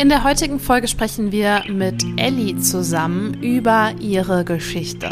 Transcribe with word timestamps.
In 0.00 0.08
der 0.08 0.22
heutigen 0.22 0.60
Folge 0.60 0.86
sprechen 0.86 1.32
wir 1.32 1.64
mit 1.68 2.04
Ellie 2.16 2.56
zusammen 2.56 3.34
über 3.42 3.94
ihre 3.98 4.44
Geschichte. 4.44 5.10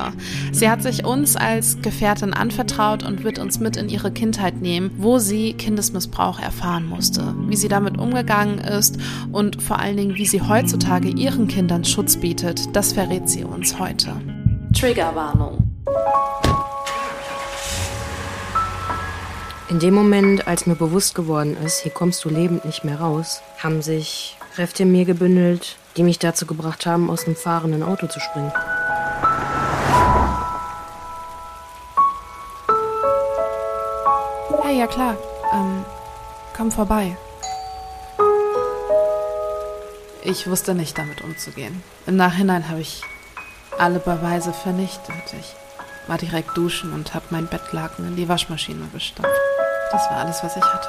Sie 0.52 0.70
hat 0.70 0.80
sich 0.80 1.04
uns 1.04 1.34
als 1.34 1.82
Gefährtin 1.82 2.32
anvertraut 2.32 3.02
und 3.02 3.24
wird 3.24 3.40
uns 3.40 3.58
mit 3.58 3.76
in 3.76 3.88
ihre 3.88 4.12
Kindheit 4.12 4.62
nehmen, 4.62 4.92
wo 4.96 5.18
sie 5.18 5.54
Kindesmissbrauch 5.54 6.38
erfahren 6.38 6.86
musste, 6.86 7.34
wie 7.48 7.56
sie 7.56 7.66
damit 7.66 7.98
umgegangen 7.98 8.58
ist 8.58 8.96
und 9.32 9.60
vor 9.60 9.80
allen 9.80 9.96
Dingen, 9.96 10.14
wie 10.14 10.26
sie 10.26 10.40
heutzutage 10.40 11.08
ihren 11.08 11.48
Kindern 11.48 11.84
Schutz 11.84 12.16
bietet. 12.16 12.60
Das 12.72 12.92
verrät 12.92 13.28
sie 13.28 13.42
uns 13.42 13.80
heute. 13.80 14.12
Triggerwarnung. 14.72 15.58
In 19.68 19.80
dem 19.80 19.94
Moment, 19.94 20.46
als 20.46 20.66
mir 20.66 20.76
bewusst 20.76 21.16
geworden 21.16 21.56
ist, 21.64 21.80
hier 21.80 21.90
kommst 21.90 22.24
du 22.24 22.28
lebend 22.28 22.64
nicht 22.64 22.84
mehr 22.84 23.00
raus, 23.00 23.42
haben 23.58 23.82
sich 23.82 24.36
Kräfte 24.56 24.84
in 24.84 24.90
mir 24.90 25.04
gebündelt, 25.04 25.76
die 25.98 26.02
mich 26.02 26.18
dazu 26.18 26.46
gebracht 26.46 26.86
haben, 26.86 27.10
aus 27.10 27.26
einem 27.26 27.36
fahrenden 27.36 27.82
Auto 27.82 28.06
zu 28.06 28.18
springen. 28.20 28.50
Hey, 34.62 34.78
ja 34.78 34.86
klar. 34.86 35.18
Ähm, 35.52 35.84
komm 36.56 36.72
vorbei. 36.72 37.18
Ich 40.22 40.48
wusste 40.48 40.74
nicht, 40.74 40.96
damit 40.96 41.20
umzugehen. 41.20 41.82
Im 42.06 42.16
Nachhinein 42.16 42.70
habe 42.70 42.80
ich 42.80 43.02
alle 43.76 43.98
Beweise 43.98 44.54
vernichtet. 44.54 45.34
Ich 45.38 45.54
war 46.08 46.16
direkt 46.16 46.56
duschen 46.56 46.94
und 46.94 47.12
habe 47.12 47.26
mein 47.28 47.46
Bettlaken 47.46 48.06
in 48.06 48.16
die 48.16 48.26
Waschmaschine 48.26 48.88
gestopft. 48.94 49.30
Das 49.92 50.08
war 50.08 50.16
alles, 50.16 50.42
was 50.42 50.56
ich 50.56 50.64
hatte. 50.64 50.88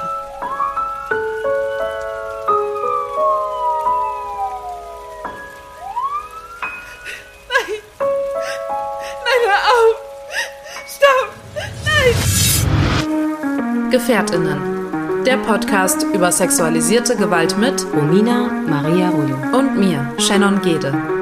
Gefährtinnen. 14.08 15.26
Der 15.26 15.36
Podcast 15.36 16.06
über 16.14 16.32
sexualisierte 16.32 17.18
Gewalt 17.18 17.58
mit 17.58 17.86
Romina 17.94 18.50
Maria 18.66 19.10
Rollo 19.10 19.36
und 19.52 19.78
mir, 19.78 20.14
Shannon 20.18 20.62
Gede. 20.62 21.17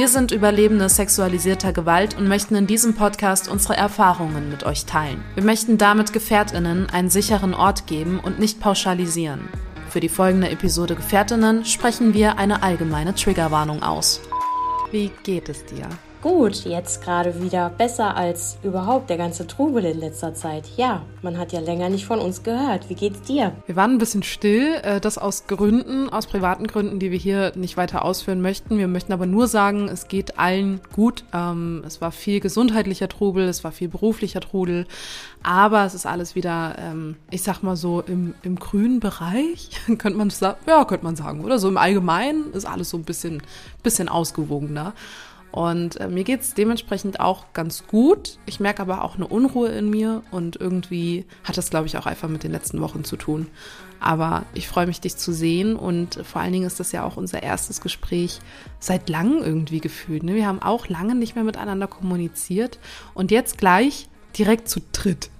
Wir 0.00 0.08
sind 0.08 0.32
Überlebende 0.32 0.88
sexualisierter 0.88 1.74
Gewalt 1.74 2.16
und 2.16 2.26
möchten 2.26 2.54
in 2.54 2.66
diesem 2.66 2.94
Podcast 2.94 3.50
unsere 3.50 3.76
Erfahrungen 3.76 4.48
mit 4.48 4.64
euch 4.64 4.86
teilen. 4.86 5.22
Wir 5.34 5.44
möchten 5.44 5.76
damit 5.76 6.14
Gefährtinnen 6.14 6.88
einen 6.88 7.10
sicheren 7.10 7.52
Ort 7.52 7.86
geben 7.86 8.18
und 8.18 8.38
nicht 8.38 8.60
pauschalisieren. 8.60 9.46
Für 9.90 10.00
die 10.00 10.08
folgende 10.08 10.48
Episode 10.48 10.94
Gefährtinnen 10.94 11.66
sprechen 11.66 12.14
wir 12.14 12.38
eine 12.38 12.62
allgemeine 12.62 13.14
Triggerwarnung 13.14 13.82
aus. 13.82 14.22
Wie 14.90 15.10
geht 15.22 15.50
es 15.50 15.66
dir? 15.66 15.86
Gut, 16.22 16.66
jetzt 16.66 17.02
gerade 17.02 17.40
wieder 17.42 17.70
besser 17.70 18.14
als 18.14 18.58
überhaupt 18.62 19.08
der 19.08 19.16
ganze 19.16 19.46
Trubel 19.46 19.86
in 19.86 20.00
letzter 20.00 20.34
Zeit. 20.34 20.68
Ja, 20.76 21.00
man 21.22 21.38
hat 21.38 21.50
ja 21.52 21.60
länger 21.60 21.88
nicht 21.88 22.04
von 22.04 22.18
uns 22.18 22.42
gehört. 22.42 22.90
Wie 22.90 22.94
geht's 22.94 23.22
dir? 23.22 23.52
Wir 23.64 23.74
waren 23.74 23.92
ein 23.92 23.98
bisschen 23.98 24.22
still, 24.22 24.74
äh, 24.82 25.00
das 25.00 25.16
aus 25.16 25.46
Gründen, 25.46 26.10
aus 26.10 26.26
privaten 26.26 26.66
Gründen, 26.66 26.98
die 26.98 27.10
wir 27.10 27.16
hier 27.16 27.52
nicht 27.56 27.78
weiter 27.78 28.04
ausführen 28.04 28.42
möchten. 28.42 28.76
Wir 28.76 28.86
möchten 28.86 29.14
aber 29.14 29.24
nur 29.24 29.48
sagen, 29.48 29.88
es 29.88 30.08
geht 30.08 30.38
allen 30.38 30.82
gut. 30.92 31.24
Ähm, 31.32 31.82
es 31.86 32.02
war 32.02 32.12
viel 32.12 32.40
gesundheitlicher 32.40 33.08
Trubel, 33.08 33.48
es 33.48 33.64
war 33.64 33.72
viel 33.72 33.88
beruflicher 33.88 34.42
Trubel, 34.42 34.86
aber 35.42 35.86
es 35.86 35.94
ist 35.94 36.04
alles 36.04 36.34
wieder, 36.34 36.76
ähm, 36.78 37.16
ich 37.30 37.42
sag 37.42 37.62
mal 37.62 37.76
so, 37.76 38.02
im, 38.02 38.34
im 38.42 38.56
grünen 38.56 39.00
Bereich, 39.00 39.70
könnte 39.86 40.18
man 40.18 40.28
sagen, 40.28 40.58
ja, 40.66 40.84
könnte 40.84 41.06
man 41.06 41.16
sagen, 41.16 41.42
oder 41.42 41.58
so 41.58 41.66
im 41.68 41.78
Allgemeinen 41.78 42.52
ist 42.52 42.66
alles 42.66 42.90
so 42.90 42.98
ein 42.98 43.04
bisschen, 43.04 43.42
bisschen 43.82 44.10
ausgewogener. 44.10 44.92
Und 45.52 46.00
äh, 46.00 46.08
mir 46.08 46.24
geht's 46.24 46.54
dementsprechend 46.54 47.20
auch 47.20 47.52
ganz 47.52 47.86
gut. 47.86 48.38
Ich 48.46 48.60
merke 48.60 48.82
aber 48.82 49.02
auch 49.02 49.16
eine 49.16 49.26
Unruhe 49.26 49.68
in 49.68 49.90
mir 49.90 50.22
und 50.30 50.56
irgendwie 50.56 51.24
hat 51.44 51.56
das, 51.56 51.70
glaube 51.70 51.86
ich, 51.86 51.98
auch 51.98 52.06
einfach 52.06 52.28
mit 52.28 52.44
den 52.44 52.52
letzten 52.52 52.80
Wochen 52.80 53.04
zu 53.04 53.16
tun. 53.16 53.48
Aber 53.98 54.44
ich 54.54 54.68
freue 54.68 54.86
mich, 54.86 55.00
dich 55.00 55.16
zu 55.16 55.32
sehen 55.32 55.76
und 55.76 56.20
vor 56.24 56.40
allen 56.40 56.52
Dingen 56.52 56.66
ist 56.66 56.80
das 56.80 56.92
ja 56.92 57.04
auch 57.04 57.16
unser 57.16 57.42
erstes 57.42 57.80
Gespräch 57.80 58.40
seit 58.78 59.08
langem 59.08 59.42
irgendwie 59.42 59.80
gefühlt. 59.80 60.22
Ne? 60.22 60.34
Wir 60.34 60.46
haben 60.46 60.62
auch 60.62 60.88
lange 60.88 61.14
nicht 61.14 61.34
mehr 61.34 61.44
miteinander 61.44 61.86
kommuniziert 61.86 62.78
und 63.12 63.30
jetzt 63.30 63.58
gleich 63.58 64.08
direkt 64.38 64.68
zu 64.68 64.80
dritt. 64.92 65.30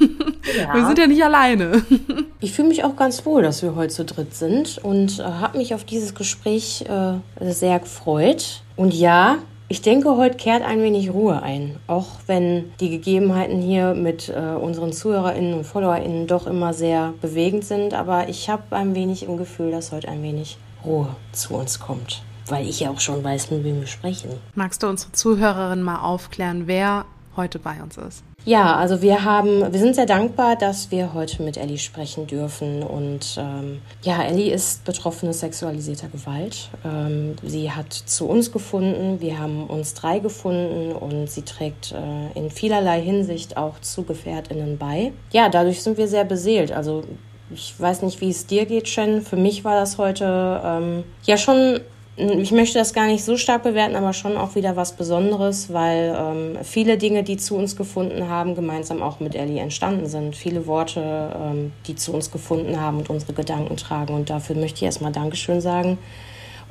Ja. 0.56 0.74
Wir 0.74 0.86
sind 0.86 0.98
ja 0.98 1.08
nicht 1.08 1.24
alleine. 1.24 1.84
Ich 2.38 2.52
fühle 2.52 2.68
mich 2.68 2.84
auch 2.84 2.94
ganz 2.94 3.26
wohl, 3.26 3.42
dass 3.42 3.62
wir 3.62 3.74
heute 3.74 3.92
zu 3.92 4.04
dritt 4.04 4.34
sind 4.34 4.78
und 4.78 5.18
äh, 5.18 5.22
habe 5.22 5.58
mich 5.58 5.74
auf 5.74 5.84
dieses 5.84 6.14
Gespräch 6.14 6.84
äh, 6.88 7.18
sehr 7.52 7.80
gefreut. 7.80 8.62
Und 8.76 8.94
ja, 8.94 9.38
ich 9.68 9.82
denke, 9.82 10.16
heute 10.16 10.36
kehrt 10.36 10.62
ein 10.62 10.80
wenig 10.80 11.10
Ruhe 11.10 11.42
ein, 11.42 11.76
auch 11.88 12.06
wenn 12.26 12.72
die 12.78 12.90
Gegebenheiten 12.90 13.60
hier 13.60 13.94
mit 13.94 14.28
äh, 14.28 14.54
unseren 14.54 14.92
ZuhörerInnen 14.92 15.54
und 15.54 15.64
FollowerInnen 15.64 16.28
doch 16.28 16.46
immer 16.46 16.72
sehr 16.72 17.14
bewegend 17.20 17.64
sind. 17.64 17.92
Aber 17.92 18.28
ich 18.28 18.48
habe 18.48 18.76
ein 18.76 18.94
wenig 18.94 19.24
im 19.24 19.36
Gefühl, 19.36 19.72
dass 19.72 19.90
heute 19.90 20.08
ein 20.08 20.22
wenig 20.22 20.58
Ruhe 20.84 21.08
zu 21.32 21.54
uns 21.54 21.80
kommt, 21.80 22.22
weil 22.46 22.68
ich 22.68 22.78
ja 22.80 22.90
auch 22.90 23.00
schon 23.00 23.24
weiß, 23.24 23.50
mit 23.50 23.64
wem 23.64 23.80
wir 23.80 23.88
sprechen. 23.88 24.30
Magst 24.54 24.84
du 24.84 24.86
unsere 24.86 25.10
Zuhörerinnen 25.10 25.84
mal 25.84 26.00
aufklären, 26.00 26.66
wer 26.66 27.04
heute 27.36 27.58
bei 27.58 27.82
uns 27.82 27.96
ist? 27.96 28.24
Ja, 28.44 28.76
also 28.76 29.02
wir 29.02 29.24
haben, 29.24 29.72
wir 29.72 29.80
sind 29.80 29.96
sehr 29.96 30.06
dankbar, 30.06 30.54
dass 30.54 30.90
wir 30.90 31.14
heute 31.14 31.42
mit 31.42 31.56
Ellie 31.56 31.78
sprechen 31.78 32.26
dürfen. 32.26 32.82
Und 32.82 33.36
ähm, 33.38 33.80
ja, 34.02 34.22
Ellie 34.22 34.52
ist 34.52 34.84
betroffene 34.84 35.32
sexualisierter 35.32 36.08
Gewalt. 36.08 36.70
Ähm, 36.84 37.34
sie 37.42 37.72
hat 37.72 37.92
zu 37.92 38.26
uns 38.28 38.52
gefunden, 38.52 39.20
wir 39.20 39.38
haben 39.38 39.66
uns 39.66 39.94
drei 39.94 40.20
gefunden 40.20 40.92
und 40.92 41.28
sie 41.28 41.42
trägt 41.42 41.92
äh, 41.92 42.38
in 42.38 42.50
vielerlei 42.50 43.02
Hinsicht 43.02 43.56
auch 43.56 43.80
zu 43.80 44.04
GefährtInnen 44.04 44.78
bei. 44.78 45.12
Ja, 45.32 45.48
dadurch 45.48 45.82
sind 45.82 45.98
wir 45.98 46.06
sehr 46.06 46.24
beseelt. 46.24 46.70
Also 46.70 47.02
ich 47.50 47.74
weiß 47.78 48.02
nicht, 48.02 48.20
wie 48.20 48.30
es 48.30 48.46
dir 48.46 48.66
geht, 48.66 48.88
Shen. 48.88 49.22
Für 49.22 49.36
mich 49.36 49.64
war 49.64 49.74
das 49.74 49.98
heute 49.98 50.60
ähm, 50.64 51.04
ja 51.24 51.36
schon 51.36 51.80
ich 52.16 52.50
möchte 52.50 52.78
das 52.78 52.94
gar 52.94 53.06
nicht 53.06 53.22
so 53.22 53.36
stark 53.36 53.62
bewerten, 53.62 53.94
aber 53.94 54.14
schon 54.14 54.38
auch 54.38 54.54
wieder 54.54 54.74
was 54.74 54.96
Besonderes, 54.96 55.72
weil 55.72 56.16
ähm, 56.18 56.58
viele 56.64 56.96
Dinge, 56.96 57.22
die 57.22 57.36
zu 57.36 57.56
uns 57.56 57.76
gefunden 57.76 58.28
haben, 58.28 58.54
gemeinsam 58.54 59.02
auch 59.02 59.20
mit 59.20 59.34
Ellie 59.34 59.60
entstanden 59.60 60.06
sind. 60.06 60.34
Viele 60.34 60.66
Worte, 60.66 61.36
ähm, 61.38 61.72
die 61.86 61.94
zu 61.94 62.14
uns 62.14 62.30
gefunden 62.30 62.80
haben 62.80 62.98
und 62.98 63.10
unsere 63.10 63.34
Gedanken 63.34 63.76
tragen. 63.76 64.14
Und 64.14 64.30
dafür 64.30 64.56
möchte 64.56 64.78
ich 64.78 64.84
erstmal 64.84 65.12
Dankeschön 65.12 65.60
sagen. 65.60 65.98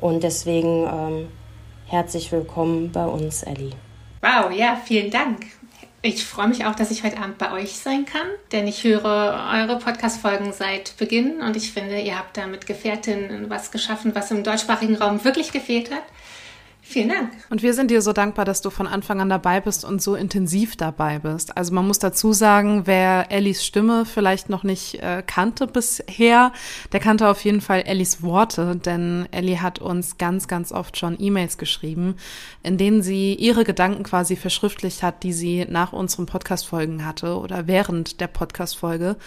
Und 0.02 0.24
deswegen 0.24 0.88
ähm, 0.88 1.28
herzlich 1.86 2.32
willkommen 2.32 2.92
bei 2.92 3.06
uns, 3.06 3.44
Ellie. 3.44 3.72
Wow, 4.22 4.52
ja, 4.52 4.76
vielen 4.84 5.12
Dank. 5.12 5.46
Ich 6.08 6.24
freue 6.24 6.50
mich 6.50 6.66
auch, 6.66 6.76
dass 6.76 6.92
ich 6.92 7.04
heute 7.04 7.18
Abend 7.18 7.40
bei 7.40 7.52
euch 7.52 7.78
sein 7.78 8.06
kann, 8.06 8.28
denn 8.52 8.68
ich 8.68 8.84
höre 8.84 9.50
eure 9.52 9.80
Podcast-Folgen 9.80 10.54
seit 10.54 10.96
Beginn 10.98 11.42
und 11.42 11.58
ich 11.58 11.72
finde, 11.72 12.00
ihr 12.00 12.16
habt 12.16 12.38
da 12.38 12.46
mit 12.46 12.68
Gefährtin 12.68 13.50
was 13.50 13.72
geschaffen, 13.72 14.14
was 14.14 14.30
im 14.30 14.44
deutschsprachigen 14.44 14.98
Raum 14.98 15.24
wirklich 15.24 15.52
gefehlt 15.52 15.90
hat. 15.90 16.04
Vielen 16.88 17.10
Dank. 17.10 17.32
Und 17.50 17.64
wir 17.64 17.74
sind 17.74 17.90
dir 17.90 18.04
so 18.04 18.14
dankbar, 18.14 18.46
dass 18.46 18.62
du 18.62 18.70
von 18.70 18.86
Anfang 18.86 19.20
an 19.20 19.28
dabei 19.28 19.60
bist 19.60 19.84
und 19.84 20.04
so 20.04 20.14
intensiv 20.14 20.76
dabei 20.76 21.18
bist. 21.18 21.58
Also 21.58 21.74
man 21.74 21.88
muss 21.88 21.98
dazu 21.98 22.32
sagen, 22.32 22.84
wer 22.86 23.32
Ellis 23.32 23.66
Stimme 23.66 24.06
vielleicht 24.06 24.50
noch 24.50 24.64
nicht 24.64 25.02
äh, 25.02 25.24
kannte 25.26 25.66
bisher, 25.66 26.54
der 26.92 27.00
kannte 27.00 27.28
auf 27.28 27.44
jeden 27.44 27.62
Fall 27.62 27.82
Ellis 27.82 28.22
Worte, 28.22 28.76
denn 28.76 29.28
Ellie 29.32 29.64
hat 29.64 29.80
uns 29.80 30.20
ganz, 30.20 30.48
ganz 30.48 30.72
oft 30.72 30.96
schon 30.96 31.18
E-Mails 31.20 31.58
geschrieben, 31.58 32.18
in 32.62 32.78
denen 32.78 33.02
sie 33.02 33.34
ihre 33.34 33.64
Gedanken 33.64 34.04
quasi 34.04 34.36
verschriftlicht 34.36 35.02
hat, 35.02 35.24
die 35.24 35.34
sie 35.34 35.66
nach 35.68 35.92
unseren 35.92 36.28
Podcast-Folgen 36.28 37.04
hatte 37.04 37.40
oder 37.40 37.66
während 37.66 38.22
der 38.22 38.28
Podcast-Folge. 38.28 39.18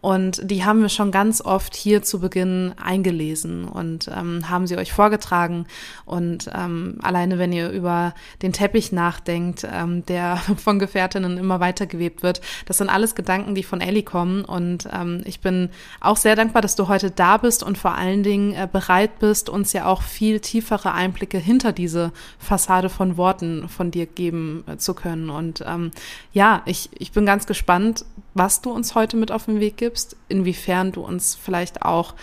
Und 0.00 0.40
die 0.48 0.64
haben 0.64 0.82
wir 0.82 0.88
schon 0.88 1.10
ganz 1.10 1.40
oft 1.40 1.74
hier 1.74 2.04
zu 2.04 2.20
Beginn 2.20 2.74
eingelesen 2.80 3.64
und 3.64 4.08
ähm, 4.08 4.48
haben 4.48 4.68
sie 4.68 4.76
euch 4.76 4.92
vorgetragen 4.92 5.66
und 6.06 6.48
ähm, 6.54 6.96
alleine 7.08 7.38
wenn 7.38 7.52
ihr 7.52 7.70
über 7.70 8.14
den 8.42 8.52
Teppich 8.52 8.92
nachdenkt, 8.92 9.66
ähm, 9.70 10.04
der 10.06 10.36
von 10.56 10.78
Gefährtinnen 10.78 11.38
immer 11.38 11.60
weiter 11.60 11.86
gewebt 11.86 12.22
wird. 12.22 12.40
Das 12.66 12.78
sind 12.78 12.88
alles 12.88 13.14
Gedanken, 13.14 13.54
die 13.54 13.62
von 13.62 13.80
Ellie 13.80 14.02
kommen 14.02 14.44
und 14.44 14.88
ähm, 14.92 15.22
ich 15.24 15.40
bin 15.40 15.70
auch 16.00 16.16
sehr 16.16 16.36
dankbar, 16.36 16.62
dass 16.62 16.76
du 16.76 16.88
heute 16.88 17.10
da 17.10 17.38
bist 17.38 17.62
und 17.62 17.78
vor 17.78 17.94
allen 17.94 18.22
Dingen 18.22 18.52
äh, 18.52 18.68
bereit 18.70 19.18
bist, 19.18 19.48
uns 19.48 19.72
ja 19.72 19.86
auch 19.86 20.02
viel 20.02 20.40
tiefere 20.40 20.92
Einblicke 20.92 21.38
hinter 21.38 21.72
diese 21.72 22.12
Fassade 22.38 22.88
von 22.88 23.16
Worten 23.16 23.68
von 23.68 23.90
dir 23.90 24.06
geben 24.06 24.64
äh, 24.66 24.76
zu 24.76 24.94
können. 24.94 25.30
Und 25.30 25.64
ähm, 25.66 25.90
ja, 26.32 26.62
ich, 26.66 26.90
ich 26.92 27.12
bin 27.12 27.26
ganz 27.26 27.46
gespannt, 27.46 28.04
was 28.34 28.60
du 28.60 28.70
uns 28.70 28.94
heute 28.94 29.16
mit 29.16 29.32
auf 29.32 29.46
den 29.46 29.60
Weg 29.60 29.76
gibst, 29.76 30.16
inwiefern 30.28 30.92
du 30.92 31.00
uns 31.00 31.34
vielleicht 31.34 31.82
auch 31.82 32.14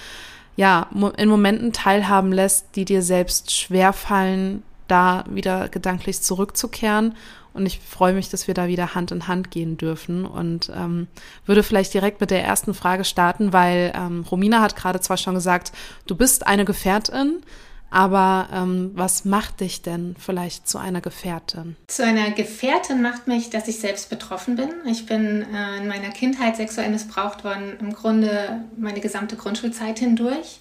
ja, 0.56 0.88
in 1.18 1.30
Momenten 1.30 1.74
teilhaben 1.74 2.32
lässt, 2.32 2.76
die 2.76 2.86
dir 2.86 3.02
selbst 3.02 3.54
schwerfallen, 3.54 4.64
da 4.88 5.24
wieder 5.30 5.70
gedanklich 5.70 6.22
zurückzukehren. 6.22 7.16
Und 7.54 7.66
ich 7.66 7.80
freue 7.80 8.14
mich, 8.14 8.30
dass 8.30 8.48
wir 8.48 8.54
da 8.54 8.68
wieder 8.68 8.96
Hand 8.96 9.12
in 9.12 9.30
Hand 9.30 9.50
gehen 9.50 9.78
dürfen 9.78 10.26
und 10.26 10.70
ähm, 10.76 11.08
würde 11.46 11.64
vielleicht 11.64 11.94
direkt 11.94 12.20
mit 12.20 12.30
der 12.30 12.44
ersten 12.44 12.74
Frage 12.74 13.06
starten, 13.06 13.54
weil 13.54 13.94
ähm, 13.96 14.26
Romina 14.30 14.62
hat 14.62 14.76
gerade 14.76 15.00
zwar 15.00 15.16
schon 15.16 15.36
gesagt, 15.36 15.72
du 16.06 16.16
bist 16.16 16.46
eine 16.48 16.66
Gefährtin, 16.66 17.42
aber 17.90 18.50
ähm, 18.52 18.92
was 18.94 19.24
macht 19.24 19.62
dich 19.62 19.82
denn 19.82 20.18
vielleicht 20.20 20.68
zu 20.68 20.78
einer 20.78 21.00
Gefährtin? 21.00 21.78
Zu 21.88 22.04
einer 22.04 22.32
Gefährtin 22.32 23.02
macht 23.02 23.28
mich, 23.28 23.50
dass 23.52 23.70
ich 23.70 23.80
selbst 23.80 24.10
betroffen 24.10 24.58
bin. 24.58 24.70
Ich 24.86 25.06
bin 25.06 25.46
äh, 25.54 25.78
in 25.78 25.88
meiner 25.88 26.10
Kindheit 26.10 26.58
sexuell 26.58 26.90
missbraucht 26.90 27.46
worden, 27.46 27.78
im 27.80 27.94
Grunde 27.94 28.66
meine 28.76 29.00
gesamte 29.00 29.38
Grundschulzeit 29.38 30.00
hindurch, 30.00 30.60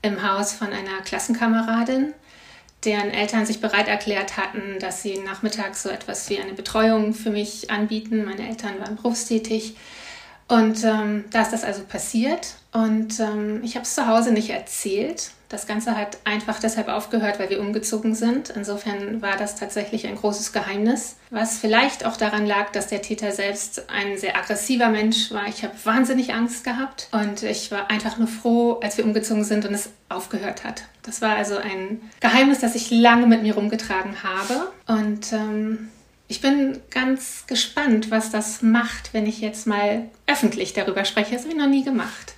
im 0.00 0.26
Haus 0.26 0.54
von 0.54 0.68
einer 0.68 1.02
Klassenkameradin 1.04 2.14
deren 2.84 3.10
Eltern 3.10 3.46
sich 3.46 3.60
bereit 3.60 3.88
erklärt 3.88 4.36
hatten, 4.36 4.78
dass 4.80 5.02
sie 5.02 5.18
nachmittags 5.18 5.82
so 5.82 5.88
etwas 5.88 6.28
wie 6.30 6.38
eine 6.38 6.52
Betreuung 6.52 7.14
für 7.14 7.30
mich 7.30 7.70
anbieten. 7.70 8.24
Meine 8.24 8.48
Eltern 8.48 8.80
waren 8.80 8.96
berufstätig. 8.96 9.76
Und 10.48 10.82
ähm, 10.84 11.24
da 11.30 11.42
ist 11.42 11.52
das 11.52 11.64
also 11.64 11.82
passiert. 11.84 12.54
Und 12.72 13.20
ähm, 13.20 13.60
ich 13.62 13.74
habe 13.74 13.84
es 13.84 13.94
zu 13.94 14.06
Hause 14.06 14.32
nicht 14.32 14.50
erzählt. 14.50 15.30
Das 15.50 15.66
Ganze 15.66 15.94
hat 15.94 16.16
einfach 16.24 16.58
deshalb 16.58 16.88
aufgehört, 16.88 17.38
weil 17.38 17.50
wir 17.50 17.60
umgezogen 17.60 18.14
sind. 18.14 18.48
Insofern 18.48 19.20
war 19.20 19.36
das 19.36 19.56
tatsächlich 19.56 20.06
ein 20.06 20.16
großes 20.16 20.54
Geheimnis, 20.54 21.16
was 21.28 21.58
vielleicht 21.58 22.06
auch 22.06 22.16
daran 22.16 22.46
lag, 22.46 22.72
dass 22.72 22.86
der 22.86 23.02
Täter 23.02 23.32
selbst 23.32 23.90
ein 23.90 24.16
sehr 24.16 24.34
aggressiver 24.34 24.88
Mensch 24.88 25.30
war. 25.30 25.46
Ich 25.48 25.62
habe 25.62 25.74
wahnsinnig 25.84 26.32
Angst 26.32 26.64
gehabt 26.64 27.08
und 27.12 27.42
ich 27.42 27.70
war 27.70 27.90
einfach 27.90 28.16
nur 28.16 28.28
froh, 28.28 28.80
als 28.82 28.96
wir 28.96 29.04
umgezogen 29.04 29.44
sind 29.44 29.66
und 29.66 29.74
es 29.74 29.90
aufgehört 30.08 30.64
hat. 30.64 30.84
Das 31.02 31.20
war 31.20 31.36
also 31.36 31.58
ein 31.58 32.00
Geheimnis, 32.20 32.60
das 32.60 32.74
ich 32.74 32.90
lange 32.90 33.26
mit 33.26 33.42
mir 33.42 33.54
rumgetragen 33.54 34.22
habe. 34.22 34.70
Und 34.86 35.34
ähm, 35.34 35.90
ich 36.28 36.40
bin 36.40 36.80
ganz 36.88 37.44
gespannt, 37.46 38.10
was 38.10 38.30
das 38.30 38.62
macht, 38.62 39.12
wenn 39.12 39.26
ich 39.26 39.42
jetzt 39.42 39.66
mal 39.66 40.08
öffentlich 40.26 40.72
darüber 40.72 41.04
spreche. 41.04 41.34
Das 41.34 41.42
habe 41.42 41.52
ich 41.52 41.58
noch 41.58 41.68
nie 41.68 41.84
gemacht. 41.84 42.31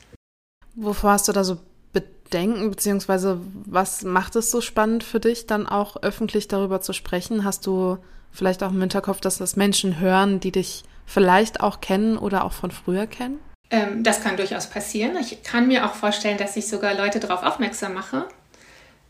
Wovor 0.76 1.12
hast 1.12 1.28
du 1.28 1.32
da 1.32 1.44
so 1.44 1.58
Bedenken, 1.92 2.70
beziehungsweise 2.70 3.40
was 3.64 4.02
macht 4.02 4.36
es 4.36 4.50
so 4.50 4.60
spannend 4.60 5.04
für 5.04 5.20
dich, 5.20 5.46
dann 5.46 5.66
auch 5.66 6.02
öffentlich 6.02 6.48
darüber 6.48 6.80
zu 6.80 6.92
sprechen? 6.92 7.44
Hast 7.44 7.66
du 7.66 7.98
vielleicht 8.32 8.62
auch 8.62 8.70
im 8.70 8.80
Hinterkopf, 8.80 9.20
dass 9.20 9.38
das 9.38 9.56
Menschen 9.56 10.00
hören, 10.00 10.40
die 10.40 10.50
dich 10.50 10.82
vielleicht 11.06 11.60
auch 11.60 11.80
kennen 11.80 12.18
oder 12.18 12.44
auch 12.44 12.52
von 12.52 12.70
früher 12.70 13.06
kennen? 13.06 13.38
Ähm, 13.70 14.02
das 14.02 14.22
kann 14.22 14.36
durchaus 14.36 14.68
passieren. 14.68 15.16
Ich 15.20 15.42
kann 15.42 15.68
mir 15.68 15.86
auch 15.86 15.94
vorstellen, 15.94 16.38
dass 16.38 16.56
ich 16.56 16.68
sogar 16.68 16.94
Leute 16.94 17.20
darauf 17.20 17.42
aufmerksam 17.42 17.94
mache. 17.94 18.26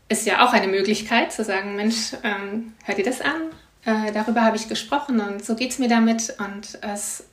Ist 0.07 0.25
ja 0.25 0.45
auch 0.45 0.53
eine 0.53 0.67
Möglichkeit 0.67 1.33
zu 1.33 1.43
sagen, 1.43 1.75
Mensch, 1.75 2.13
ähm, 2.23 2.73
hör 2.83 2.95
dir 2.95 3.05
das 3.05 3.21
an. 3.21 3.49
Äh, 3.85 4.11
darüber 4.11 4.41
habe 4.41 4.55
ich 4.55 4.69
gesprochen 4.69 5.19
und 5.19 5.43
so 5.43 5.55
geht 5.55 5.71
es 5.71 5.79
mir 5.79 5.89
damit. 5.89 6.35
Und 6.37 6.77
es 6.81 7.23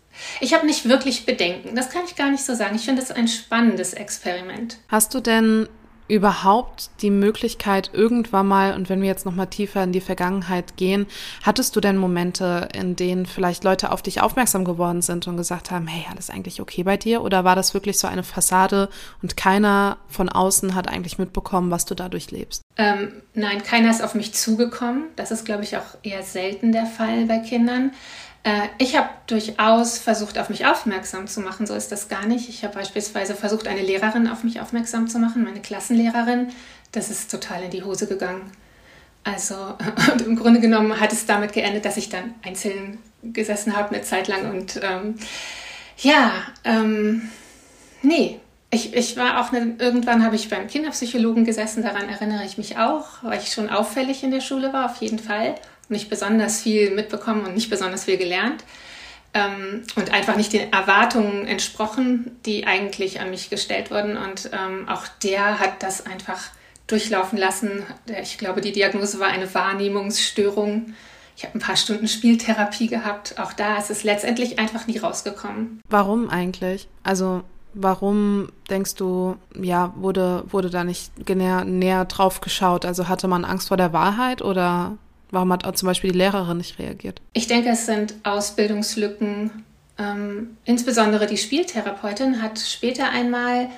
ich 0.41 0.55
habe 0.55 0.67
nicht 0.67 0.89
wirklich 0.89 1.27
Bedenken. 1.27 1.75
Das 1.75 1.91
kann 1.91 2.03
ich 2.07 2.17
gar 2.17 2.31
nicht 2.31 2.45
so 2.45 2.55
sagen. 2.55 2.77
Ich 2.77 2.85
finde 2.85 3.03
es 3.03 3.11
ein 3.11 3.29
spannendes 3.29 3.95
Experiment. 3.95 4.79
Hast 4.89 5.15
du 5.15 5.21
denn 5.21 5.69
überhaupt 6.09 6.91
die 7.01 7.11
Möglichkeit 7.11 7.91
irgendwann 7.95 8.47
mal, 8.47 8.75
und 8.75 8.91
wenn 8.91 9.01
wir 9.01 9.09
jetzt 9.09 9.25
nochmal 9.25 9.47
tiefer 9.47 9.83
in 9.83 9.93
die 9.93 10.01
Vergangenheit 10.03 10.77
gehen, 10.77 11.07
hattest 11.43 11.75
du 11.75 11.81
denn 11.81 11.97
Momente, 11.97 12.69
in 12.75 12.97
denen 12.97 13.25
vielleicht 13.25 13.65
Leute 13.65 13.91
auf 13.91 14.03
dich 14.03 14.21
aufmerksam 14.21 14.65
geworden 14.65 15.01
sind 15.01 15.27
und 15.27 15.39
gesagt 15.39 15.71
haben, 15.71 15.87
hey, 15.87 16.05
alles 16.11 16.29
eigentlich 16.29 16.61
okay 16.61 16.83
bei 16.83 16.99
dir? 16.99 17.23
Oder 17.23 17.45
war 17.45 17.57
das 17.57 17.73
wirklich 17.73 17.99
so 17.99 18.09
eine 18.09 18.25
Fassade 18.25 18.91
und 19.23 19.39
keiner 19.39 19.97
von 20.09 20.29
außen 20.29 20.75
hat 20.75 20.87
eigentlich 20.87 21.19
mitbekommen, 21.19 21.71
was 21.71 21.87
du 21.87 21.95
dadurch 21.95 22.31
lebst? 22.31 22.63
Ähm, 22.77 23.13
nein, 23.33 23.63
keiner 23.63 23.91
ist 23.91 24.03
auf 24.03 24.15
mich 24.15 24.35
zugekommen. 24.35 25.05
Das 25.17 25.31
ist, 25.31 25.45
glaube 25.47 25.63
ich, 25.63 25.79
auch 25.79 25.97
eher 26.03 26.23
selten 26.23 26.73
der 26.73 26.87
Fall 26.87 27.25
bei 27.25 27.39
Kindern. 27.39 27.93
Äh, 28.45 28.69
ich 28.79 28.97
habe 28.97 29.09
durchaus 29.27 29.99
versucht, 29.99 30.39
auf 30.39 30.49
mich 30.49 30.67
aufmerksam 30.67 31.27
zu 31.27 31.41
machen. 31.41 31.67
So 31.67 31.75
ist 31.75 31.93
das 31.93 32.09
gar 32.09 32.27
nicht. 32.27 32.49
Ich 32.49 32.65
habe 32.65 32.75
beispielsweise 32.75 33.35
versucht, 33.35 33.69
eine 33.69 33.83
Lehrerin 33.83 34.29
auf 34.29 34.45
mich 34.45 34.61
aufmerksam 34.61 35.09
zu 35.09 35.19
machen, 35.19 35.45
meine 35.45 35.61
Klassenlehrerin. 35.61 36.49
Das 36.91 37.11
ist 37.11 37.31
total 37.31 37.65
in 37.65 37.71
die 37.71 37.85
Hose 37.85 38.07
gegangen. 38.07 38.51
Also 39.25 39.55
und 40.13 40.23
im 40.23 40.37
Grunde 40.37 40.61
genommen 40.61 40.99
hat 40.99 41.13
es 41.13 41.27
damit 41.27 41.53
geendet, 41.53 41.85
dass 41.85 41.97
ich 41.97 42.09
dann 42.09 42.35
einzeln 42.43 42.99
gesessen 43.23 43.77
habe 43.77 43.95
eine 43.95 44.03
Zeit 44.03 44.27
lang 44.27 44.51
und 44.51 44.81
ähm, 44.83 45.15
ja, 45.99 46.33
ähm, 46.65 47.31
nee. 48.03 48.41
Ich, 48.75 48.95
ich 48.95 49.19
war 49.19 49.39
auch, 49.41 49.53
eine, 49.53 49.75
irgendwann 49.79 50.25
habe 50.25 50.35
ich 50.35 50.49
beim 50.49 50.67
Kinderpsychologen 50.67 51.45
gesessen, 51.45 51.83
daran 51.83 52.09
erinnere 52.09 52.47
ich 52.47 52.57
mich 52.57 52.79
auch, 52.79 53.05
weil 53.21 53.39
ich 53.39 53.53
schon 53.53 53.69
auffällig 53.69 54.25
in 54.25 54.31
der 54.31 54.41
Schule 54.41 54.73
war, 54.73 54.87
auf 54.87 54.97
jeden 54.97 55.19
Fall 55.19 55.57
nicht 55.89 56.11
besonders 56.11 56.61
viel 56.61 56.91
mitbekommen 56.91 57.45
und 57.45 57.55
nicht 57.55 57.71
besonders 57.71 58.05
viel 58.05 58.17
gelernt 58.17 58.65
ähm, 59.35 59.83
und 59.97 60.13
einfach 60.13 60.37
nicht 60.37 60.53
den 60.53 60.73
Erwartungen 60.73 61.47
entsprochen, 61.47 62.37
die 62.45 62.67
eigentlich 62.67 63.21
an 63.21 63.31
mich 63.31 63.51
gestellt 63.51 63.91
wurden. 63.91 64.17
Und 64.17 64.51
ähm, 64.53 64.89
auch 64.89 65.07
der 65.23 65.59
hat 65.59 65.83
das 65.83 66.07
einfach 66.07 66.51
durchlaufen 66.87 67.39
lassen. 67.39 67.85
Ich 68.21 68.39
glaube, 68.39 68.61
die 68.61 68.73
Diagnose 68.73 69.19
war 69.21 69.29
eine 69.29 69.53
Wahrnehmungsstörung. 69.55 70.95
Ich 71.37 71.45
habe 71.45 71.57
ein 71.57 71.61
paar 71.61 71.77
Stunden 71.77 72.09
Spieltherapie 72.09 72.89
gehabt. 72.89 73.39
Auch 73.39 73.53
da 73.53 73.79
ist 73.79 73.91
es 73.91 74.05
letztendlich 74.05 74.59
einfach 74.59 74.87
nie 74.87 74.99
rausgekommen. 74.99 75.81
Warum 75.89 76.29
eigentlich? 76.29 76.89
Also 77.03 77.43
warum 77.75 78.51
denkst 78.69 78.97
du, 78.97 79.37
ja, 79.59 79.95
wurde, 79.97 80.45
wurde 80.49 80.69
da 80.69 80.85
nicht 80.85 81.27
näher, 81.29 81.65
näher 81.65 82.05
drauf 82.05 82.43
geschaut? 82.43 82.85
Also 82.85 83.09
hatte 83.09 83.29
man 83.29 83.47
Angst 83.47 83.69
vor 83.69 83.79
der 83.79 83.95
Wahrheit 83.95 84.43
oder 84.43 84.99
Warum 85.33 85.51
hat 85.51 85.65
auch 85.65 85.73
zum 85.73 85.87
Beispiel 85.87 86.13
die 86.13 86.19
Lehrerin 86.19 86.59
nicht 86.59 86.79
reagiert? 86.79 87.23
Ich 87.33 87.47
denke, 87.47 87.71
es 87.71 87.87
sind 87.87 88.15
Ausbildungslücken. 88.23 89.51
Ähm, 89.99 90.59
insbesondere 90.67 91.27
die 91.27 91.39
Spieltherapeutin 91.39 92.43
hat 92.43 92.59
später 92.59 93.09
einmal 93.09 93.71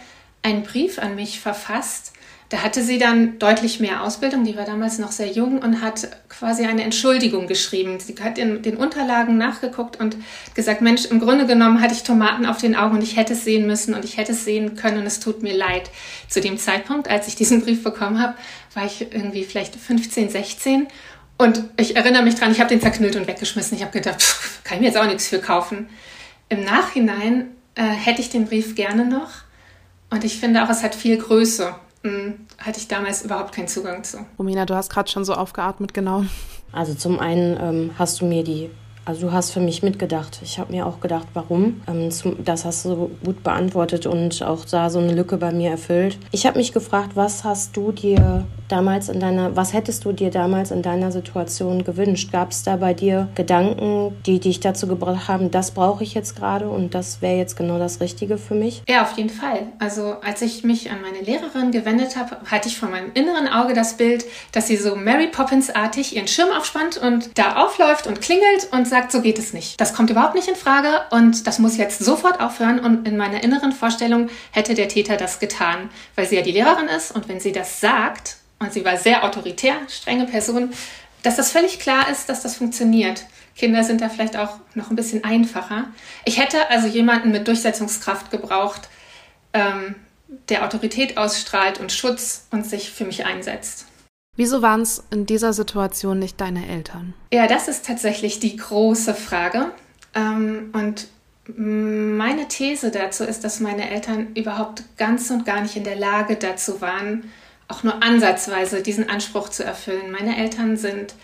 einen 0.42 0.64
Brief 0.64 0.98
an 0.98 1.14
mich 1.14 1.38
verfasst. 1.38 2.12
Da 2.48 2.58
hatte 2.62 2.82
sie 2.82 2.98
dann 2.98 3.38
deutlich 3.38 3.80
mehr 3.80 4.02
Ausbildung, 4.02 4.44
die 4.44 4.56
war 4.56 4.64
damals 4.64 4.98
noch 4.98 5.12
sehr 5.12 5.30
jung 5.30 5.58
und 5.58 5.80
hat 5.80 6.08
quasi 6.28 6.66
eine 6.66 6.82
Entschuldigung 6.82 7.46
geschrieben. 7.46 7.98
Sie 8.00 8.14
hat 8.22 8.36
in 8.36 8.62
den 8.62 8.76
Unterlagen 8.76 9.38
nachgeguckt 9.38 9.98
und 9.98 10.16
gesagt, 10.54 10.82
Mensch, 10.82 11.06
im 11.06 11.20
Grunde 11.20 11.46
genommen 11.46 11.80
hatte 11.80 11.94
ich 11.94 12.02
Tomaten 12.02 12.46
auf 12.46 12.58
den 12.58 12.76
Augen 12.76 12.96
und 12.96 13.02
ich 13.02 13.16
hätte 13.16 13.32
es 13.32 13.44
sehen 13.44 13.66
müssen 13.66 13.94
und 13.94 14.04
ich 14.04 14.18
hätte 14.18 14.32
es 14.32 14.44
sehen 14.44 14.76
können 14.76 14.98
und 14.98 15.06
es 15.06 15.20
tut 15.20 15.42
mir 15.42 15.56
leid. 15.56 15.90
Zu 16.28 16.40
dem 16.40 16.58
Zeitpunkt, 16.58 17.08
als 17.08 17.28
ich 17.28 17.34
diesen 17.34 17.62
Brief 17.62 17.82
bekommen 17.82 18.20
habe, 18.20 18.34
war 18.74 18.84
ich 18.84 19.00
irgendwie 19.00 19.44
vielleicht 19.44 19.76
15, 19.76 20.28
16 20.28 20.86
und 21.38 21.64
ich 21.76 21.96
erinnere 21.96 22.22
mich 22.22 22.36
dran, 22.36 22.53
ich 22.53 22.60
habe 22.60 22.69
den 22.69 22.81
zerknüllt 22.81 23.17
und 23.17 23.26
weggeschmissen. 23.26 23.76
Ich 23.76 23.82
habe 23.82 23.93
gedacht, 23.93 24.22
pff, 24.22 24.62
kann 24.64 24.76
ich 24.76 24.81
mir 24.81 24.86
jetzt 24.88 24.98
auch 24.98 25.06
nichts 25.06 25.29
für 25.29 25.41
kaufen. 25.41 25.88
Im 26.48 26.64
Nachhinein 26.64 27.48
äh, 27.74 27.82
hätte 27.82 28.20
ich 28.20 28.31
den 28.31 28.46
Brief 28.46 28.74
gerne 28.74 29.05
noch. 29.05 29.31
Und 30.10 30.24
ich 30.24 30.38
finde 30.38 30.64
auch, 30.64 30.70
es 30.70 30.82
hat 30.82 30.94
viel 30.94 31.17
Größe. 31.17 31.74
Hm, 32.05 32.34
hatte 32.58 32.79
ich 32.79 32.86
damals 32.86 33.24
überhaupt 33.24 33.55
keinen 33.55 33.67
Zugang 33.67 34.05
zu. 34.05 34.24
Romina, 34.38 34.67
du 34.67 34.74
hast 34.74 34.91
gerade 34.91 35.10
schon 35.10 35.24
so 35.24 35.34
aufgeatmet, 35.34 35.94
genau. 35.94 36.24
Also 36.70 36.94
zum 36.94 37.19
einen 37.19 37.56
ähm, 37.60 37.91
hast 37.98 38.20
du 38.20 38.26
mir 38.26 38.44
die 38.44 38.70
also 39.05 39.29
du 39.29 39.32
hast 39.32 39.51
für 39.51 39.61
mich 39.61 39.82
mitgedacht. 39.82 40.41
Ich 40.43 40.58
habe 40.58 40.73
mir 40.73 40.87
auch 40.87 41.01
gedacht, 41.01 41.27
warum. 41.34 41.82
Ähm, 41.87 42.11
das 42.44 42.65
hast 42.65 42.84
du 42.84 43.11
gut 43.25 43.43
beantwortet 43.43 44.06
und 44.06 44.43
auch 44.43 44.65
da 44.65 44.91
so 44.91 44.99
eine 44.99 45.13
Lücke 45.13 45.37
bei 45.37 45.53
mir 45.53 45.70
erfüllt. 45.70 46.19
Ich 46.31 46.46
habe 46.46 46.58
mich 46.58 46.73
gefragt, 46.73 47.11
was 47.15 47.44
hast 47.44 47.77
du 47.77 47.93
dir 47.93 48.46
damals 48.69 49.08
in 49.08 49.20
deiner, 49.20 49.56
was 49.56 49.73
hättest 49.73 50.05
du 50.05 50.13
dir 50.13 50.31
damals 50.31 50.70
in 50.70 50.82
deiner 50.82 51.13
Situation 51.13 51.84
gewünscht? 51.84 52.32
Gab 52.32 52.51
es 52.51 52.63
da 52.63 52.77
bei 52.77 52.94
dir 52.94 53.29
Gedanken, 53.34 54.17
die 54.27 54.41
dich 54.41 54.61
dazu 54.61 54.87
gebracht 54.87 55.29
haben, 55.29 55.51
das 55.51 55.73
brauche 55.73 56.03
ich 56.03 56.15
jetzt 56.15 56.37
gerade 56.37 56.69
und 56.69 56.94
das 56.94 57.20
wäre 57.20 57.37
jetzt 57.37 57.56
genau 57.56 57.79
das 57.79 58.01
Richtige 58.01 58.39
für 58.39 58.55
mich? 58.55 58.82
Ja, 58.89 59.03
auf 59.03 59.17
jeden 59.17 59.31
Fall. 59.31 59.69
Also 59.79 60.17
als 60.23 60.43
ich 60.43 60.65
mich 60.65 60.91
an 60.91 61.03
meine 61.03 61.20
Lehrerin 61.20 61.70
gewendet 61.70 62.17
habe, 62.17 62.37
hatte 62.51 62.69
ich 62.69 62.79
vor 62.79 62.89
meinem 62.89 63.13
inneren 63.15 63.49
Auge 63.49 63.75
das 63.75 63.96
Bild, 63.96 64.25
dass 64.53 64.67
sie 64.67 64.77
so 64.77 64.96
Mary 64.96 65.29
Poppins-artig 65.29 66.17
ihren 66.17 66.29
Schirm 66.29 66.49
aufspannt 66.56 66.96
und 66.96 67.37
da 67.39 67.65
aufläuft 67.65 68.06
und 68.06 68.20
klingelt 68.20 68.69
und 68.73 68.87
sagt, 68.94 69.10
so 69.10 69.22
geht 69.22 69.41
es 69.41 69.53
nicht. 69.53 69.81
Das 69.81 69.93
kommt 69.93 70.10
überhaupt 70.10 70.36
nicht 70.36 70.46
in 70.46 70.55
Frage 70.55 71.03
und 71.10 71.48
das 71.48 71.58
muss 71.58 71.77
jetzt 71.77 71.98
sofort 71.98 72.41
aufhören. 72.41 72.79
Und 72.79 73.08
in 73.08 73.17
meiner 73.17 73.43
inneren 73.43 73.72
Vorstellung 73.72 74.29
hätte 74.53 74.74
der 74.74 74.86
Täter 74.86 75.17
das 75.17 75.41
getan, 75.41 75.91
weil 76.15 76.27
sie 76.27 76.36
ja 76.36 76.43
die 76.43 76.53
Lehrerin 76.53 76.86
ist 76.86 77.10
und 77.10 77.29
wenn 77.29 77.41
sie 77.41 77.51
das 77.51 77.81
sagt, 77.81 78.36
und 78.60 78.72
sie 78.72 78.84
war 78.84 78.96
sehr 78.96 79.24
autoritär, 79.24 79.74
strenge 79.89 80.27
Person, 80.27 80.72
dass 81.24 81.34
das 81.34 81.51
völlig 81.51 81.81
klar 81.81 82.08
ist, 82.08 82.29
dass 82.29 82.43
das 82.43 82.55
funktioniert. 82.55 83.24
Kinder 83.56 83.82
sind 83.82 84.01
da 84.01 84.08
vielleicht 84.08 84.36
auch 84.36 84.58
noch 84.74 84.91
ein 84.91 84.96
bisschen 84.96 85.24
einfacher. 85.24 85.89
Ich 86.24 86.39
hätte 86.39 86.70
also 86.70 86.86
jemanden 86.86 87.32
mit 87.32 87.48
Durchsetzungskraft 87.48 88.31
gebraucht, 88.31 88.89
ähm, 89.53 89.96
der 90.48 90.65
Autorität 90.65 91.17
ausstrahlt 91.17 91.81
und 91.81 91.91
Schutz 91.91 92.46
und 92.53 92.65
sich 92.65 92.93
für 92.93 93.05
mich 93.05 93.27
einsetzt. 93.27 93.86
Wieso 94.36 94.62
waren 94.62 94.82
es 94.82 95.05
in 95.10 95.26
dieser 95.26 95.53
Situation 95.53 96.19
nicht 96.19 96.41
deine 96.41 96.69
Eltern? 96.69 97.14
Ja, 97.32 97.46
das 97.46 97.69
ist 97.69 97.86
tatsächlich 97.86 98.41
die 98.41 98.56
große 98.56 99.14
Frage. 99.14 99.70
Ähm, 100.14 100.70
und 100.72 101.06
Meine 101.46 102.48
These 102.48 102.91
dazu 102.91 103.22
ist, 103.24 103.44
dass 103.44 103.60
meine 103.60 103.91
Eltern 103.91 104.29
überhaupt 104.34 104.82
ganz 104.96 105.31
und 105.31 105.44
gar 105.44 105.60
nicht 105.60 105.76
in 105.76 105.84
der 105.84 105.96
Lage 105.96 106.36
dazu 106.36 106.81
waren, 106.81 107.31
auch 107.69 107.82
nur 107.82 108.03
ansatzweise 108.03 108.82
diesen 108.82 109.10
Anspruch 109.10 109.50
zu 109.50 109.62
erfüllen. 109.62 110.10
Meine 110.10 110.38
Eltern 110.38 110.79
sind 110.79 111.14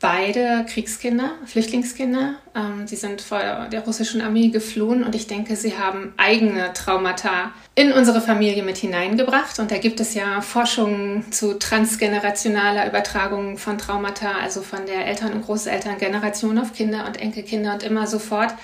beide 0.00 0.64
Kriegskinder, 0.66 1.32
Flüchtlingskinder. 1.44 2.36
Ähm, 2.56 2.86
sie 2.86 2.96
sind 2.96 3.20
vor 3.20 3.68
der 3.70 3.82
russischen 3.82 4.22
Armee 4.22 4.48
geflohen 4.48 5.04
und 5.04 5.14
ich 5.14 5.26
denke, 5.26 5.56
sie 5.56 5.78
haben 5.78 6.14
eigene 6.16 6.72
Traumata 6.72 7.52
in 7.74 7.92
unsere 7.92 8.20
Familie 8.20 8.62
mit 8.62 8.78
hineingebracht. 8.78 9.58
Und 9.58 9.70
da 9.70 9.78
gibt 9.78 10.00
es 10.00 10.14
ja 10.14 10.40
Forschungen 10.40 11.30
zu 11.30 11.58
transgenerationaler 11.58 12.88
Übertragung 12.88 13.58
von 13.58 13.76
Traumata, 13.76 14.32
also 14.42 14.62
von 14.62 14.86
der 14.86 15.06
Eltern- 15.06 15.34
und 15.34 15.44
Großelterngeneration 15.44 16.58
auf 16.58 16.72
Kinder 16.72 17.06
und 17.06 17.20
Enkelkinder 17.20 17.74
und 17.74 17.82
immer 17.82 18.06
so 18.06 18.18
fort. 18.18 18.54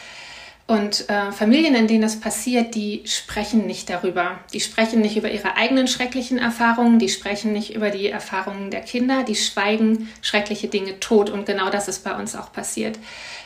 Und 0.67 1.09
äh, 1.09 1.31
Familien, 1.31 1.77
in 1.77 1.87
denen 1.87 2.03
das 2.03 2.19
passiert, 2.19 2.75
die 2.75 3.03
sprechen 3.05 3.67
nicht 3.67 3.89
darüber. 3.89 4.41
Die 4.53 4.59
sprechen 4.61 5.01
nicht 5.01 5.17
über 5.17 5.31
ihre 5.31 5.57
eigenen 5.57 5.87
schrecklichen 5.87 6.39
Erfahrungen, 6.39 6.99
die 6.99 7.09
sprechen 7.09 7.53
nicht 7.53 7.73
über 7.75 7.91
die 7.91 8.09
Erfahrungen 8.09 8.73
der 8.73 8.81
Kinder, 8.81 9.23
die 9.23 9.37
schweigen 9.37 10.09
schreckliche 10.23 10.67
Dinge 10.67 10.99
tot. 10.99 11.31
Und 11.31 11.47
genau 11.47 11.71
das 11.71 11.87
ist 11.87 12.03
bei 12.03 12.17
uns 12.17 12.35
auch 12.35 12.53
passiert. 12.53 12.99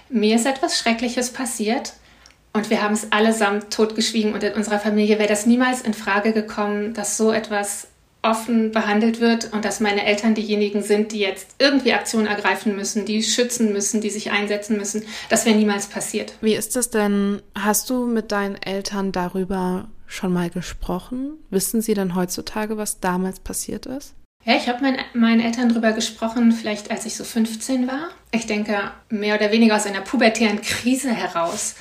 Mir 0.09 0.37
ist 0.37 0.47
etwas 0.47 0.79
Schreckliches 0.79 1.31
passiert 1.31 1.93
und 2.55 2.71
wir 2.71 2.83
haben 2.83 2.95
es 2.95 3.13
allesamt 3.13 3.71
totgeschwiegen. 3.71 4.33
Und 4.33 4.43
in 4.43 4.55
unserer 4.55 4.81
Familie 4.81 5.19
wäre 5.19 5.29
das 5.29 5.45
niemals 5.45 5.83
in 5.83 5.93
Frage 5.93 6.33
gekommen, 6.33 6.95
dass 6.95 7.19
so 7.19 7.33
etwas 7.33 7.89
offen 8.23 8.71
behandelt 8.73 9.21
wird 9.21 9.53
und 9.53 9.65
dass 9.65 9.81
meine 9.81 10.05
Eltern 10.05 10.35
diejenigen 10.35 10.83
sind, 10.83 11.13
die 11.13 11.21
jetzt 11.21 11.55
irgendwie 11.59 11.93
Aktionen 11.93 12.27
ergreifen 12.27 12.77
müssen, 12.77 13.07
die 13.07 13.23
schützen 13.23 13.73
müssen, 13.73 14.01
die 14.01 14.11
sich 14.11 14.31
einsetzen 14.31 14.77
müssen. 14.77 15.05
Das 15.29 15.47
wäre 15.47 15.57
niemals 15.57 15.87
passiert. 15.87 16.35
Wie 16.41 16.55
ist 16.55 16.77
es 16.77 16.91
denn? 16.91 17.41
Hast 17.55 17.89
du 17.89 18.07
mit 18.07 18.33
deinen 18.33 18.57
Eltern 18.57 19.13
darüber 19.13 19.89
schon 20.07 20.33
mal 20.33 20.51
gesprochen? 20.51 21.39
Wissen 21.51 21.81
sie 21.81 21.95
denn 21.95 22.15
heutzutage, 22.15 22.77
was 22.77 23.01
damals 23.01 23.41
passiert 23.41 23.87
ist? 23.87 24.15
Ja, 24.45 24.57
ich 24.57 24.69
habe 24.69 24.83
mein, 24.83 24.99
meinen 25.13 25.41
Eltern 25.41 25.69
darüber 25.69 25.93
gesprochen, 25.93 26.53
vielleicht 26.53 26.91
als 26.91 27.05
ich 27.05 27.15
so 27.15 27.25
15 27.25 27.87
war. 27.87 28.09
Ich 28.33 28.47
denke, 28.47 28.79
mehr 29.11 29.37
oder 29.37 29.53
weniger 29.53 29.77
aus 29.77 29.87
einer 29.87 30.01
pubertären 30.01 30.63
Krise 30.63 31.11
heraus 31.11 31.75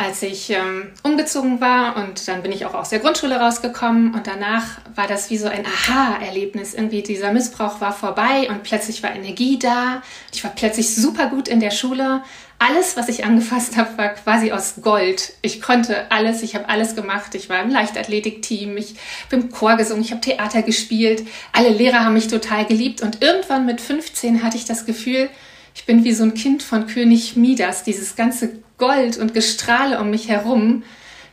als 0.00 0.22
ich 0.22 0.48
ähm, 0.48 0.92
umgezogen 1.02 1.60
war 1.60 1.96
und 1.96 2.26
dann 2.26 2.42
bin 2.42 2.52
ich 2.52 2.64
auch 2.64 2.72
aus 2.72 2.88
der 2.88 3.00
Grundschule 3.00 3.38
rausgekommen 3.38 4.14
und 4.14 4.26
danach 4.26 4.64
war 4.94 5.06
das 5.06 5.28
wie 5.28 5.36
so 5.36 5.46
ein 5.46 5.66
Aha-Erlebnis. 5.66 6.72
Irgendwie 6.72 7.02
dieser 7.02 7.32
Missbrauch 7.32 7.82
war 7.82 7.92
vorbei 7.92 8.48
und 8.48 8.62
plötzlich 8.62 9.02
war 9.02 9.14
Energie 9.14 9.58
da. 9.58 10.02
Ich 10.32 10.42
war 10.42 10.52
plötzlich 10.52 10.94
super 10.94 11.26
gut 11.26 11.48
in 11.48 11.60
der 11.60 11.70
Schule. 11.70 12.22
Alles, 12.58 12.96
was 12.96 13.10
ich 13.10 13.24
angefasst 13.24 13.76
habe, 13.76 13.98
war 13.98 14.08
quasi 14.10 14.52
aus 14.52 14.76
Gold. 14.80 15.34
Ich 15.42 15.60
konnte 15.60 16.10
alles, 16.10 16.42
ich 16.42 16.54
habe 16.54 16.70
alles 16.70 16.96
gemacht. 16.96 17.34
Ich 17.34 17.50
war 17.50 17.62
im 17.62 17.70
Leichtathletikteam, 17.70 18.78
ich 18.78 18.94
bin 19.28 19.42
im 19.42 19.50
Chor 19.50 19.76
gesungen, 19.76 20.02
ich 20.02 20.12
habe 20.12 20.22
Theater 20.22 20.62
gespielt. 20.62 21.26
Alle 21.52 21.68
Lehrer 21.68 22.04
haben 22.04 22.14
mich 22.14 22.28
total 22.28 22.64
geliebt 22.64 23.02
und 23.02 23.22
irgendwann 23.22 23.66
mit 23.66 23.82
15 23.82 24.42
hatte 24.42 24.56
ich 24.56 24.64
das 24.64 24.86
Gefühl, 24.86 25.28
ich 25.74 25.84
bin 25.84 26.04
wie 26.04 26.12
so 26.12 26.24
ein 26.24 26.34
Kind 26.34 26.62
von 26.62 26.86
König 26.86 27.36
Midas. 27.36 27.84
Dieses 27.84 28.16
ganze 28.16 28.60
Gold 28.80 29.16
und 29.18 29.32
Gestrahle 29.32 30.00
um 30.00 30.10
mich 30.10 30.28
herum. 30.28 30.82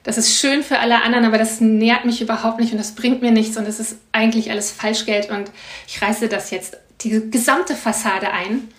Das 0.03 0.17
ist 0.17 0.39
schön 0.39 0.63
für 0.63 0.79
alle 0.79 1.01
anderen, 1.01 1.25
aber 1.25 1.39
das 1.39 1.59
nährt 1.59 2.05
mich 2.05 2.21
überhaupt 2.21 2.59
nicht 2.59 2.71
und 2.71 2.77
das 2.77 2.93
bringt 2.93 3.21
mir 3.21 3.31
nichts 3.31 3.57
und 3.57 3.67
es 3.67 3.79
ist 3.79 3.97
eigentlich 4.11 4.51
alles 4.51 4.71
Falschgeld 4.71 5.31
und 5.31 5.51
ich 5.87 6.01
reiße 6.01 6.29
das 6.29 6.51
jetzt, 6.51 6.77
die 7.01 7.29
gesamte 7.31 7.75
Fassade 7.75 8.31
ein. 8.31 8.69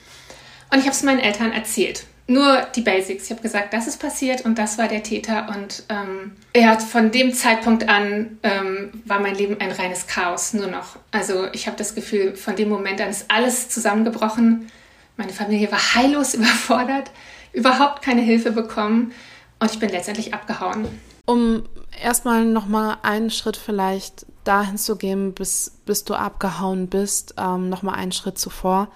Und 0.70 0.78
ich 0.78 0.84
habe 0.84 0.92
es 0.92 1.02
meinen 1.02 1.18
Eltern 1.18 1.52
erzählt. 1.52 2.04
Nur 2.30 2.66
die 2.76 2.82
Basics. 2.82 3.24
Ich 3.24 3.30
habe 3.30 3.40
gesagt, 3.40 3.72
das 3.72 3.86
ist 3.86 3.98
passiert 4.00 4.44
und 4.44 4.58
das 4.58 4.76
war 4.76 4.86
der 4.86 5.02
Täter. 5.02 5.48
Und 5.48 5.84
ähm, 5.88 6.32
ja, 6.54 6.78
von 6.78 7.10
dem 7.10 7.32
Zeitpunkt 7.32 7.88
an 7.88 8.38
ähm, 8.42 9.02
war 9.06 9.18
mein 9.18 9.34
Leben 9.34 9.58
ein 9.60 9.72
reines 9.72 10.06
Chaos, 10.06 10.52
nur 10.52 10.66
noch. 10.66 10.96
Also 11.10 11.46
ich 11.52 11.66
habe 11.66 11.78
das 11.78 11.94
Gefühl, 11.94 12.36
von 12.36 12.54
dem 12.54 12.68
Moment 12.68 13.00
an 13.00 13.08
ist 13.08 13.30
alles 13.30 13.70
zusammengebrochen. 13.70 14.70
Meine 15.16 15.32
Familie 15.32 15.72
war 15.72 15.94
heillos 15.94 16.34
überfordert 16.34 17.10
überhaupt 17.52 18.02
keine 18.02 18.22
Hilfe 18.22 18.52
bekommen 18.52 19.12
und 19.60 19.70
ich 19.70 19.78
bin 19.78 19.90
letztendlich 19.90 20.34
abgehauen. 20.34 20.86
Um 21.26 21.64
erstmal 22.02 22.44
nochmal 22.44 22.98
einen 23.02 23.30
Schritt 23.30 23.56
vielleicht 23.56 24.26
dahin 24.44 24.78
zu 24.78 24.96
gehen, 24.96 25.34
bis, 25.34 25.72
bis 25.84 26.04
du 26.04 26.14
abgehauen 26.14 26.88
bist, 26.88 27.34
ähm, 27.36 27.68
nochmal 27.68 27.96
einen 27.96 28.12
Schritt 28.12 28.38
zuvor. 28.38 28.88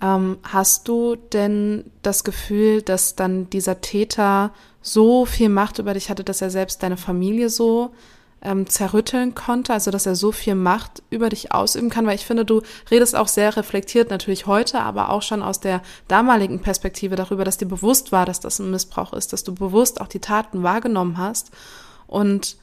Ähm, 0.00 0.38
hast 0.42 0.88
du 0.88 1.16
denn 1.16 1.90
das 2.02 2.24
Gefühl, 2.24 2.82
dass 2.82 3.16
dann 3.16 3.50
dieser 3.50 3.80
Täter 3.80 4.52
so 4.80 5.26
viel 5.26 5.48
Macht 5.48 5.78
über 5.78 5.94
dich 5.94 6.10
hatte, 6.10 6.24
dass 6.24 6.42
er 6.42 6.50
selbst 6.50 6.82
deine 6.82 6.96
Familie 6.96 7.48
so 7.48 7.92
ähm, 8.44 8.68
zerrütteln 8.68 9.34
konnte, 9.34 9.72
also 9.72 9.90
dass 9.90 10.06
er 10.06 10.14
so 10.14 10.30
viel 10.30 10.54
Macht 10.54 11.02
über 11.10 11.28
dich 11.28 11.52
ausüben 11.52 11.90
kann, 11.90 12.06
weil 12.06 12.14
ich 12.14 12.26
finde, 12.26 12.44
du 12.44 12.62
redest 12.90 13.16
auch 13.16 13.28
sehr 13.28 13.56
reflektiert 13.56 14.10
natürlich 14.10 14.46
heute, 14.46 14.80
aber 14.80 15.10
auch 15.10 15.22
schon 15.22 15.42
aus 15.42 15.60
der 15.60 15.82
damaligen 16.08 16.60
Perspektive 16.60 17.16
darüber, 17.16 17.44
dass 17.44 17.58
dir 17.58 17.66
bewusst 17.66 18.12
war, 18.12 18.26
dass 18.26 18.40
das 18.40 18.58
ein 18.58 18.70
Missbrauch 18.70 19.12
ist, 19.12 19.32
dass 19.32 19.44
du 19.44 19.54
bewusst 19.54 20.00
auch 20.00 20.08
die 20.08 20.20
Taten 20.20 20.62
wahrgenommen 20.62 21.18
hast 21.18 21.50
und 22.06 22.56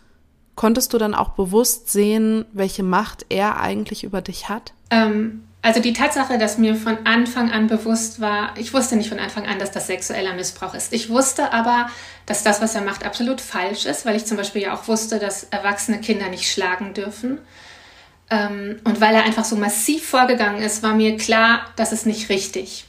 konntest 0.56 0.94
du 0.94 0.98
dann 0.98 1.16
auch 1.16 1.30
bewusst 1.30 1.90
sehen, 1.92 2.46
welche 2.54 2.84
Macht 2.84 3.26
er 3.30 3.60
eigentlich 3.60 4.04
über 4.04 4.22
dich 4.22 4.50
hat? 4.50 4.74
Ähm, 4.92 5.44
also 5.63 5.80
die 5.80 5.94
Tatsache, 5.94 6.39
dass 6.39 6.58
mir 6.58 6.75
von 6.75 7.06
Anfang 7.06 7.51
an 7.51 7.68
bewusst 7.68 8.20
war, 8.20 8.53
ich 8.58 8.74
wusste 8.74 8.96
nicht 8.96 9.10
von 9.10 9.20
Anfang 9.20 9.46
an, 9.46 9.60
dass 9.60 9.72
das 9.72 9.88
sexueller 9.88 10.34
Missbrauch 10.34 10.74
ist. 10.74 10.91
Ich 10.91 11.10
wusste 11.10 11.53
aber, 11.53 11.89
dass 12.25 12.44
das, 12.44 12.62
was 12.62 12.74
er 12.74 12.82
macht, 12.82 13.06
absolut 13.06 13.41
falsch 13.41 13.86
ist, 13.86 14.06
weil 14.06 14.15
ich 14.15 14.25
zum 14.25 14.38
Beispiel 14.38 14.63
ja 14.63 14.74
auch 14.74 14.88
wusste, 14.88 15.20
dass 15.20 15.44
erwachsene 15.46 16.00
Kinder 16.00 16.30
nicht 16.30 16.51
schlagen 16.51 16.96
dürfen. 16.96 17.38
Ähm, 18.32 18.80
und 18.86 19.01
weil 19.01 19.13
er 19.13 19.24
einfach 19.24 19.46
so 19.46 19.56
massiv 19.56 20.08
vorgegangen 20.08 20.63
ist, 20.63 20.82
war 20.82 20.96
mir 20.96 21.18
klar, 21.18 21.68
das 21.75 21.91
ist 21.91 22.08
nicht 22.08 22.30
richtig. 22.30 22.86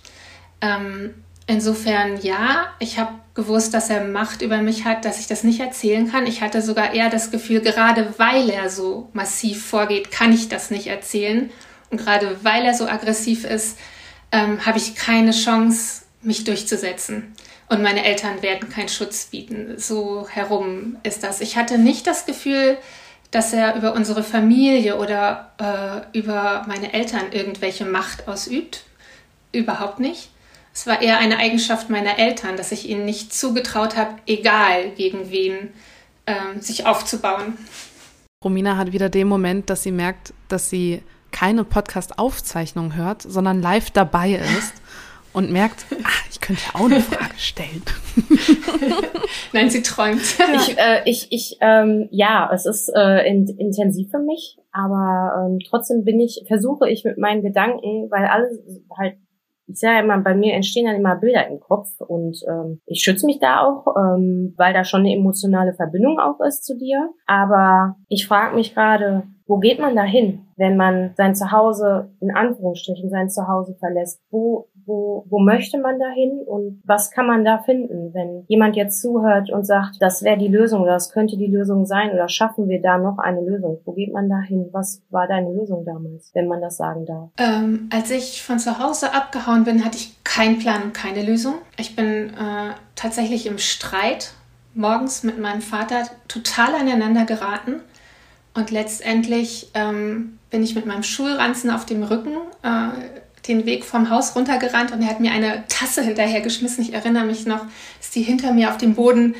Ähm, 0.62 1.12
insofern 1.46 2.22
ja, 2.22 2.68
ich 2.78 2.98
habe 2.98 3.12
gewusst, 3.34 3.74
dass 3.74 3.90
er 3.90 4.04
Macht 4.04 4.40
über 4.40 4.58
mich 4.58 4.84
hat, 4.86 5.04
dass 5.04 5.18
ich 5.18 5.26
das 5.26 5.44
nicht 5.44 5.60
erzählen 5.60 6.10
kann. 6.10 6.26
Ich 6.26 6.40
hatte 6.40 6.62
sogar 6.62 6.94
eher 6.94 7.10
das 7.10 7.30
Gefühl, 7.30 7.60
gerade 7.60 8.14
weil 8.16 8.48
er 8.48 8.70
so 8.70 9.10
massiv 9.12 9.66
vorgeht, 9.66 10.10
kann 10.10 10.32
ich 10.32 10.48
das 10.48 10.70
nicht 10.70 10.86
erzählen. 10.86 11.50
Und 11.92 11.98
gerade 11.98 12.42
weil 12.42 12.64
er 12.64 12.74
so 12.74 12.86
aggressiv 12.86 13.44
ist, 13.44 13.78
ähm, 14.32 14.64
habe 14.64 14.78
ich 14.78 14.94
keine 14.94 15.32
Chance, 15.32 16.02
mich 16.22 16.42
durchzusetzen. 16.44 17.34
Und 17.68 17.82
meine 17.82 18.04
Eltern 18.04 18.42
werden 18.42 18.70
keinen 18.70 18.88
Schutz 18.88 19.26
bieten. 19.26 19.74
So 19.78 20.26
herum 20.28 20.96
ist 21.02 21.22
das. 21.22 21.40
Ich 21.40 21.56
hatte 21.56 21.78
nicht 21.78 22.06
das 22.06 22.24
Gefühl, 22.24 22.78
dass 23.30 23.52
er 23.52 23.76
über 23.76 23.92
unsere 23.92 24.22
Familie 24.22 24.96
oder 24.96 25.52
äh, 25.58 26.18
über 26.18 26.64
meine 26.66 26.94
Eltern 26.94 27.30
irgendwelche 27.30 27.84
Macht 27.84 28.26
ausübt. 28.26 28.84
Überhaupt 29.52 30.00
nicht. 30.00 30.30
Es 30.72 30.86
war 30.86 31.02
eher 31.02 31.18
eine 31.18 31.36
Eigenschaft 31.36 31.90
meiner 31.90 32.18
Eltern, 32.18 32.56
dass 32.56 32.72
ich 32.72 32.88
ihnen 32.88 33.04
nicht 33.04 33.34
zugetraut 33.34 33.96
habe, 33.96 34.14
egal 34.26 34.90
gegen 34.96 35.30
wen, 35.30 35.74
äh, 36.24 36.58
sich 36.60 36.86
aufzubauen. 36.86 37.58
Romina 38.42 38.78
hat 38.78 38.92
wieder 38.92 39.10
den 39.10 39.28
Moment, 39.28 39.68
dass 39.68 39.82
sie 39.82 39.92
merkt, 39.92 40.32
dass 40.48 40.70
sie 40.70 41.02
keine 41.32 41.64
Podcast-Aufzeichnung 41.64 42.94
hört, 42.94 43.22
sondern 43.22 43.60
live 43.60 43.90
dabei 43.90 44.32
ist 44.32 44.74
und 45.32 45.50
merkt, 45.50 45.86
ach, 46.04 46.24
ich 46.30 46.40
könnte 46.40 46.62
ja 46.66 46.80
auch 46.80 46.84
eine 46.84 47.00
Frage 47.00 47.38
stellen. 47.38 47.82
Nein, 49.52 49.70
sie 49.70 49.82
träumt. 49.82 50.20
ich, 50.54 50.78
äh, 50.78 51.02
ich, 51.06 51.28
ich 51.30 51.56
ähm, 51.60 52.08
ja, 52.10 52.50
es 52.52 52.66
ist 52.66 52.90
äh, 52.94 53.26
in, 53.28 53.48
intensiv 53.58 54.10
für 54.10 54.18
mich, 54.18 54.58
aber 54.72 55.46
ähm, 55.46 55.58
trotzdem 55.68 56.04
bin 56.04 56.20
ich, 56.20 56.44
versuche 56.46 56.88
ich 56.88 57.04
mit 57.04 57.18
meinen 57.18 57.42
Gedanken, 57.42 58.10
weil 58.10 58.26
alles 58.26 58.60
halt 58.96 59.16
ich 59.68 59.78
sage 59.78 60.04
immer, 60.04 60.18
bei 60.18 60.34
mir 60.34 60.54
entstehen 60.54 60.86
dann 60.86 60.96
immer 60.96 61.16
Bilder 61.16 61.46
im 61.48 61.60
Kopf 61.60 61.88
und 62.00 62.36
ähm, 62.48 62.80
ich 62.84 63.02
schütze 63.02 63.26
mich 63.26 63.38
da 63.38 63.60
auch, 63.60 63.86
ähm, 63.96 64.54
weil 64.56 64.74
da 64.74 64.84
schon 64.84 65.00
eine 65.00 65.14
emotionale 65.14 65.72
Verbindung 65.72 66.18
auch 66.18 66.40
ist 66.40 66.64
zu 66.64 66.76
dir. 66.76 67.10
Aber 67.26 67.96
ich 68.08 68.26
frage 68.26 68.54
mich 68.54 68.74
gerade, 68.74 69.22
wo 69.52 69.58
geht 69.58 69.78
man 69.78 69.94
da 69.94 70.02
hin, 70.02 70.46
wenn 70.56 70.78
man 70.78 71.10
sein 71.14 71.34
Zuhause, 71.34 72.08
in 72.20 72.34
Anführungsstrichen, 72.34 73.10
sein 73.10 73.28
Zuhause 73.28 73.76
verlässt? 73.78 74.18
Wo, 74.30 74.70
wo, 74.86 75.26
wo 75.28 75.40
möchte 75.40 75.78
man 75.78 75.98
da 75.98 76.08
hin 76.08 76.40
und 76.46 76.80
was 76.86 77.10
kann 77.10 77.26
man 77.26 77.44
da 77.44 77.58
finden, 77.58 78.14
wenn 78.14 78.46
jemand 78.48 78.76
jetzt 78.76 79.02
zuhört 79.02 79.50
und 79.50 79.66
sagt, 79.66 79.96
das 80.00 80.22
wäre 80.22 80.38
die 80.38 80.48
Lösung 80.48 80.80
oder 80.80 80.94
das 80.94 81.12
könnte 81.12 81.36
die 81.36 81.48
Lösung 81.48 81.84
sein 81.84 82.12
oder 82.12 82.30
schaffen 82.30 82.66
wir 82.70 82.80
da 82.80 82.96
noch 82.96 83.18
eine 83.18 83.42
Lösung? 83.42 83.78
Wo 83.84 83.92
geht 83.92 84.14
man 84.14 84.30
da 84.30 84.40
hin? 84.40 84.70
Was 84.72 85.02
war 85.10 85.28
deine 85.28 85.52
Lösung 85.52 85.84
damals, 85.84 86.30
wenn 86.32 86.48
man 86.48 86.62
das 86.62 86.78
sagen 86.78 87.04
darf? 87.04 87.28
Ähm, 87.36 87.90
als 87.92 88.10
ich 88.10 88.42
von 88.42 88.58
zu 88.58 88.78
Hause 88.78 89.12
abgehauen 89.12 89.64
bin, 89.64 89.84
hatte 89.84 89.98
ich 89.98 90.16
keinen 90.24 90.60
Plan 90.60 90.82
und 90.82 90.94
keine 90.94 91.22
Lösung. 91.22 91.56
Ich 91.76 91.94
bin 91.94 92.30
äh, 92.30 92.72
tatsächlich 92.96 93.46
im 93.46 93.58
Streit 93.58 94.32
morgens 94.72 95.24
mit 95.24 95.38
meinem 95.38 95.60
Vater 95.60 96.04
total 96.26 96.74
aneinander 96.74 97.26
geraten 97.26 97.82
und 98.54 98.70
letztendlich 98.70 99.68
ähm, 99.74 100.38
bin 100.50 100.62
ich 100.62 100.74
mit 100.74 100.86
meinem 100.86 101.02
Schulranzen 101.02 101.70
auf 101.70 101.86
dem 101.86 102.02
Rücken 102.02 102.36
äh, 102.62 102.88
den 103.48 103.66
Weg 103.66 103.84
vom 103.84 104.10
Haus 104.10 104.36
runtergerannt 104.36 104.92
und 104.92 105.02
er 105.02 105.08
hat 105.08 105.20
mir 105.20 105.32
eine 105.32 105.64
Tasse 105.68 106.02
hinterhergeschmissen. 106.02 106.84
Ich 106.84 106.92
erinnere 106.92 107.24
mich 107.24 107.46
noch, 107.46 107.64
dass 107.98 108.10
die 108.10 108.22
hinter 108.22 108.52
mir 108.52 108.70
auf 108.70 108.76
dem 108.76 108.94
Boden 108.94 109.34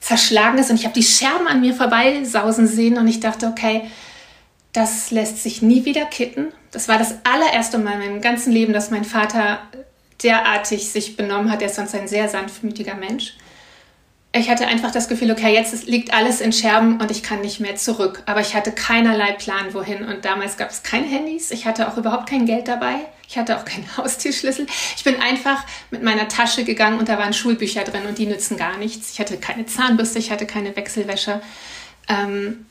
zerschlagen 0.00 0.58
ist 0.58 0.70
und 0.70 0.76
ich 0.76 0.84
habe 0.84 0.94
die 0.94 1.02
Scherben 1.02 1.48
an 1.48 1.60
mir 1.60 1.74
vorbeisausen 1.74 2.68
sehen 2.68 2.98
und 2.98 3.08
ich 3.08 3.20
dachte, 3.20 3.46
okay, 3.46 3.90
das 4.72 5.10
lässt 5.10 5.42
sich 5.42 5.62
nie 5.62 5.84
wieder 5.84 6.04
kitten. 6.04 6.48
Das 6.70 6.88
war 6.88 6.98
das 6.98 7.16
allererste 7.24 7.78
Mal 7.78 7.94
in 7.94 7.98
meinem 7.98 8.20
ganzen 8.20 8.52
Leben, 8.52 8.72
dass 8.72 8.90
mein 8.90 9.04
Vater 9.04 9.58
derartig 10.22 10.90
sich 10.90 11.16
benommen 11.16 11.50
hat. 11.50 11.62
Er 11.62 11.68
ist 11.68 11.76
sonst 11.76 11.94
ein 11.94 12.06
sehr 12.06 12.28
sanftmütiger 12.28 12.94
Mensch. 12.94 13.34
Ich 14.32 14.50
hatte 14.50 14.66
einfach 14.66 14.90
das 14.90 15.08
Gefühl, 15.08 15.30
okay, 15.30 15.54
jetzt 15.54 15.86
liegt 15.86 16.12
alles 16.12 16.42
in 16.42 16.52
Scherben 16.52 17.00
und 17.00 17.10
ich 17.10 17.22
kann 17.22 17.40
nicht 17.40 17.60
mehr 17.60 17.76
zurück. 17.76 18.22
Aber 18.26 18.40
ich 18.40 18.54
hatte 18.54 18.72
keinerlei 18.72 19.32
Plan, 19.32 19.72
wohin. 19.72 20.04
Und 20.04 20.24
damals 20.26 20.58
gab 20.58 20.70
es 20.70 20.82
keine 20.82 21.06
Handys. 21.06 21.50
Ich 21.50 21.64
hatte 21.64 21.88
auch 21.88 21.96
überhaupt 21.96 22.28
kein 22.28 22.44
Geld 22.44 22.68
dabei. 22.68 22.96
Ich 23.26 23.38
hatte 23.38 23.58
auch 23.58 23.64
keinen 23.64 23.88
Haustierschlüssel. 23.96 24.66
Ich 24.96 25.04
bin 25.04 25.20
einfach 25.20 25.64
mit 25.90 26.02
meiner 26.02 26.28
Tasche 26.28 26.64
gegangen 26.64 26.98
und 26.98 27.08
da 27.08 27.18
waren 27.18 27.32
Schulbücher 27.32 27.84
drin 27.84 28.06
und 28.06 28.18
die 28.18 28.26
nützen 28.26 28.58
gar 28.58 28.76
nichts. 28.76 29.12
Ich 29.12 29.20
hatte 29.20 29.38
keine 29.38 29.64
Zahnbürste, 29.64 30.18
ich 30.18 30.30
hatte 30.30 30.46
keine 30.46 30.76
Wechselwäsche. 30.76 31.40
Ähm, 32.08 32.66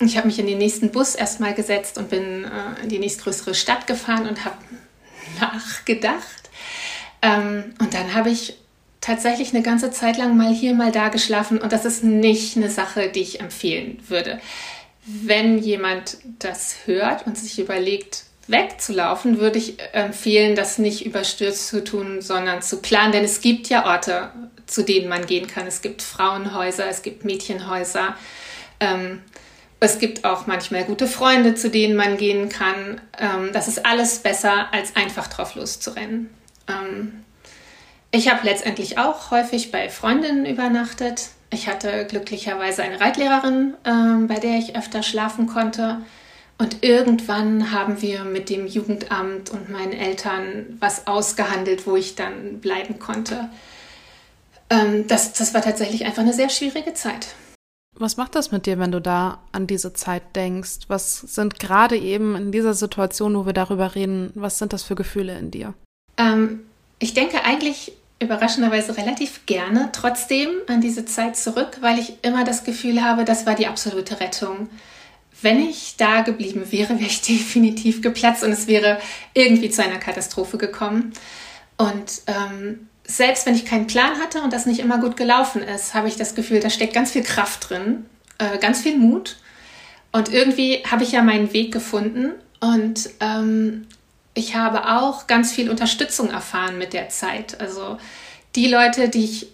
ich 0.00 0.16
habe 0.16 0.26
mich 0.26 0.38
in 0.38 0.46
den 0.46 0.58
nächsten 0.58 0.90
Bus 0.92 1.14
erstmal 1.14 1.54
gesetzt 1.54 1.98
und 1.98 2.10
bin 2.10 2.44
äh, 2.44 2.82
in 2.82 2.88
die 2.90 2.98
nächstgrößere 2.98 3.54
Stadt 3.54 3.86
gefahren 3.86 4.28
und 4.28 4.44
habe 4.44 4.56
nachgedacht. 5.40 6.50
Ähm, 7.22 7.74
und 7.78 7.94
dann 7.94 8.14
habe 8.14 8.30
ich 8.30 8.58
tatsächlich 9.08 9.54
eine 9.54 9.62
ganze 9.62 9.90
Zeit 9.90 10.18
lang 10.18 10.36
mal 10.36 10.52
hier, 10.52 10.74
mal 10.74 10.92
da 10.92 11.08
geschlafen 11.08 11.58
und 11.58 11.72
das 11.72 11.86
ist 11.86 12.04
nicht 12.04 12.56
eine 12.56 12.68
Sache, 12.68 13.08
die 13.08 13.22
ich 13.22 13.40
empfehlen 13.40 13.98
würde. 14.06 14.38
Wenn 15.06 15.58
jemand 15.58 16.18
das 16.38 16.76
hört 16.84 17.26
und 17.26 17.38
sich 17.38 17.58
überlegt, 17.58 18.24
wegzulaufen, 18.48 19.38
würde 19.38 19.58
ich 19.58 19.78
empfehlen, 19.92 20.56
das 20.56 20.78
nicht 20.78 21.06
überstürzt 21.06 21.68
zu 21.68 21.82
tun, 21.82 22.20
sondern 22.20 22.60
zu 22.60 22.82
planen, 22.82 23.12
denn 23.12 23.24
es 23.24 23.40
gibt 23.40 23.68
ja 23.68 23.86
Orte, 23.86 24.30
zu 24.66 24.82
denen 24.82 25.08
man 25.08 25.24
gehen 25.24 25.46
kann. 25.46 25.66
Es 25.66 25.80
gibt 25.80 26.02
Frauenhäuser, 26.02 26.86
es 26.88 27.00
gibt 27.00 27.24
Mädchenhäuser. 27.24 28.14
Ähm, 28.80 29.22
es 29.80 29.98
gibt 29.98 30.24
auch 30.24 30.46
manchmal 30.46 30.84
gute 30.84 31.06
Freunde, 31.06 31.54
zu 31.54 31.70
denen 31.70 31.96
man 31.96 32.18
gehen 32.18 32.50
kann. 32.50 33.00
Ähm, 33.18 33.50
das 33.52 33.68
ist 33.68 33.86
alles 33.86 34.18
besser, 34.18 34.72
als 34.72 34.96
einfach 34.96 35.28
drauf 35.28 35.54
loszurennen. 35.54 36.28
Ähm, 36.68 37.24
ich 38.10 38.28
habe 38.28 38.44
letztendlich 38.44 38.98
auch 38.98 39.30
häufig 39.30 39.70
bei 39.70 39.88
Freundinnen 39.88 40.46
übernachtet. 40.46 41.30
Ich 41.50 41.68
hatte 41.68 42.06
glücklicherweise 42.06 42.82
eine 42.82 43.00
Reitlehrerin, 43.00 43.74
äh, 43.84 44.26
bei 44.26 44.38
der 44.38 44.58
ich 44.58 44.76
öfter 44.76 45.02
schlafen 45.02 45.46
konnte. 45.46 46.00
Und 46.58 46.82
irgendwann 46.82 47.70
haben 47.70 48.02
wir 48.02 48.24
mit 48.24 48.50
dem 48.50 48.66
Jugendamt 48.66 49.50
und 49.50 49.70
meinen 49.70 49.92
Eltern 49.92 50.76
was 50.80 51.06
ausgehandelt, 51.06 51.86
wo 51.86 51.96
ich 51.96 52.16
dann 52.16 52.60
bleiben 52.60 52.98
konnte. 52.98 53.48
Ähm, 54.68 55.06
das, 55.06 55.32
das 55.34 55.54
war 55.54 55.62
tatsächlich 55.62 56.04
einfach 56.04 56.22
eine 56.22 56.32
sehr 56.32 56.48
schwierige 56.48 56.94
Zeit. 56.94 57.28
Was 57.96 58.16
macht 58.16 58.34
das 58.34 58.52
mit 58.52 58.66
dir, 58.66 58.78
wenn 58.78 58.92
du 58.92 59.00
da 59.00 59.40
an 59.52 59.66
diese 59.66 59.92
Zeit 59.92 60.36
denkst? 60.36 60.88
Was 60.88 61.20
sind 61.20 61.58
gerade 61.58 61.96
eben 61.96 62.36
in 62.36 62.52
dieser 62.52 62.74
Situation, 62.74 63.36
wo 63.36 63.46
wir 63.46 63.52
darüber 63.52 63.94
reden, 63.94 64.30
was 64.34 64.58
sind 64.58 64.72
das 64.72 64.82
für 64.82 64.94
Gefühle 64.94 65.38
in 65.38 65.50
dir? 65.50 65.74
Ähm, 66.16 66.67
ich 66.98 67.14
denke 67.14 67.44
eigentlich 67.44 67.92
überraschenderweise 68.20 68.96
relativ 68.96 69.46
gerne 69.46 69.90
trotzdem 69.92 70.48
an 70.66 70.80
diese 70.80 71.04
Zeit 71.04 71.36
zurück, 71.36 71.78
weil 71.80 71.98
ich 71.98 72.14
immer 72.22 72.44
das 72.44 72.64
Gefühl 72.64 73.02
habe, 73.02 73.24
das 73.24 73.46
war 73.46 73.54
die 73.54 73.68
absolute 73.68 74.20
Rettung. 74.20 74.68
Wenn 75.40 75.60
ich 75.60 75.94
da 75.96 76.22
geblieben 76.22 76.72
wäre, 76.72 76.98
wäre 76.98 77.08
ich 77.08 77.22
definitiv 77.28 78.02
geplatzt 78.02 78.42
und 78.42 78.50
es 78.50 78.66
wäre 78.66 78.98
irgendwie 79.34 79.70
zu 79.70 79.82
einer 79.82 79.98
Katastrophe 79.98 80.58
gekommen. 80.58 81.12
Und 81.76 82.22
ähm, 82.26 82.88
selbst 83.04 83.46
wenn 83.46 83.54
ich 83.54 83.64
keinen 83.64 83.86
Plan 83.86 84.18
hatte 84.18 84.42
und 84.42 84.52
das 84.52 84.66
nicht 84.66 84.80
immer 84.80 84.98
gut 84.98 85.16
gelaufen 85.16 85.62
ist, 85.62 85.94
habe 85.94 86.08
ich 86.08 86.16
das 86.16 86.34
Gefühl, 86.34 86.60
da 86.60 86.70
steckt 86.70 86.92
ganz 86.92 87.12
viel 87.12 87.22
Kraft 87.22 87.70
drin, 87.70 88.04
äh, 88.38 88.58
ganz 88.58 88.80
viel 88.82 88.98
Mut. 88.98 89.36
Und 90.10 90.32
irgendwie 90.32 90.82
habe 90.90 91.04
ich 91.04 91.12
ja 91.12 91.22
meinen 91.22 91.52
Weg 91.52 91.72
gefunden 91.72 92.32
und 92.60 93.10
ähm, 93.20 93.86
ich 94.38 94.54
habe 94.54 94.88
auch 94.96 95.26
ganz 95.26 95.52
viel 95.52 95.68
Unterstützung 95.68 96.30
erfahren 96.30 96.78
mit 96.78 96.92
der 96.92 97.08
Zeit. 97.08 97.60
Also 97.60 97.98
die 98.54 98.68
Leute, 98.68 99.08
die 99.08 99.24
ich 99.24 99.48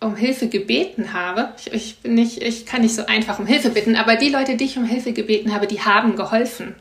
um 0.00 0.16
Hilfe 0.16 0.48
gebeten 0.48 1.12
habe, 1.12 1.52
ich, 1.58 1.72
ich, 1.72 1.98
bin 1.98 2.14
nicht, 2.14 2.42
ich 2.42 2.64
kann 2.64 2.80
nicht 2.80 2.94
so 2.94 3.04
einfach 3.04 3.38
um 3.38 3.46
Hilfe 3.46 3.68
bitten, 3.68 3.96
aber 3.96 4.16
die 4.16 4.30
Leute, 4.30 4.56
die 4.56 4.64
ich 4.64 4.78
um 4.78 4.84
Hilfe 4.86 5.12
gebeten 5.12 5.54
habe, 5.54 5.66
die 5.66 5.82
haben 5.82 6.16
geholfen. 6.16 6.74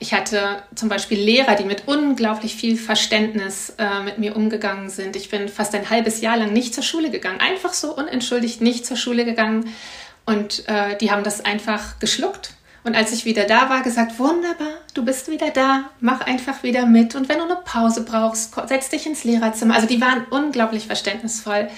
Ich 0.00 0.12
hatte 0.12 0.62
zum 0.74 0.88
Beispiel 0.88 1.18
Lehrer, 1.18 1.54
die 1.54 1.64
mit 1.64 1.84
unglaublich 1.86 2.56
viel 2.56 2.76
Verständnis 2.76 3.74
äh, 3.78 4.02
mit 4.02 4.18
mir 4.18 4.34
umgegangen 4.34 4.90
sind. 4.90 5.14
Ich 5.14 5.30
bin 5.30 5.48
fast 5.48 5.76
ein 5.76 5.88
halbes 5.88 6.20
Jahr 6.20 6.36
lang 6.36 6.52
nicht 6.52 6.74
zur 6.74 6.82
Schule 6.82 7.10
gegangen, 7.10 7.40
einfach 7.40 7.72
so 7.72 7.96
unentschuldigt 7.96 8.60
nicht 8.60 8.84
zur 8.84 8.96
Schule 8.96 9.24
gegangen. 9.24 9.72
Und 10.26 10.68
äh, 10.68 10.96
die 10.98 11.12
haben 11.12 11.22
das 11.22 11.44
einfach 11.44 12.00
geschluckt 12.00 12.56
und 12.86 12.94
als 12.94 13.10
ich 13.10 13.24
wieder 13.24 13.46
da 13.46 13.68
war, 13.68 13.82
gesagt, 13.82 14.16
wunderbar, 14.20 14.78
du 14.94 15.04
bist 15.04 15.28
wieder 15.28 15.50
da, 15.50 15.90
mach 15.98 16.20
einfach 16.20 16.62
wieder 16.62 16.86
mit. 16.86 17.16
Und 17.16 17.28
wenn 17.28 17.38
du 17.38 17.44
eine 17.44 17.56
Pause 17.56 18.04
brauchst, 18.04 18.54
setz 18.68 18.88
dich 18.90 19.06
ins 19.06 19.24
Lehrerzimmer. 19.24 19.74
Also 19.74 19.88
die 19.88 20.00
waren 20.00 20.24
unglaublich 20.30 20.86
verständnisvoll. 20.86 21.68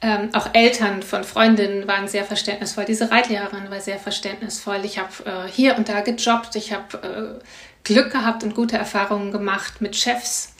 Ähm, 0.00 0.30
auch 0.32 0.54
Eltern 0.54 1.02
von 1.02 1.22
Freundinnen 1.22 1.86
waren 1.86 2.08
sehr 2.08 2.24
verständnisvoll. 2.24 2.86
Diese 2.86 3.10
Reitlehrerin 3.10 3.70
war 3.70 3.80
sehr 3.80 3.98
verständnisvoll. 3.98 4.80
Ich 4.84 4.98
habe 4.98 5.10
äh, 5.26 5.50
hier 5.52 5.76
und 5.76 5.90
da 5.90 6.00
gejobbt. 6.00 6.56
Ich 6.56 6.72
habe 6.72 7.40
äh, 7.42 7.44
Glück 7.84 8.10
gehabt 8.10 8.42
und 8.42 8.54
gute 8.54 8.78
Erfahrungen 8.78 9.32
gemacht 9.32 9.82
mit 9.82 9.96
Chefs, 9.96 10.54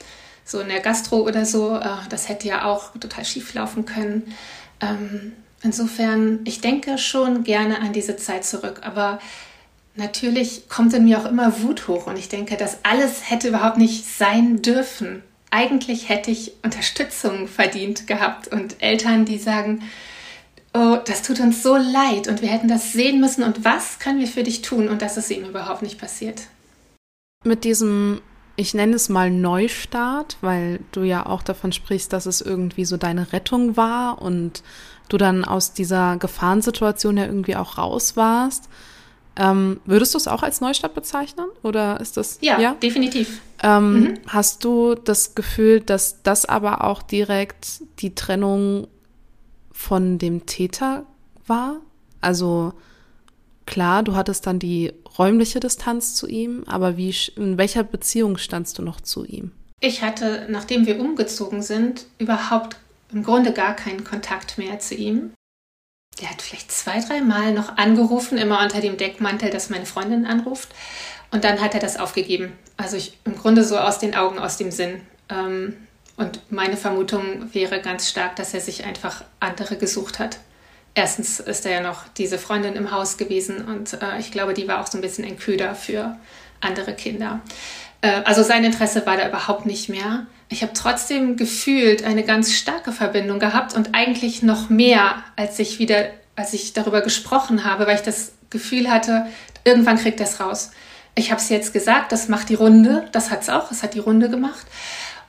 so 0.45 0.59
in 0.59 0.69
der 0.69 0.81
Gastro 0.81 1.21
oder 1.21 1.45
so. 1.45 1.77
Äh, 1.77 1.89
das 2.09 2.29
hätte 2.29 2.47
ja 2.47 2.65
auch 2.65 2.91
total 2.99 3.25
schief 3.25 3.55
laufen 3.55 3.85
können. 3.85 4.35
Ähm, 4.81 5.33
insofern, 5.63 6.41
ich 6.43 6.61
denke 6.61 6.99
schon 6.99 7.43
gerne 7.43 7.81
an 7.81 7.91
diese 7.91 8.17
Zeit 8.17 8.45
zurück. 8.45 8.81
Aber 8.83 9.17
natürlich 9.99 10.67
kommt 10.69 10.93
in 10.93 11.05
mir 11.05 11.19
auch 11.19 11.25
immer 11.25 11.61
Wut 11.61 11.87
hoch 11.87 12.07
und 12.07 12.17
ich 12.17 12.29
denke, 12.29 12.57
das 12.57 12.79
alles 12.83 13.29
hätte 13.29 13.49
überhaupt 13.49 13.77
nicht 13.77 14.05
sein 14.05 14.61
dürfen. 14.61 15.21
Eigentlich 15.51 16.09
hätte 16.09 16.31
ich 16.31 16.53
Unterstützung 16.63 17.47
verdient 17.47 18.07
gehabt 18.07 18.47
und 18.47 18.81
Eltern, 18.81 19.25
die 19.25 19.37
sagen, 19.37 19.83
oh, 20.73 20.97
das 21.05 21.21
tut 21.21 21.39
uns 21.39 21.63
so 21.63 21.75
leid 21.75 22.27
und 22.27 22.41
wir 22.41 22.49
hätten 22.49 22.67
das 22.67 22.93
sehen 22.93 23.19
müssen 23.19 23.43
und 23.43 23.65
was 23.65 23.99
können 23.99 24.19
wir 24.19 24.27
für 24.27 24.43
dich 24.43 24.61
tun 24.61 24.87
und 24.87 25.01
das 25.01 25.17
ist 25.17 25.29
eben 25.31 25.49
überhaupt 25.49 25.81
nicht 25.81 25.99
passiert. 25.99 26.43
Mit 27.43 27.63
diesem, 27.63 28.21
ich 28.55 28.73
nenne 28.73 28.95
es 28.95 29.09
mal 29.09 29.31
Neustart, 29.31 30.37
weil 30.41 30.79
du 30.91 31.03
ja 31.03 31.25
auch 31.25 31.41
davon 31.41 31.71
sprichst, 31.71 32.13
dass 32.13 32.25
es 32.25 32.41
irgendwie 32.41 32.85
so 32.85 32.97
deine 32.97 33.33
Rettung 33.33 33.77
war 33.77 34.21
und 34.21 34.63
du 35.07 35.17
dann 35.17 35.45
aus 35.45 35.73
dieser 35.73 36.17
Gefahrensituation 36.17 37.17
ja 37.17 37.25
irgendwie 37.25 37.55
auch 37.55 37.77
raus 37.77 38.15
warst. 38.15 38.69
Ähm, 39.35 39.79
würdest 39.85 40.13
du 40.13 40.17
es 40.17 40.27
auch 40.27 40.43
als 40.43 40.61
Neustart 40.61 40.93
bezeichnen? 40.93 41.47
Oder 41.63 41.99
ist 41.99 42.17
das? 42.17 42.39
Ja, 42.41 42.59
ja? 42.59 42.73
definitiv. 42.75 43.41
Ähm, 43.63 43.93
mhm. 43.93 44.13
Hast 44.27 44.63
du 44.63 44.95
das 44.95 45.35
Gefühl, 45.35 45.79
dass 45.81 46.21
das 46.23 46.45
aber 46.45 46.83
auch 46.83 47.01
direkt 47.01 47.81
die 47.99 48.15
Trennung 48.15 48.87
von 49.71 50.17
dem 50.17 50.45
Täter 50.45 51.05
war? 51.47 51.77
Also 52.21 52.73
klar, 53.65 54.03
du 54.03 54.15
hattest 54.15 54.45
dann 54.45 54.59
die 54.59 54.93
räumliche 55.17 55.59
Distanz 55.59 56.15
zu 56.15 56.27
ihm, 56.27 56.63
aber 56.67 56.97
wie, 56.97 57.13
in 57.35 57.57
welcher 57.57 57.83
Beziehung 57.83 58.37
standst 58.37 58.77
du 58.77 58.81
noch 58.81 58.99
zu 58.99 59.25
ihm? 59.25 59.51
Ich 59.79 60.01
hatte, 60.01 60.47
nachdem 60.49 60.85
wir 60.85 60.99
umgezogen 60.99 61.61
sind, 61.61 62.05
überhaupt 62.17 62.75
im 63.13 63.23
Grunde 63.23 63.53
gar 63.53 63.75
keinen 63.75 64.03
Kontakt 64.03 64.57
mehr 64.57 64.79
zu 64.79 64.95
ihm 64.95 65.31
der 66.19 66.29
hat 66.29 66.41
vielleicht 66.41 66.71
zwei, 66.71 66.99
drei 66.99 67.21
Mal 67.21 67.53
noch 67.53 67.77
angerufen, 67.77 68.37
immer 68.37 68.61
unter 68.61 68.81
dem 68.81 68.97
Deckmantel, 68.97 69.49
dass 69.49 69.69
meine 69.69 69.85
Freundin 69.85 70.25
anruft. 70.25 70.69
Und 71.31 71.43
dann 71.43 71.61
hat 71.61 71.73
er 71.73 71.79
das 71.79 71.97
aufgegeben. 71.97 72.53
Also 72.77 72.97
ich, 72.97 73.17
im 73.25 73.37
Grunde 73.37 73.63
so 73.63 73.77
aus 73.77 73.99
den 73.99 74.15
Augen, 74.15 74.39
aus 74.39 74.57
dem 74.57 74.71
Sinn. 74.71 75.01
Ähm, 75.29 75.75
und 76.17 76.41
meine 76.51 76.75
Vermutung 76.75 77.53
wäre 77.53 77.81
ganz 77.81 78.09
stark, 78.09 78.35
dass 78.35 78.53
er 78.53 78.61
sich 78.61 78.83
einfach 78.83 79.23
andere 79.39 79.77
gesucht 79.77 80.19
hat. 80.19 80.39
Erstens 80.95 81.39
ist 81.39 81.65
er 81.65 81.71
ja 81.71 81.81
noch 81.81 82.07
diese 82.17 82.37
Freundin 82.37 82.75
im 82.75 82.91
Haus 82.91 83.17
gewesen 83.17 83.63
und 83.63 83.93
äh, 84.01 84.19
ich 84.19 84.31
glaube, 84.31 84.53
die 84.53 84.67
war 84.67 84.81
auch 84.81 84.87
so 84.87 84.97
ein 84.97 85.01
bisschen 85.01 85.23
ein 85.23 85.37
Köder 85.37 85.75
für 85.75 86.17
andere 86.59 86.93
Kinder. 86.93 87.39
Äh, 88.01 88.21
also 88.25 88.43
sein 88.43 88.63
Interesse 88.63 89.05
war 89.05 89.17
da 89.17 89.27
überhaupt 89.27 89.65
nicht 89.65 89.89
mehr 89.89 90.27
ich 90.49 90.63
habe 90.63 90.73
trotzdem 90.73 91.37
gefühlt 91.37 92.03
eine 92.03 92.23
ganz 92.23 92.53
starke 92.53 92.91
Verbindung 92.91 93.39
gehabt 93.39 93.75
und 93.75 93.93
eigentlich 93.93 94.41
noch 94.41 94.69
mehr, 94.69 95.23
als 95.35 95.59
ich 95.59 95.77
wieder, 95.77 96.09
als 96.35 96.53
ich 96.53 96.73
darüber 96.73 97.01
gesprochen 97.01 97.63
habe, 97.63 97.85
weil 97.85 97.95
ich 97.95 98.01
das 98.01 98.33
Gefühl 98.49 98.89
hatte, 98.89 99.27
irgendwann 99.63 99.97
kriegt 99.97 100.19
das 100.19 100.39
raus. 100.39 100.71
Ich 101.13 101.31
habe 101.31 101.39
es 101.39 101.49
jetzt 101.49 101.71
gesagt, 101.71 102.11
das 102.11 102.29
macht 102.29 102.49
die 102.49 102.55
Runde, 102.55 103.07
das 103.11 103.29
hat 103.29 103.43
es 103.43 103.49
auch, 103.49 103.71
es 103.71 103.83
hat 103.83 103.93
die 103.93 103.99
Runde 103.99 104.29
gemacht. 104.29 104.65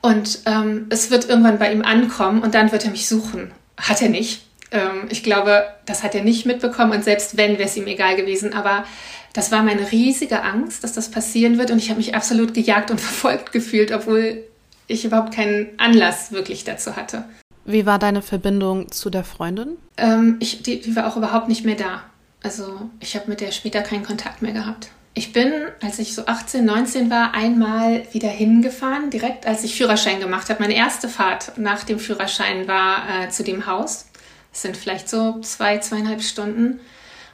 Und 0.01 0.41
ähm, 0.47 0.87
es 0.89 1.11
wird 1.11 1.29
irgendwann 1.29 1.59
bei 1.59 1.71
ihm 1.71 1.83
ankommen 1.83 2.43
und 2.43 2.55
dann 2.55 2.73
wird 2.73 2.87
er 2.87 2.91
mich 2.91 3.07
suchen. 3.07 3.53
Hat 3.77 4.01
er 4.01 4.09
nicht. 4.09 4.47
Ähm, 4.71 5.09
ich 5.11 5.23
glaube, 5.23 5.65
das 5.85 6.03
hat 6.03 6.15
er 6.15 6.23
nicht 6.23 6.47
mitbekommen 6.47 6.93
und 6.93 7.05
selbst 7.05 7.37
wenn, 7.37 7.59
wäre 7.59 7.69
es 7.69 7.77
ihm 7.77 7.87
egal 7.87 8.17
gewesen. 8.17 8.55
Aber 8.55 8.85
das 9.33 9.53
war 9.53 9.63
meine 9.63 9.91
riesige 9.93 10.43
Angst, 10.43 10.83
dass 10.85 10.93
das 10.93 11.11
passieren 11.11 11.59
wird 11.59 11.71
und 11.71 11.79
ich 11.79 11.91
habe 11.91 11.99
mich 11.99 12.15
absolut 12.15 12.55
gejagt 12.55 12.91
und 12.91 13.01
verfolgt 13.01 13.53
gefühlt, 13.53 13.93
obwohl 13.93 14.45
ich 14.87 15.05
überhaupt 15.05 15.35
keinen 15.35 15.69
Anlass 15.79 16.33
wirklich 16.33 16.65
dazu 16.65 16.97
hatte. 16.97 17.25
Wie 17.65 17.87
war 17.87 17.99
deine 17.99 18.23
Verbindung 18.23 18.91
zu 18.91 19.11
der 19.11 19.23
Freundin? 19.23 19.77
Ähm, 19.97 20.37
ich, 20.41 20.63
die, 20.63 20.81
die 20.81 20.97
war 20.97 21.07
auch 21.07 21.17
überhaupt 21.17 21.49
nicht 21.49 21.65
mehr 21.65 21.77
da. 21.77 22.03
Also 22.43 22.91
ich 23.01 23.15
habe 23.15 23.29
mit 23.29 23.41
der 23.41 23.53
später 23.53 23.83
keinen 23.83 24.03
Kontakt 24.03 24.43
mehr 24.43 24.53
gehabt. 24.53 24.91
Ich 25.13 25.33
bin, 25.33 25.53
als 25.83 25.99
ich 25.99 26.15
so 26.15 26.27
18, 26.27 26.65
19 26.65 27.11
war, 27.11 27.35
einmal 27.35 28.03
wieder 28.13 28.29
hingefahren, 28.29 29.11
direkt 29.11 29.47
als 29.47 29.65
ich 29.65 29.75
Führerschein 29.75 30.21
gemacht 30.21 30.49
habe. 30.49 30.63
Meine 30.63 30.77
erste 30.77 31.09
Fahrt 31.09 31.59
nach 31.59 31.85
dem 31.85 31.99
Führerschein 31.99 32.67
war 32.69 33.03
äh, 33.09 33.29
zu 33.29 33.43
dem 33.43 33.67
Haus. 33.67 34.07
Es 34.53 34.63
sind 34.63 34.77
vielleicht 34.77 35.09
so 35.09 35.41
zwei, 35.41 35.79
zweieinhalb 35.79 36.23
Stunden. 36.23 36.81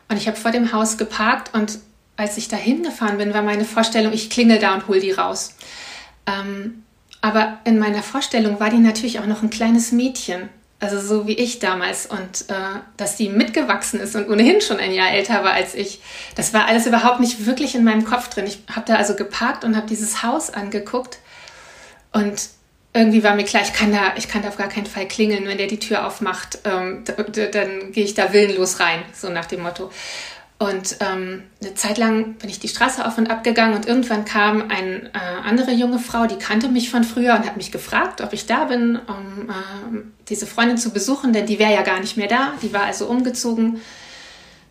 Und 0.09 0.16
ich 0.16 0.29
habe 0.29 0.37
vor 0.37 0.51
dem 0.51 0.73
Haus 0.73 0.99
geparkt 0.99 1.55
und 1.55 1.79
als 2.16 2.37
ich 2.37 2.49
da 2.49 2.57
hingefahren 2.57 3.19
bin, 3.19 3.35
war 3.35 3.42
meine 3.42 3.64
Vorstellung, 3.64 4.12
ich 4.12 4.31
klingel 4.31 4.59
da 4.59 4.75
und 4.75 4.88
hol 4.88 5.01
die 5.01 5.11
raus. 5.12 5.55
Ähm, 6.27 6.85
aber 7.21 7.59
in 7.64 7.79
meiner 7.79 8.03
Vorstellung 8.03 8.61
war 8.61 8.71
die 8.71 8.79
natürlich 8.79 9.21
auch 9.21 9.27
noch 9.27 9.42
ein 9.42 9.51
kleines 9.51 9.92
Mädchen. 9.92 10.49
Also 10.79 11.01
so 11.01 11.27
wie 11.27 11.33
ich 11.33 11.59
damals. 11.59 12.07
Und 12.07 12.49
äh, 12.49 12.81
dass 12.97 13.16
die 13.16 13.29
mitgewachsen 13.29 14.01
ist 14.01 14.14
und 14.14 14.29
ohnehin 14.29 14.61
schon 14.61 14.79
ein 14.79 14.92
Jahr 14.92 15.11
älter 15.11 15.42
war 15.42 15.53
als 15.53 15.75
ich, 15.75 16.01
das 16.35 16.55
war 16.55 16.66
alles 16.66 16.87
überhaupt 16.87 17.21
nicht 17.21 17.47
wirklich 17.47 17.75
in 17.75 17.85
meinem 17.85 18.05
Kopf 18.05 18.29
drin. 18.29 18.47
Ich 18.47 18.61
habe 18.71 18.87
da 18.87 18.97
also 18.97 19.14
geparkt 19.14 19.64
und 19.64 19.77
habe 19.77 19.87
dieses 19.87 20.23
Haus 20.23 20.51
angeguckt. 20.51 21.19
Und 22.12 22.49
irgendwie 22.97 23.23
war 23.23 23.35
mir 23.35 23.45
klar, 23.45 23.63
ich 23.63 23.73
kann 23.73 23.93
da, 23.93 24.15
ich 24.17 24.29
kann 24.29 24.43
da 24.43 24.49
auf 24.49 24.57
gar 24.57 24.69
keinen 24.69 24.87
Fall 24.87 25.07
klingeln, 25.07 25.47
wenn 25.47 25.59
der 25.59 25.67
die 25.67 25.79
Tür 25.79 26.07
aufmacht, 26.07 26.59
ähm, 26.65 27.05
dann 27.05 27.93
gehe 27.93 28.05
ich 28.05 28.15
da 28.15 28.33
willenlos 28.33 28.81
rein, 28.81 29.03
so 29.13 29.29
nach 29.29 29.47
dem 29.47 29.63
Motto. 29.63 29.91
Und 30.59 30.97
ähm, 31.01 31.43
eine 31.61 31.75
Zeit 31.75 31.99
lang 31.99 32.35
bin 32.35 32.49
ich 32.49 32.59
die 32.59 32.69
Straße 32.69 33.07
auf 33.07 33.19
und 33.19 33.31
ab 33.31 33.45
gegangen 33.45 33.75
und 33.75 33.87
irgendwann 33.87 34.25
kam 34.25 34.71
eine 34.71 35.11
äh, 35.13 35.47
andere 35.47 35.73
junge 35.73 35.99
Frau, 35.99 36.27
die 36.27 36.39
kannte 36.39 36.69
mich 36.69 36.89
von 36.89 37.05
früher 37.05 37.35
und 37.35 37.45
hat 37.45 37.59
mich 37.59 37.71
gefragt, 37.71 38.23
ob 38.23 38.33
ich 38.33 38.47
da 38.47 38.65
bin, 38.65 38.99
um 39.07 39.51
äh, 39.51 40.03
diese 40.31 40.47
Freundin 40.47 40.79
zu 40.79 40.91
besuchen, 40.91 41.35
denn 41.35 41.45
die 41.45 41.59
wäre 41.59 41.75
ja 41.75 41.83
gar 41.83 42.01
nicht 42.01 42.17
mehr 42.17 42.29
da. 42.29 42.55
Die 42.63 42.73
war 42.73 42.85
also 42.85 43.07
umgezogen. 43.07 43.83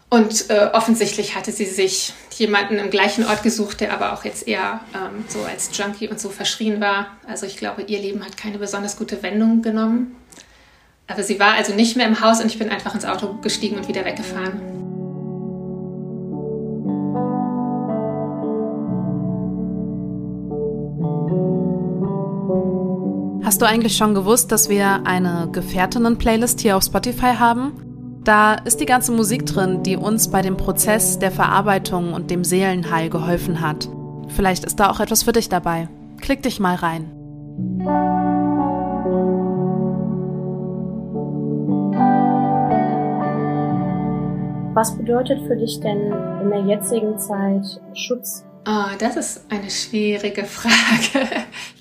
Und 0.09 0.49
äh, 0.49 0.69
offensichtlich 0.71 1.35
hatte 1.35 1.51
sie 1.51 1.65
sich 1.65 2.13
jemanden 2.37 2.77
im 2.77 2.89
gleichen 2.89 3.25
Ort 3.25 3.43
gesucht, 3.43 3.81
der 3.81 3.93
aber 3.93 4.13
auch 4.13 4.23
jetzt 4.23 4.47
eher 4.47 4.81
ähm, 4.93 5.25
so 5.27 5.43
als 5.43 5.75
Junkie 5.75 6.07
und 6.07 6.19
so 6.19 6.29
verschrien 6.29 6.79
war. 6.79 7.07
Also 7.27 7.45
ich 7.45 7.57
glaube, 7.57 7.81
ihr 7.83 7.99
Leben 7.99 8.23
hat 8.23 8.37
keine 8.37 8.59
besonders 8.59 8.97
gute 8.97 9.23
Wendung 9.23 9.61
genommen. 9.61 10.15
Aber 11.07 11.23
sie 11.23 11.39
war 11.39 11.53
also 11.53 11.73
nicht 11.73 11.97
mehr 11.97 12.07
im 12.07 12.21
Haus 12.21 12.39
und 12.39 12.47
ich 12.47 12.59
bin 12.59 12.69
einfach 12.69 12.95
ins 12.95 13.05
Auto 13.05 13.35
gestiegen 13.41 13.77
und 13.77 13.87
wieder 13.87 14.05
weggefahren. 14.05 14.61
Hast 23.43 23.61
du 23.61 23.65
eigentlich 23.65 23.95
schon 23.95 24.15
gewusst, 24.15 24.51
dass 24.51 24.69
wir 24.69 25.01
eine 25.05 25.49
Gefährtinnen-Playlist 25.51 26.61
hier 26.61 26.75
auf 26.75 26.83
Spotify 26.83 27.35
haben? 27.37 27.84
Da 28.25 28.55
ist 28.55 28.81
die 28.81 28.87
ganze 28.87 29.11
Musik 29.11 29.45
drin, 29.45 29.83
die 29.83 29.97
uns 29.97 30.31
bei 30.31 30.41
dem 30.41 30.57
Prozess 30.57 31.19
der 31.19 31.29
Verarbeitung 31.29 32.11
und 32.11 32.31
dem 32.31 32.43
Seelenheil 32.43 33.11
geholfen 33.11 33.61
hat. 33.61 33.87
Vielleicht 34.29 34.65
ist 34.65 34.79
da 34.79 34.89
auch 34.89 34.99
etwas 34.99 35.21
für 35.21 35.31
dich 35.31 35.47
dabei. 35.47 35.89
Klick 36.21 36.41
dich 36.41 36.59
mal 36.59 36.73
rein. 36.73 37.11
Was 44.73 44.97
bedeutet 44.97 45.39
für 45.45 45.55
dich 45.55 45.79
denn 45.81 46.11
in 46.41 46.49
der 46.49 46.61
jetzigen 46.61 47.19
Zeit 47.19 47.79
Schutz 47.93 48.43
Oh, 48.67 48.95
das 48.97 49.15
ist 49.15 49.45
eine 49.51 49.69
schwierige 49.69 50.43
Frage. 50.43 51.27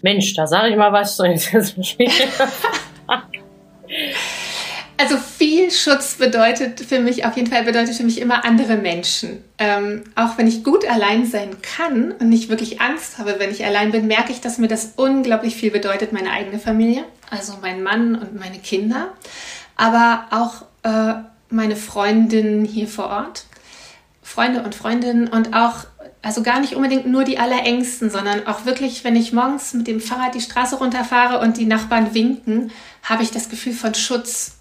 Mensch, 0.03 0.35
da 0.35 0.47
sage 0.47 0.69
ich 0.69 0.77
mal 0.77 0.93
was. 0.93 1.19
also 4.97 5.17
viel 5.17 5.71
Schutz 5.71 6.15
bedeutet 6.15 6.81
für 6.81 7.01
mich, 7.01 7.25
auf 7.25 7.37
jeden 7.37 7.51
Fall 7.51 7.65
bedeutet 7.65 7.95
für 7.95 8.05
mich 8.05 8.21
immer 8.21 8.45
andere 8.45 8.77
Menschen. 8.77 9.43
Ähm, 9.59 10.05
auch 10.15 10.39
wenn 10.39 10.47
ich 10.47 10.65
gut 10.65 10.89
allein 10.89 11.27
sein 11.27 11.57
kann 11.63 12.13
und 12.13 12.29
nicht 12.29 12.49
wirklich 12.49 12.81
Angst 12.81 13.19
habe, 13.19 13.37
wenn 13.39 13.51
ich 13.51 13.65
allein 13.65 13.93
bin, 13.93 14.07
merke 14.07 14.33
ich, 14.33 14.41
dass 14.41 14.59
mir 14.59 14.69
das 14.69 14.93
unglaublich 14.97 15.57
viel 15.57 15.71
bedeutet, 15.71 16.13
meine 16.13 16.31
eigene 16.31 16.59
Familie, 16.59 17.05
also 17.31 17.55
mein 17.61 17.83
Mann 17.83 18.15
und 18.15 18.39
meine 18.39 18.59
Kinder, 18.59 19.13
aber 19.77 20.27
auch 20.31 20.63
äh, 20.83 21.23
meine 21.51 21.77
Freundinnen 21.77 22.65
hier 22.65 22.89
vor 22.89 23.07
Ort. 23.07 23.47
Freunde 24.23 24.63
und 24.63 24.75
Freundinnen 24.75 25.29
und 25.29 25.55
auch 25.55 25.85
also 26.23 26.43
gar 26.43 26.59
nicht 26.59 26.75
unbedingt 26.75 27.07
nur 27.07 27.25
die 27.25 27.39
Allerängsten, 27.39 28.09
sondern 28.09 28.47
auch 28.47 28.65
wirklich, 28.65 29.05
wenn 29.05 29.15
ich 29.15 29.35
morgens 29.35 29.75
mit 29.75 29.87
dem 29.87 30.01
Fahrrad 30.01 30.35
die 30.35 30.41
Straße 30.41 30.77
runterfahre 30.77 31.39
und 31.41 31.59
die 31.59 31.67
Nachbarn 31.67 32.15
winken, 32.15 32.73
habe 33.03 33.23
ich 33.23 33.31
das 33.31 33.51
Gefühl 33.51 33.75
von 33.75 33.95
Schutz. 33.95 34.54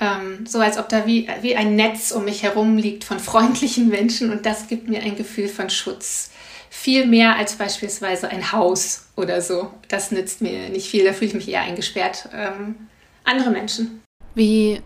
Ähm, 0.00 0.46
so 0.46 0.60
als 0.60 0.78
ob 0.78 0.88
da 0.88 1.06
wie, 1.06 1.28
wie 1.42 1.56
ein 1.56 1.74
Netz 1.74 2.12
um 2.12 2.24
mich 2.24 2.42
herum 2.42 2.76
liegt 2.76 3.04
von 3.04 3.18
freundlichen 3.20 3.88
Menschen 3.88 4.30
und 4.30 4.46
das 4.46 4.68
gibt 4.68 4.88
mir 4.88 5.02
ein 5.02 5.16
Gefühl 5.16 5.48
von 5.48 5.70
Schutz. 5.70 6.30
Viel 6.70 7.06
mehr 7.06 7.36
als 7.36 7.54
beispielsweise 7.54 8.28
ein 8.28 8.52
Haus 8.52 9.06
oder 9.16 9.40
so. 9.40 9.72
Das 9.88 10.10
nützt 10.10 10.42
mir 10.42 10.68
nicht 10.68 10.88
viel, 10.88 11.04
da 11.04 11.12
fühle 11.12 11.28
ich 11.28 11.34
mich 11.34 11.48
eher 11.48 11.62
eingesperrt. 11.62 12.28
Ähm, 12.32 12.76
andere 13.24 13.50
Menschen. 13.50 14.02
Wie 14.34 14.82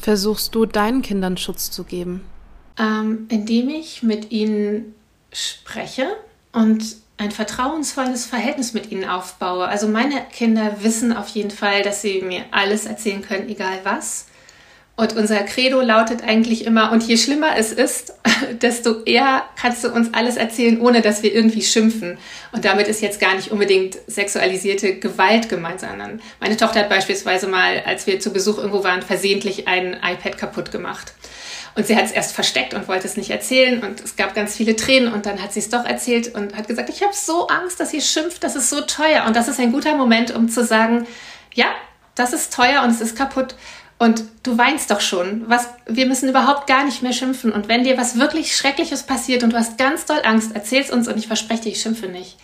versuchst 0.00 0.54
du 0.54 0.64
deinen 0.64 1.02
Kindern 1.02 1.36
Schutz 1.36 1.70
zu 1.70 1.84
geben? 1.84 2.24
Ähm, 2.78 3.26
indem 3.28 3.68
ich 3.68 4.02
mit 4.02 4.30
ihnen 4.30 4.94
spreche 5.32 6.06
und 6.52 6.96
ein 7.18 7.32
vertrauensvolles 7.32 8.26
Verhältnis 8.26 8.74
mit 8.74 8.92
ihnen 8.92 9.04
aufbaue. 9.04 9.66
Also 9.66 9.88
meine 9.88 10.24
Kinder 10.32 10.82
wissen 10.82 11.12
auf 11.12 11.28
jeden 11.28 11.50
Fall, 11.50 11.82
dass 11.82 12.00
sie 12.00 12.22
mir 12.22 12.44
alles 12.52 12.86
erzählen 12.86 13.22
können, 13.22 13.48
egal 13.48 13.80
was. 13.82 14.26
Und 14.98 15.14
unser 15.14 15.44
Credo 15.44 15.80
lautet 15.80 16.24
eigentlich 16.24 16.66
immer, 16.66 16.90
und 16.90 17.04
je 17.04 17.16
schlimmer 17.16 17.56
es 17.56 17.70
ist, 17.70 18.14
desto 18.62 19.04
eher 19.04 19.44
kannst 19.54 19.84
du 19.84 19.92
uns 19.92 20.12
alles 20.12 20.36
erzählen, 20.36 20.80
ohne 20.80 21.02
dass 21.02 21.22
wir 21.22 21.32
irgendwie 21.32 21.62
schimpfen. 21.62 22.18
Und 22.50 22.64
damit 22.64 22.88
ist 22.88 23.00
jetzt 23.00 23.20
gar 23.20 23.36
nicht 23.36 23.52
unbedingt 23.52 23.96
sexualisierte 24.08 24.96
Gewalt 24.96 25.48
gemeint, 25.48 25.78
sondern 25.78 26.20
meine 26.40 26.56
Tochter 26.56 26.80
hat 26.80 26.88
beispielsweise 26.88 27.46
mal, 27.46 27.80
als 27.86 28.08
wir 28.08 28.18
zu 28.18 28.32
Besuch 28.32 28.58
irgendwo 28.58 28.82
waren, 28.82 29.02
versehentlich 29.02 29.68
ein 29.68 29.92
iPad 30.02 30.36
kaputt 30.36 30.72
gemacht. 30.72 31.12
Und 31.76 31.86
sie 31.86 31.94
hat 31.94 32.06
es 32.06 32.10
erst 32.10 32.32
versteckt 32.32 32.74
und 32.74 32.88
wollte 32.88 33.06
es 33.06 33.16
nicht 33.16 33.30
erzählen. 33.30 33.84
Und 33.84 34.00
es 34.00 34.16
gab 34.16 34.34
ganz 34.34 34.56
viele 34.56 34.74
Tränen. 34.74 35.12
Und 35.12 35.26
dann 35.26 35.40
hat 35.40 35.52
sie 35.52 35.60
es 35.60 35.68
doch 35.68 35.84
erzählt 35.84 36.34
und 36.34 36.56
hat 36.56 36.66
gesagt, 36.66 36.88
ich 36.88 37.04
habe 37.04 37.14
so 37.14 37.46
Angst, 37.46 37.78
dass 37.78 37.92
sie 37.92 38.00
schimpft, 38.00 38.42
das 38.42 38.56
ist 38.56 38.68
so 38.68 38.80
teuer. 38.80 39.26
Und 39.28 39.36
das 39.36 39.46
ist 39.46 39.60
ein 39.60 39.70
guter 39.70 39.94
Moment, 39.94 40.34
um 40.34 40.48
zu 40.48 40.64
sagen, 40.64 41.06
ja, 41.54 41.66
das 42.16 42.32
ist 42.32 42.52
teuer 42.52 42.82
und 42.82 42.90
es 42.90 43.00
ist 43.00 43.16
kaputt. 43.16 43.54
Und 43.98 44.22
du 44.44 44.56
weinst 44.56 44.90
doch 44.90 45.00
schon. 45.00 45.48
Was, 45.48 45.68
wir 45.86 46.06
müssen 46.06 46.28
überhaupt 46.28 46.68
gar 46.68 46.84
nicht 46.84 47.02
mehr 47.02 47.12
schimpfen. 47.12 47.52
Und 47.52 47.68
wenn 47.68 47.82
dir 47.82 47.98
was 47.98 48.18
wirklich 48.18 48.56
Schreckliches 48.56 49.02
passiert 49.02 49.42
und 49.42 49.52
du 49.52 49.56
hast 49.56 49.76
ganz 49.76 50.06
doll 50.06 50.20
Angst, 50.24 50.54
erzähl's 50.54 50.90
uns 50.90 51.08
und 51.08 51.18
ich 51.18 51.26
verspreche 51.26 51.62
dir, 51.62 51.72
ich 51.72 51.82
schimpfe 51.82 52.06
nicht. 52.06 52.36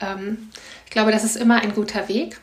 Ähm, 0.00 0.50
ich 0.84 0.90
glaube, 0.90 1.10
das 1.10 1.24
ist 1.24 1.36
immer 1.36 1.62
ein 1.62 1.74
guter 1.74 2.08
Weg. 2.08 2.38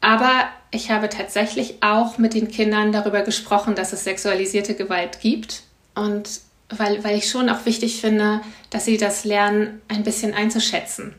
Aber 0.00 0.48
ich 0.70 0.90
habe 0.90 1.08
tatsächlich 1.08 1.82
auch 1.82 2.18
mit 2.18 2.34
den 2.34 2.48
Kindern 2.48 2.92
darüber 2.92 3.22
gesprochen, 3.22 3.74
dass 3.74 3.92
es 3.92 4.04
sexualisierte 4.04 4.74
Gewalt 4.74 5.20
gibt. 5.20 5.64
Und 5.96 6.40
weil, 6.70 7.02
weil 7.02 7.18
ich 7.18 7.28
schon 7.28 7.50
auch 7.50 7.66
wichtig 7.66 8.00
finde, 8.00 8.42
dass 8.70 8.84
sie 8.84 8.96
das 8.96 9.24
lernen, 9.24 9.82
ein 9.88 10.04
bisschen 10.04 10.34
einzuschätzen. 10.34 11.14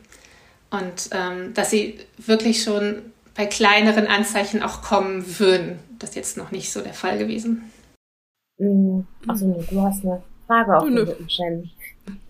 Und 0.70 1.10
ähm, 1.12 1.52
dass 1.52 1.68
sie 1.68 2.00
wirklich 2.16 2.62
schon 2.62 3.11
bei 3.34 3.46
kleineren 3.46 4.06
Anzeichen 4.06 4.62
auch 4.62 4.82
kommen 4.82 5.38
würden. 5.38 5.78
Das 5.98 6.10
ist 6.10 6.16
jetzt 6.16 6.36
noch 6.36 6.50
nicht 6.50 6.72
so 6.72 6.80
der 6.80 6.94
Fall 6.94 7.18
gewesen. 7.18 7.70
Mhm. 8.58 9.06
Achso, 9.26 9.46
nee, 9.46 9.64
du 9.70 9.80
hast 9.80 10.04
eine 10.04 10.22
Frage 10.46 10.76
auf 10.76 10.82
oh, 10.82 10.86
den 10.86 10.96
Lippen, 10.96 11.70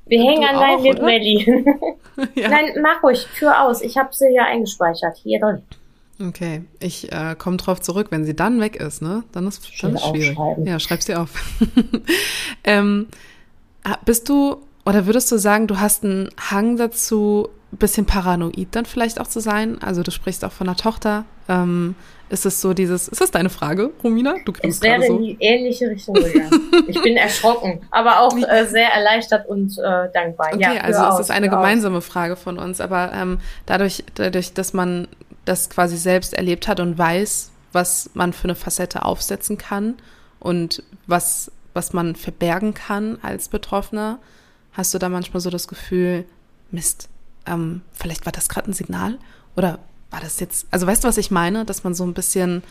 Wir 0.06 0.18
du 0.18 0.24
hängen 0.24 0.44
an 0.44 0.56
deinen 0.56 0.82
Lippen, 0.82 1.04
Melli. 1.04 1.64
ja. 2.34 2.48
Nein, 2.48 2.76
mach 2.80 3.02
ruhig, 3.02 3.26
führ 3.32 3.60
aus. 3.62 3.82
Ich 3.82 3.96
habe 3.96 4.10
sie 4.12 4.32
ja 4.32 4.44
eingespeichert, 4.44 5.16
hier 5.16 5.40
drin. 5.40 5.62
Okay, 6.20 6.62
ich 6.78 7.10
äh, 7.10 7.34
komme 7.36 7.56
drauf 7.56 7.80
zurück. 7.80 8.08
Wenn 8.10 8.24
sie 8.24 8.36
dann 8.36 8.60
weg 8.60 8.76
ist, 8.76 9.02
ne, 9.02 9.24
dann 9.32 9.46
ist, 9.46 9.68
dann 9.82 9.94
ist 9.94 10.06
schwierig. 10.06 10.38
Ja, 10.64 10.78
schreib 10.78 11.02
sie 11.02 11.16
auf. 11.16 11.30
ähm, 12.64 13.08
bist 14.04 14.28
du 14.28 14.58
oder 14.84 15.06
würdest 15.06 15.30
du 15.32 15.38
sagen, 15.38 15.66
du 15.66 15.80
hast 15.80 16.04
einen 16.04 16.30
Hang 16.50 16.76
dazu, 16.76 17.48
bisschen 17.76 18.06
paranoid 18.06 18.68
dann 18.72 18.86
vielleicht 18.86 19.20
auch 19.20 19.26
zu 19.26 19.40
sein? 19.40 19.80
Also 19.82 20.02
du 20.02 20.10
sprichst 20.10 20.44
auch 20.44 20.52
von 20.52 20.68
einer 20.68 20.76
Tochter. 20.76 21.24
Ähm, 21.48 21.94
ist 22.28 22.46
es 22.46 22.62
so 22.62 22.72
dieses, 22.72 23.08
ist 23.08 23.20
das 23.20 23.30
deine 23.30 23.50
Frage, 23.50 23.90
Romina? 24.02 24.36
Du 24.46 24.54
es 24.62 24.80
wäre 24.80 25.02
so. 25.06 25.18
in 25.18 25.22
die 25.22 25.36
ähnliche 25.38 25.90
Richtung 25.90 26.14
gegangen. 26.14 26.70
ich 26.86 27.00
bin 27.02 27.18
erschrocken, 27.18 27.82
aber 27.90 28.20
auch 28.20 28.34
äh, 28.34 28.64
sehr 28.66 28.88
erleichtert 28.88 29.46
und 29.48 29.76
äh, 29.78 30.08
dankbar. 30.14 30.48
Okay, 30.54 30.62
ja, 30.62 30.80
also 30.80 31.00
aus, 31.00 31.14
es 31.14 31.26
ist 31.26 31.30
eine 31.30 31.50
gemeinsame 31.50 31.98
aus. 31.98 32.06
Frage 32.06 32.36
von 32.36 32.58
uns, 32.58 32.80
aber 32.80 33.12
ähm, 33.12 33.38
dadurch, 33.66 34.04
dadurch, 34.14 34.54
dass 34.54 34.72
man 34.72 35.08
das 35.44 35.68
quasi 35.68 35.98
selbst 35.98 36.32
erlebt 36.32 36.68
hat 36.68 36.80
und 36.80 36.96
weiß, 36.96 37.50
was 37.72 38.10
man 38.14 38.32
für 38.32 38.44
eine 38.44 38.54
Facette 38.54 39.04
aufsetzen 39.04 39.58
kann 39.58 39.96
und 40.40 40.82
was, 41.06 41.52
was 41.74 41.92
man 41.92 42.16
verbergen 42.16 42.72
kann 42.72 43.18
als 43.20 43.48
Betroffener, 43.48 44.18
hast 44.72 44.94
du 44.94 44.98
da 44.98 45.10
manchmal 45.10 45.40
so 45.40 45.50
das 45.50 45.68
Gefühl, 45.68 46.24
Mist, 46.70 47.10
ähm, 47.46 47.82
vielleicht 47.92 48.24
war 48.26 48.32
das 48.32 48.48
gerade 48.48 48.70
ein 48.70 48.74
Signal 48.74 49.18
oder 49.56 49.78
war 50.10 50.20
das 50.20 50.40
jetzt, 50.40 50.66
also 50.70 50.86
weißt 50.86 51.04
du, 51.04 51.08
was 51.08 51.16
ich 51.16 51.30
meine, 51.30 51.64
dass 51.64 51.84
man 51.84 51.94
so 51.94 52.04
ein 52.04 52.14
bisschen 52.14 52.62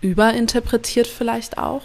überinterpretiert 0.00 1.06
vielleicht 1.06 1.58
auch? 1.58 1.82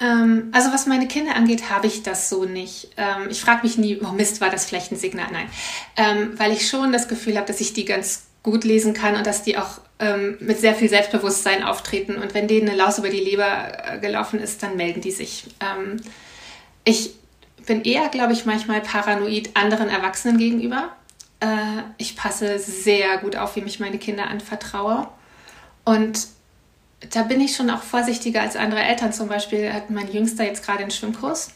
Ähm, 0.00 0.50
also 0.52 0.72
was 0.72 0.86
meine 0.86 1.06
Kinder 1.06 1.36
angeht, 1.36 1.70
habe 1.70 1.86
ich 1.86 2.02
das 2.02 2.28
so 2.28 2.44
nicht. 2.44 2.90
Ähm, 2.96 3.28
ich 3.30 3.40
frage 3.40 3.62
mich 3.62 3.78
nie, 3.78 4.00
oh 4.02 4.12
Mist, 4.12 4.40
war 4.40 4.50
das 4.50 4.64
vielleicht 4.64 4.92
ein 4.92 4.96
Signal? 4.98 5.28
Nein, 5.32 5.48
ähm, 5.96 6.38
weil 6.38 6.52
ich 6.52 6.68
schon 6.68 6.92
das 6.92 7.08
Gefühl 7.08 7.36
habe, 7.36 7.46
dass 7.46 7.60
ich 7.60 7.72
die 7.72 7.84
ganz 7.84 8.26
gut 8.42 8.64
lesen 8.64 8.92
kann 8.92 9.16
und 9.16 9.26
dass 9.26 9.42
die 9.42 9.56
auch 9.56 9.80
ähm, 10.00 10.36
mit 10.40 10.58
sehr 10.60 10.74
viel 10.74 10.88
Selbstbewusstsein 10.88 11.62
auftreten. 11.62 12.16
Und 12.16 12.34
wenn 12.34 12.48
denen 12.48 12.68
eine 12.68 12.76
Laus 12.76 12.98
über 12.98 13.08
die 13.08 13.20
Leber 13.20 13.94
äh, 13.94 13.98
gelaufen 13.98 14.40
ist, 14.40 14.62
dann 14.62 14.76
melden 14.76 15.00
die 15.00 15.12
sich. 15.12 15.44
Ähm, 15.60 15.96
ich 16.84 17.14
bin 17.66 17.82
eher, 17.82 18.08
glaube 18.08 18.32
ich, 18.32 18.44
manchmal 18.44 18.80
paranoid 18.80 19.50
anderen 19.54 19.88
Erwachsenen 19.88 20.38
gegenüber. 20.38 20.90
Äh, 21.40 21.82
ich 21.98 22.16
passe 22.16 22.58
sehr 22.58 23.18
gut 23.18 23.36
auf, 23.36 23.56
wie 23.56 23.62
mich 23.62 23.80
meine 23.80 23.98
Kinder 23.98 24.28
anvertraue. 24.28 25.08
Und 25.84 26.28
da 27.10 27.22
bin 27.22 27.40
ich 27.40 27.54
schon 27.54 27.70
auch 27.70 27.82
vorsichtiger 27.82 28.42
als 28.42 28.56
andere 28.56 28.82
Eltern. 28.82 29.12
Zum 29.12 29.28
Beispiel 29.28 29.72
hat 29.72 29.90
mein 29.90 30.10
Jüngster 30.10 30.44
jetzt 30.44 30.64
gerade 30.64 30.80
einen 30.80 30.90
Schwimmkurs. 30.90 31.50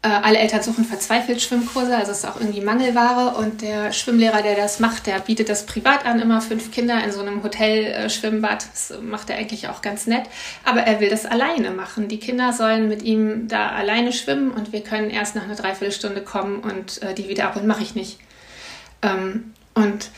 Äh, 0.00 0.08
alle 0.08 0.38
Eltern 0.38 0.62
suchen 0.62 0.84
verzweifelt 0.84 1.42
Schwimmkurse, 1.42 1.96
also 1.96 2.12
es 2.12 2.18
ist 2.18 2.24
auch 2.24 2.38
irgendwie 2.38 2.60
Mangelware. 2.60 3.36
Und 3.36 3.62
der 3.62 3.92
Schwimmlehrer, 3.92 4.42
der 4.42 4.54
das 4.54 4.78
macht, 4.78 5.06
der 5.06 5.18
bietet 5.18 5.48
das 5.48 5.66
privat 5.66 6.06
an, 6.06 6.20
immer 6.20 6.40
fünf 6.40 6.70
Kinder 6.70 7.02
in 7.02 7.10
so 7.10 7.20
einem 7.20 7.42
Hotel-Schwimmbad. 7.42 8.66
Das 8.70 8.94
macht 9.02 9.28
er 9.28 9.36
eigentlich 9.36 9.68
auch 9.68 9.82
ganz 9.82 10.06
nett. 10.06 10.24
Aber 10.64 10.82
er 10.82 11.00
will 11.00 11.10
das 11.10 11.26
alleine 11.26 11.72
machen. 11.72 12.06
Die 12.06 12.20
Kinder 12.20 12.52
sollen 12.52 12.88
mit 12.88 13.02
ihm 13.02 13.48
da 13.48 13.70
alleine 13.70 14.12
schwimmen 14.12 14.52
und 14.52 14.72
wir 14.72 14.82
können 14.82 15.10
erst 15.10 15.34
nach 15.34 15.42
einer 15.42 15.56
Dreiviertelstunde 15.56 16.22
kommen 16.22 16.60
und 16.60 17.02
äh, 17.02 17.14
die 17.14 17.28
wieder 17.28 17.46
ab 17.46 17.56
und 17.56 17.66
mache 17.66 17.82
ich 17.82 17.96
nicht. 17.96 18.20
Ähm, 19.02 19.52
und 19.74 20.10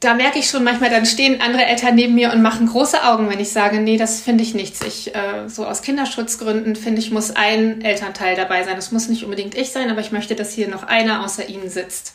da 0.00 0.14
merke 0.14 0.38
ich 0.38 0.48
schon 0.48 0.62
manchmal, 0.62 0.90
dann 0.90 1.06
stehen 1.06 1.40
andere 1.40 1.64
Eltern 1.64 1.96
neben 1.96 2.14
mir 2.14 2.32
und 2.32 2.40
machen 2.40 2.68
große 2.68 3.02
Augen, 3.02 3.28
wenn 3.28 3.40
ich 3.40 3.50
sage, 3.50 3.80
nee, 3.80 3.96
das 3.96 4.20
finde 4.20 4.44
ich 4.44 4.54
nichts. 4.54 4.80
Ich, 4.82 5.14
äh, 5.14 5.48
so 5.48 5.66
aus 5.66 5.82
Kinderschutzgründen 5.82 6.76
finde 6.76 7.00
ich, 7.00 7.10
muss 7.10 7.34
ein 7.34 7.80
Elternteil 7.82 8.36
dabei 8.36 8.62
sein. 8.62 8.76
Das 8.76 8.92
muss 8.92 9.08
nicht 9.08 9.24
unbedingt 9.24 9.56
ich 9.56 9.72
sein, 9.72 9.90
aber 9.90 10.00
ich 10.00 10.12
möchte, 10.12 10.36
dass 10.36 10.52
hier 10.52 10.68
noch 10.68 10.84
einer 10.84 11.24
außer 11.24 11.48
ihnen 11.48 11.68
sitzt. 11.68 12.14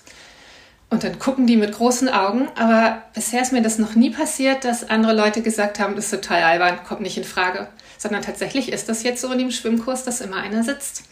Und 0.89 1.03
dann 1.03 1.19
gucken 1.19 1.45
die 1.45 1.57
mit 1.57 1.73
großen 1.73 2.07
Augen. 2.07 2.47
Aber 2.55 3.01
bisher 3.13 3.41
ist 3.41 3.51
mir 3.51 3.61
das 3.61 3.79
noch 3.79 3.95
nie 3.95 4.11
passiert, 4.11 4.63
dass 4.63 4.89
andere 4.89 5.13
Leute 5.13 5.41
gesagt 5.41 5.79
haben, 5.79 5.95
das 5.95 6.05
ist 6.05 6.11
total 6.11 6.43
albern, 6.43 6.79
kommt 6.87 7.01
nicht 7.01 7.17
in 7.17 7.23
Frage. 7.25 7.67
Sondern 7.97 8.21
tatsächlich 8.21 8.71
ist 8.71 8.87
das 8.87 9.03
jetzt 9.03 9.19
so 9.19 9.31
in 9.31 9.39
dem 9.39 9.51
Schwimmkurs, 9.51 10.05
dass 10.05 10.21
immer 10.21 10.37
einer 10.37 10.63
sitzt. 10.63 11.03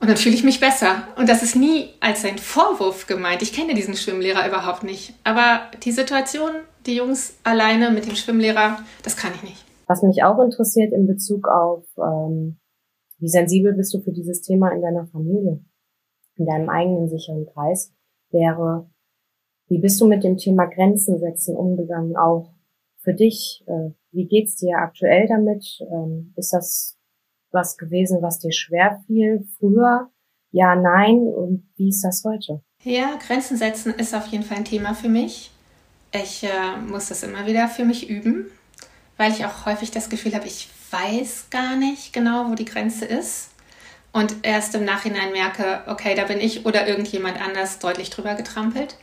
Und 0.00 0.08
dann 0.08 0.16
fühle 0.16 0.34
ich 0.34 0.44
mich 0.44 0.60
besser. 0.60 1.08
Und 1.16 1.28
das 1.28 1.42
ist 1.42 1.56
nie 1.56 1.90
als 2.00 2.24
ein 2.24 2.38
Vorwurf 2.38 3.06
gemeint. 3.06 3.42
Ich 3.42 3.52
kenne 3.52 3.74
diesen 3.74 3.94
Schwimmlehrer 3.94 4.46
überhaupt 4.46 4.84
nicht. 4.84 5.14
Aber 5.24 5.62
die 5.82 5.90
Situation, 5.90 6.52
die 6.86 6.94
Jungs 6.96 7.36
alleine 7.42 7.90
mit 7.90 8.06
dem 8.06 8.14
Schwimmlehrer, 8.14 8.78
das 9.02 9.16
kann 9.16 9.32
ich 9.34 9.42
nicht. 9.42 9.64
Was 9.88 10.02
mich 10.02 10.22
auch 10.22 10.38
interessiert 10.38 10.92
in 10.92 11.06
Bezug 11.06 11.48
auf, 11.48 11.84
ähm, 11.96 12.58
wie 13.18 13.28
sensibel 13.28 13.74
bist 13.74 13.92
du 13.92 14.00
für 14.00 14.12
dieses 14.12 14.42
Thema 14.42 14.70
in 14.70 14.82
deiner 14.82 15.06
Familie, 15.06 15.64
in 16.36 16.46
deinem 16.46 16.68
eigenen 16.68 17.08
sicheren 17.08 17.46
Kreis, 17.46 17.92
wäre, 18.30 18.88
wie 19.68 19.78
bist 19.78 20.00
du 20.00 20.06
mit 20.06 20.22
dem 20.22 20.36
Thema 20.36 20.66
Grenzen 20.66 21.18
setzen 21.18 21.56
umgegangen, 21.56 22.16
auch 22.16 22.52
für 22.98 23.14
dich? 23.14 23.64
Äh, 23.66 23.90
wie 24.12 24.26
geht's 24.26 24.56
dir 24.56 24.76
aktuell 24.78 25.26
damit? 25.26 25.80
Ähm, 25.90 26.32
ist 26.36 26.52
das 26.52 26.97
was 27.52 27.76
gewesen, 27.76 28.18
was 28.22 28.38
dir 28.38 28.52
schwer 28.52 29.02
fiel 29.06 29.46
früher? 29.58 30.10
Ja, 30.50 30.74
nein. 30.74 31.18
Und 31.18 31.68
wie 31.76 31.88
ist 31.88 32.02
das 32.02 32.22
heute? 32.24 32.62
Ja, 32.84 33.16
Grenzen 33.16 33.56
setzen 33.56 33.94
ist 33.94 34.14
auf 34.14 34.26
jeden 34.28 34.44
Fall 34.44 34.58
ein 34.58 34.64
Thema 34.64 34.94
für 34.94 35.08
mich. 35.08 35.50
Ich 36.12 36.44
äh, 36.44 36.76
muss 36.80 37.08
das 37.08 37.22
immer 37.22 37.46
wieder 37.46 37.68
für 37.68 37.84
mich 37.84 38.08
üben, 38.08 38.46
weil 39.16 39.32
ich 39.32 39.44
auch 39.44 39.66
häufig 39.66 39.90
das 39.90 40.08
Gefühl 40.08 40.34
habe, 40.34 40.46
ich 40.46 40.68
weiß 40.90 41.48
gar 41.50 41.76
nicht 41.76 42.12
genau, 42.12 42.50
wo 42.50 42.54
die 42.54 42.64
Grenze 42.64 43.04
ist. 43.04 43.50
Und 44.12 44.36
erst 44.42 44.74
im 44.74 44.84
Nachhinein 44.84 45.32
merke, 45.32 45.82
okay, 45.86 46.14
da 46.14 46.24
bin 46.24 46.40
ich 46.40 46.64
oder 46.64 46.88
irgendjemand 46.88 47.40
anders 47.40 47.78
deutlich 47.78 48.08
drüber 48.08 48.34
getrampelt. 48.34 48.96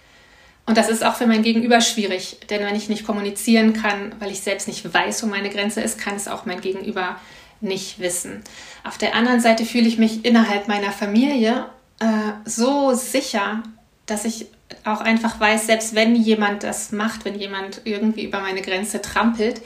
Und 0.66 0.78
das 0.78 0.90
ist 0.90 1.06
auch 1.06 1.16
für 1.16 1.28
mein 1.28 1.44
Gegenüber 1.44 1.80
schwierig, 1.80 2.40
denn 2.50 2.62
wenn 2.62 2.76
ich 2.76 2.90
nicht 2.90 3.06
kommunizieren 3.06 3.74
kann, 3.74 4.16
weil 4.20 4.32
ich 4.32 4.42
selbst 4.42 4.68
nicht 4.68 4.92
weiß, 4.92 5.22
wo 5.22 5.28
meine 5.28 5.50
Grenze 5.52 5.82
ist, 5.82 6.00
kann 6.00 6.16
es 6.16 6.28
auch 6.28 6.46
mein 6.46 6.60
Gegenüber 6.60 7.18
nicht 7.62 8.00
wissen. 8.00 8.44
Auf 8.84 8.98
der 8.98 9.16
anderen 9.16 9.40
Seite 9.40 9.66
fühle 9.66 9.88
ich 9.88 9.98
mich 9.98 10.26
innerhalb 10.26 10.68
meiner 10.68 10.92
Familie 10.92 11.66
äh, 12.00 12.06
so 12.46 12.94
sicher, 12.94 13.64
dass 14.06 14.26
ich 14.26 14.48
auch 14.84 15.02
einfach 15.02 15.40
weiß, 15.40 15.68
selbst 15.68 15.96
wenn 15.96 16.16
jemand 16.16 16.64
das 16.64 16.92
macht, 16.92 17.26
wenn 17.26 17.40
jemand 17.40 17.82
irgendwie 17.86 18.24
über 18.24 18.40
meine 18.40 18.62
Grenze 18.62 19.02
trampelt, 19.02 19.62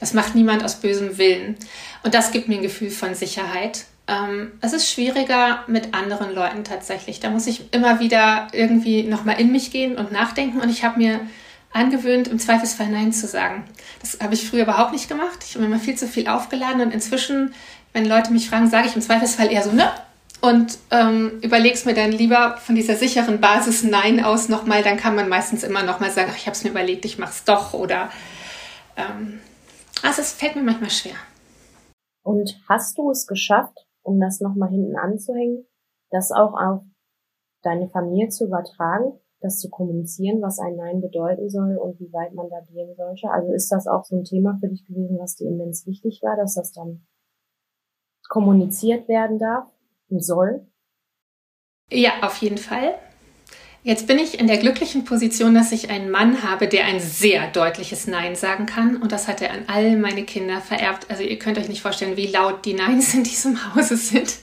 das 0.00 0.14
macht 0.14 0.34
niemand 0.34 0.64
aus 0.64 0.76
bösem 0.76 1.18
Willen. 1.18 1.56
Und 2.02 2.14
das 2.14 2.32
gibt 2.32 2.48
mir 2.48 2.56
ein 2.56 2.62
Gefühl 2.62 2.90
von 2.90 3.14
Sicherheit. 3.14 3.84
Ähm, 4.06 4.52
es 4.60 4.72
ist 4.72 4.90
schwieriger 4.90 5.64
mit 5.66 5.94
anderen 5.94 6.34
Leuten 6.34 6.64
tatsächlich. 6.64 7.20
Da 7.20 7.30
muss 7.30 7.46
ich 7.46 7.72
immer 7.72 8.00
wieder 8.00 8.48
irgendwie 8.52 9.04
nochmal 9.04 9.40
in 9.40 9.52
mich 9.52 9.70
gehen 9.70 9.96
und 9.96 10.12
nachdenken. 10.12 10.60
Und 10.60 10.68
ich 10.68 10.84
habe 10.84 10.98
mir 10.98 11.20
angewöhnt, 11.74 12.28
im 12.28 12.38
Zweifelsfall 12.38 12.88
Nein 12.88 13.12
zu 13.12 13.26
sagen. 13.26 13.64
Das 14.00 14.18
habe 14.22 14.34
ich 14.34 14.48
früher 14.48 14.62
überhaupt 14.62 14.92
nicht 14.92 15.08
gemacht. 15.08 15.44
Ich 15.44 15.54
habe 15.54 15.66
immer 15.66 15.78
viel 15.78 15.96
zu 15.96 16.06
viel 16.06 16.28
aufgeladen 16.28 16.80
und 16.80 16.92
inzwischen, 16.92 17.52
wenn 17.92 18.06
Leute 18.06 18.32
mich 18.32 18.48
fragen, 18.48 18.70
sage 18.70 18.86
ich 18.86 18.96
im 18.96 19.02
Zweifelsfall 19.02 19.50
eher 19.50 19.62
so, 19.62 19.72
ne? 19.72 19.90
Und 20.40 20.78
ähm, 20.90 21.40
überleg's 21.42 21.84
mir 21.84 21.94
dann 21.94 22.12
lieber 22.12 22.58
von 22.58 22.74
dieser 22.74 22.96
sicheren 22.96 23.40
Basis 23.40 23.82
Nein 23.82 24.22
aus 24.22 24.48
nochmal, 24.48 24.82
dann 24.82 24.98
kann 24.98 25.16
man 25.16 25.28
meistens 25.28 25.62
immer 25.62 25.82
nochmal 25.82 26.10
sagen, 26.10 26.30
ach, 26.32 26.36
ich 26.36 26.46
habe 26.46 26.54
es 26.54 26.64
mir 26.64 26.70
überlegt, 26.70 27.04
ich 27.06 27.18
mach's 27.18 27.44
doch 27.44 27.72
oder 27.72 28.10
ähm, 28.96 29.40
also 30.02 30.20
es 30.20 30.32
fällt 30.32 30.54
mir 30.54 30.62
manchmal 30.62 30.90
schwer. 30.90 31.16
Und 32.22 32.60
hast 32.68 32.98
du 32.98 33.10
es 33.10 33.26
geschafft, 33.26 33.86
um 34.02 34.20
das 34.20 34.40
nochmal 34.40 34.68
hinten 34.68 34.96
anzuhängen, 34.96 35.66
das 36.10 36.30
auch 36.30 36.52
auf 36.52 36.82
deine 37.62 37.88
Familie 37.88 38.28
zu 38.28 38.44
übertragen? 38.44 39.18
Das 39.44 39.58
zu 39.58 39.68
kommunizieren, 39.68 40.42
was 40.42 40.58
ein 40.58 40.76
Nein 40.76 41.00
bedeuten 41.00 41.48
soll 41.50 41.76
und 41.76 42.00
wie 42.00 42.12
weit 42.12 42.34
man 42.34 42.48
da 42.48 42.60
gehen 42.60 42.94
sollte? 42.96 43.30
Also 43.30 43.52
ist 43.52 43.70
das 43.70 43.86
auch 43.86 44.04
so 44.04 44.16
ein 44.16 44.24
Thema 44.24 44.56
für 44.60 44.68
dich 44.68 44.84
gewesen, 44.86 45.18
was 45.18 45.36
dir 45.36 45.48
immens 45.48 45.86
wichtig 45.86 46.20
war, 46.22 46.36
dass 46.36 46.54
das 46.54 46.72
dann 46.72 47.06
kommuniziert 48.28 49.08
werden 49.08 49.38
darf 49.38 49.66
und 50.08 50.24
soll? 50.24 50.66
Ja, 51.90 52.22
auf 52.22 52.38
jeden 52.38 52.58
Fall. 52.58 52.94
Jetzt 53.82 54.06
bin 54.06 54.18
ich 54.18 54.40
in 54.40 54.46
der 54.46 54.56
glücklichen 54.56 55.04
Position, 55.04 55.54
dass 55.54 55.70
ich 55.70 55.90
einen 55.90 56.10
Mann 56.10 56.42
habe, 56.42 56.68
der 56.68 56.86
ein 56.86 57.00
sehr 57.00 57.48
deutliches 57.48 58.06
Nein 58.06 58.34
sagen 58.34 58.64
kann. 58.64 58.96
Und 58.96 59.12
das 59.12 59.28
hat 59.28 59.42
er 59.42 59.50
an 59.50 59.64
all 59.66 59.96
meine 59.98 60.24
Kinder 60.24 60.62
vererbt. 60.62 61.10
Also 61.10 61.22
ihr 61.22 61.38
könnt 61.38 61.58
euch 61.58 61.68
nicht 61.68 61.82
vorstellen, 61.82 62.16
wie 62.16 62.28
laut 62.28 62.64
die 62.64 62.72
Neins 62.72 63.12
in 63.14 63.24
diesem 63.24 63.74
Hause 63.74 63.98
sind. 63.98 64.38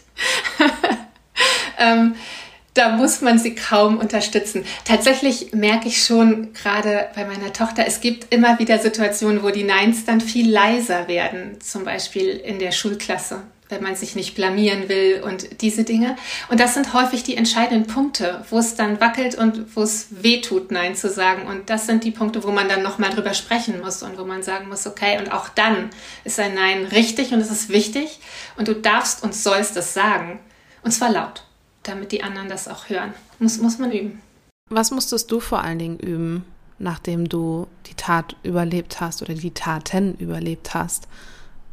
ähm, 1.79 2.13
da 2.73 2.89
muss 2.89 3.21
man 3.21 3.38
sie 3.38 3.53
kaum 3.55 3.97
unterstützen. 3.97 4.65
Tatsächlich 4.86 5.53
merke 5.53 5.88
ich 5.89 6.03
schon 6.03 6.53
gerade 6.53 7.10
bei 7.15 7.25
meiner 7.25 7.51
Tochter, 7.51 7.86
es 7.86 7.99
gibt 7.99 8.34
immer 8.34 8.60
wieder 8.60 8.79
Situationen, 8.79 9.43
wo 9.43 9.49
die 9.49 9.63
Neins 9.63 10.05
dann 10.05 10.21
viel 10.21 10.49
leiser 10.49 11.07
werden, 11.07 11.60
zum 11.60 11.84
Beispiel 11.84 12.29
in 12.29 12.60
der 12.60 12.71
Schulklasse, 12.71 13.41
wenn 13.67 13.84
man 13.84 13.97
sich 13.97 14.15
nicht 14.15 14.36
blamieren 14.36 14.88
will 14.88 15.21
und 15.21 15.62
diese 15.62 15.84
Dinge. 15.84 16.15
Und 16.49 16.62
das 16.62 16.73
sind 16.73 16.93
häufig 16.93 17.23
die 17.23 17.36
entscheidenden 17.36 17.88
Punkte, 17.88 18.45
wo 18.49 18.60
es 18.60 18.75
dann 18.75 19.01
wackelt 19.01 19.36
und 19.36 19.75
wo 19.75 19.84
es 19.84 20.07
weh 20.12 20.39
tut, 20.39 20.71
Nein 20.71 20.95
zu 20.95 21.10
sagen. 21.10 21.47
Und 21.47 21.69
das 21.69 21.88
sind 21.88 22.05
die 22.05 22.12
Punkte, 22.12 22.45
wo 22.45 22.51
man 22.51 22.69
dann 22.69 22.84
nochmal 22.84 23.10
drüber 23.10 23.34
sprechen 23.34 23.81
muss 23.81 24.01
und 24.01 24.17
wo 24.17 24.23
man 24.23 24.43
sagen 24.43 24.69
muss, 24.69 24.88
okay, 24.88 25.17
und 25.19 25.34
auch 25.34 25.49
dann 25.49 25.89
ist 26.23 26.39
ein 26.39 26.55
Nein 26.55 26.86
richtig 26.86 27.34
und 27.34 27.41
es 27.41 27.51
ist 27.51 27.67
wichtig 27.67 28.19
und 28.55 28.69
du 28.69 28.75
darfst 28.75 29.23
und 29.23 29.36
sollst 29.36 29.75
es 29.75 29.93
sagen. 29.93 30.39
Und 30.84 30.91
zwar 30.91 31.12
laut 31.12 31.43
damit 31.84 32.12
die 32.12 32.24
anderen 32.24 32.50
das 32.50 32.67
auch 32.67 32.89
hören. 32.89 33.13
Muss, 33.39 33.58
muss 33.60 33.78
man 33.78 33.91
üben. 33.91 34.22
Was 34.70 34.91
musstest 34.91 35.32
du 35.32 35.39
vor 35.39 35.62
allen 35.62 35.80
Dingen 35.80 36.00
üben, 36.00 36.46
nachdem 36.80 37.28
du 37.28 37.67
die 37.88 37.96
Tat 37.96 38.36
überlebt 38.44 39.02
hast 39.02 39.22
oder 39.22 39.34
die 39.34 39.52
Taten 39.52 40.15
überlebt 40.15 40.74
hast? 40.74 41.08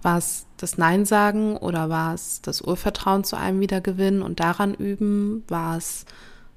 War 0.03 0.19
es 0.19 0.47
das 0.57 0.79
Nein 0.79 1.05
sagen 1.05 1.57
oder 1.57 1.89
war 1.89 2.15
es 2.15 2.41
das 2.43 2.61
Urvertrauen 2.61 3.25
zu 3.25 3.37
einem 3.37 3.61
wiedergewinnen 3.61 4.23
und 4.23 4.41
daran 4.41 4.75
üben? 4.75 5.45
War 5.49 5.77
es 5.77 6.05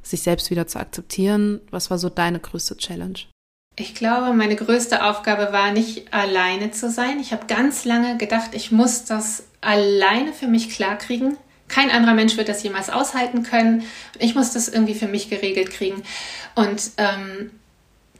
sich 0.04 0.22
selbst 0.22 0.50
wieder 0.50 0.68
zu 0.68 0.80
akzeptieren? 0.80 1.62
Was 1.70 1.90
war 1.90 1.98
so 1.98 2.10
deine 2.10 2.40
größte 2.40 2.78
Challenge? 2.78 3.20
Ich 3.78 3.96
glaube, 3.96 4.34
meine 4.34 4.56
größte 4.56 5.04
Aufgabe 5.06 5.54
war 5.54 5.72
nicht 5.72 6.14
alleine 6.14 6.72
zu 6.72 6.90
sein. 6.90 7.20
Ich 7.20 7.32
habe 7.32 7.48
ganz 7.48 7.86
lange 7.86 8.18
gedacht, 8.18 8.52
ich 8.54 8.72
muss 8.72 9.06
das 9.06 9.44
alleine 9.62 10.34
für 10.34 10.48
mich 10.48 10.70
klarkriegen. 10.70 11.38
Kein 11.71 11.89
anderer 11.89 12.13
Mensch 12.13 12.38
wird 12.38 12.49
das 12.49 12.62
jemals 12.62 12.89
aushalten 12.89 13.43
können. 13.43 13.84
Ich 14.19 14.36
muss 14.36 14.53
das 14.53 14.67
irgendwie 14.67 14.95
für 14.95 15.07
mich 15.07 15.29
geregelt 15.29 15.71
kriegen. 15.71 16.03
Und 16.55 16.91
ähm, 16.97 17.51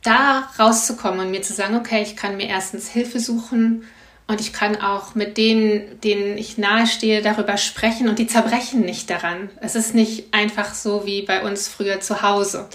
da 0.04 0.50
rauszukommen 0.58 1.20
und 1.20 1.32
mir 1.32 1.44
zu 1.44 1.54
sagen, 1.54 1.76
okay, 1.76 2.02
ich 2.02 2.16
kann 2.16 2.38
mir 2.38 2.48
erstens 2.48 2.90
Hilfe 2.90 3.20
suchen 3.20 3.84
Und 4.32 4.40
ich 4.40 4.54
kann 4.54 4.82
auch 4.82 5.14
mit 5.14 5.36
denen, 5.36 6.00
denen 6.00 6.38
ich 6.38 6.58
nahestehe, 6.58 7.22
darüber 7.22 7.58
sprechen 7.58 8.08
und 8.08 8.18
die 8.18 8.28
zerbrechen 8.28 8.80
nicht 8.80 9.10
daran. 9.10 9.50
Es 9.60 9.76
ist 9.76 9.94
nicht 9.94 10.34
einfach 10.34 10.74
so 10.74 11.06
wie 11.06 11.24
bei 11.24 11.44
uns 11.44 11.68
früher 11.68 12.00
zu 12.00 12.22
Hause. 12.22 12.70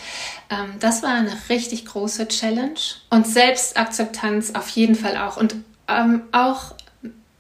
Ähm, 0.51 0.75
das 0.81 1.03
war 1.03 1.15
eine 1.15 1.35
richtig 1.49 1.87
große 1.87 2.29
Challenge. 2.29 2.79
Und 3.09 3.27
Selbstakzeptanz 3.27 4.55
auf 4.55 4.69
jeden 4.69 4.97
Fall 4.97 5.17
auch. 5.17 5.39
Und 5.39 5.57
ähm, 5.89 6.25
auch 6.31 6.75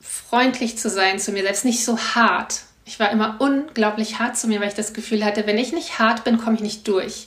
freundlich 0.00 0.78
zu 0.78 0.88
sein 0.88 1.18
zu 1.18 1.32
mir 1.32 1.42
selbst, 1.42 1.66
nicht 1.66 1.84
so 1.84 1.98
hart. 1.98 2.62
Ich 2.86 3.00
war 3.00 3.10
immer 3.10 3.36
unglaublich 3.40 4.20
hart 4.20 4.36
zu 4.36 4.46
mir, 4.46 4.60
weil 4.60 4.68
ich 4.68 4.74
das 4.74 4.94
Gefühl 4.94 5.24
hatte, 5.24 5.46
wenn 5.46 5.58
ich 5.58 5.72
nicht 5.72 5.98
hart 5.98 6.22
bin, 6.22 6.38
komme 6.38 6.54
ich 6.54 6.62
nicht 6.62 6.86
durch. 6.86 7.26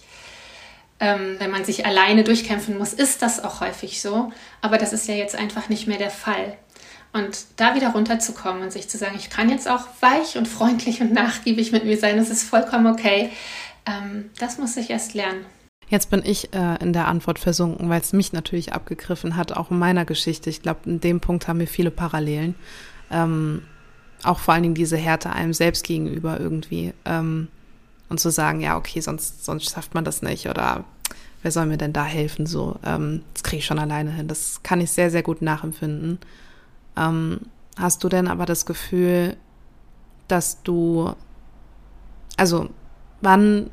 Ähm, 1.02 1.36
wenn 1.38 1.52
man 1.52 1.66
sich 1.66 1.86
alleine 1.86 2.24
durchkämpfen 2.24 2.78
muss, 2.78 2.94
ist 2.94 3.22
das 3.22 3.44
auch 3.44 3.60
häufig 3.60 4.02
so. 4.02 4.32
Aber 4.62 4.78
das 4.78 4.94
ist 4.94 5.08
ja 5.08 5.16
jetzt 5.16 5.36
einfach 5.36 5.68
nicht 5.68 5.86
mehr 5.86 5.98
der 5.98 6.12
Fall. 6.12 6.58
Und 7.12 7.46
da 7.58 7.76
wieder 7.76 7.90
runterzukommen 7.90 8.62
und 8.62 8.72
sich 8.72 8.88
zu 8.88 8.98
sagen, 8.98 9.16
ich 9.18 9.30
kann 9.30 9.50
jetzt 9.50 9.70
auch 9.70 9.86
weich 10.00 10.38
und 10.38 10.48
freundlich 10.48 11.02
und 11.02 11.12
nachgiebig 11.12 11.74
mit 11.74 11.84
mir 11.84 11.98
sein, 11.98 12.16
das 12.16 12.30
ist 12.30 12.44
vollkommen 12.44 12.88
okay, 12.88 13.30
ähm, 13.86 14.30
das 14.40 14.60
muss 14.60 14.78
ich 14.78 14.90
erst 14.90 15.14
lernen. 15.14 15.46
Jetzt 15.90 16.10
bin 16.10 16.22
ich 16.24 16.54
äh, 16.54 16.76
in 16.82 16.94
der 16.94 17.08
Antwort 17.08 17.40
versunken, 17.40 17.90
weil 17.90 18.00
es 18.00 18.14
mich 18.14 18.32
natürlich 18.32 18.72
abgegriffen 18.72 19.36
hat, 19.36 19.52
auch 19.52 19.72
in 19.72 19.80
meiner 19.80 20.06
Geschichte. 20.06 20.50
Ich 20.50 20.62
glaube, 20.62 20.82
in 20.86 21.02
dem 21.02 21.20
Punkt 21.20 21.48
haben 21.48 21.60
wir 21.60 21.68
viele 21.68 21.92
Parallelen. 21.92 22.56
Ähm, 23.12 23.64
auch 24.24 24.40
vor 24.40 24.54
allen 24.54 24.64
Dingen 24.64 24.76
diese 24.76 24.98
Härte 24.98 25.32
einem 25.32 25.54
selbst 25.54 25.84
gegenüber 25.86 26.40
irgendwie. 26.40 26.94
Ähm, 27.06 27.48
und 28.10 28.20
zu 28.20 28.32
sagen, 28.32 28.60
ja, 28.60 28.76
okay, 28.76 29.02
sonst, 29.02 29.46
sonst 29.46 29.70
schafft 29.72 29.94
man 29.94 30.04
das 30.04 30.22
nicht 30.22 30.50
oder 30.50 30.84
wer 31.42 31.52
soll 31.52 31.68
mir 31.68 31.78
denn 31.78 31.94
da 31.94 32.04
helfen? 32.04 32.46
So, 32.46 32.78
ähm, 32.84 33.22
das 33.34 33.44
kriege 33.44 33.60
ich 33.60 33.66
schon 33.66 33.80
alleine 33.80 34.12
hin. 34.12 34.28
Das 34.28 34.62
kann 34.64 34.82
ich 34.82 34.92
sehr, 34.92 35.12
sehr 35.12 35.24
gut 35.24 35.42
nachempfinden. 35.42 36.20
Ähm, 36.98 37.42
hast 37.78 38.04
du 38.04 38.10
denn 38.10 38.28
aber 38.28 38.46
das 38.46 38.66
Gefühl, 38.66 39.38
dass 40.28 40.62
du, 40.64 41.14
also 42.36 42.70
wann, 43.22 43.70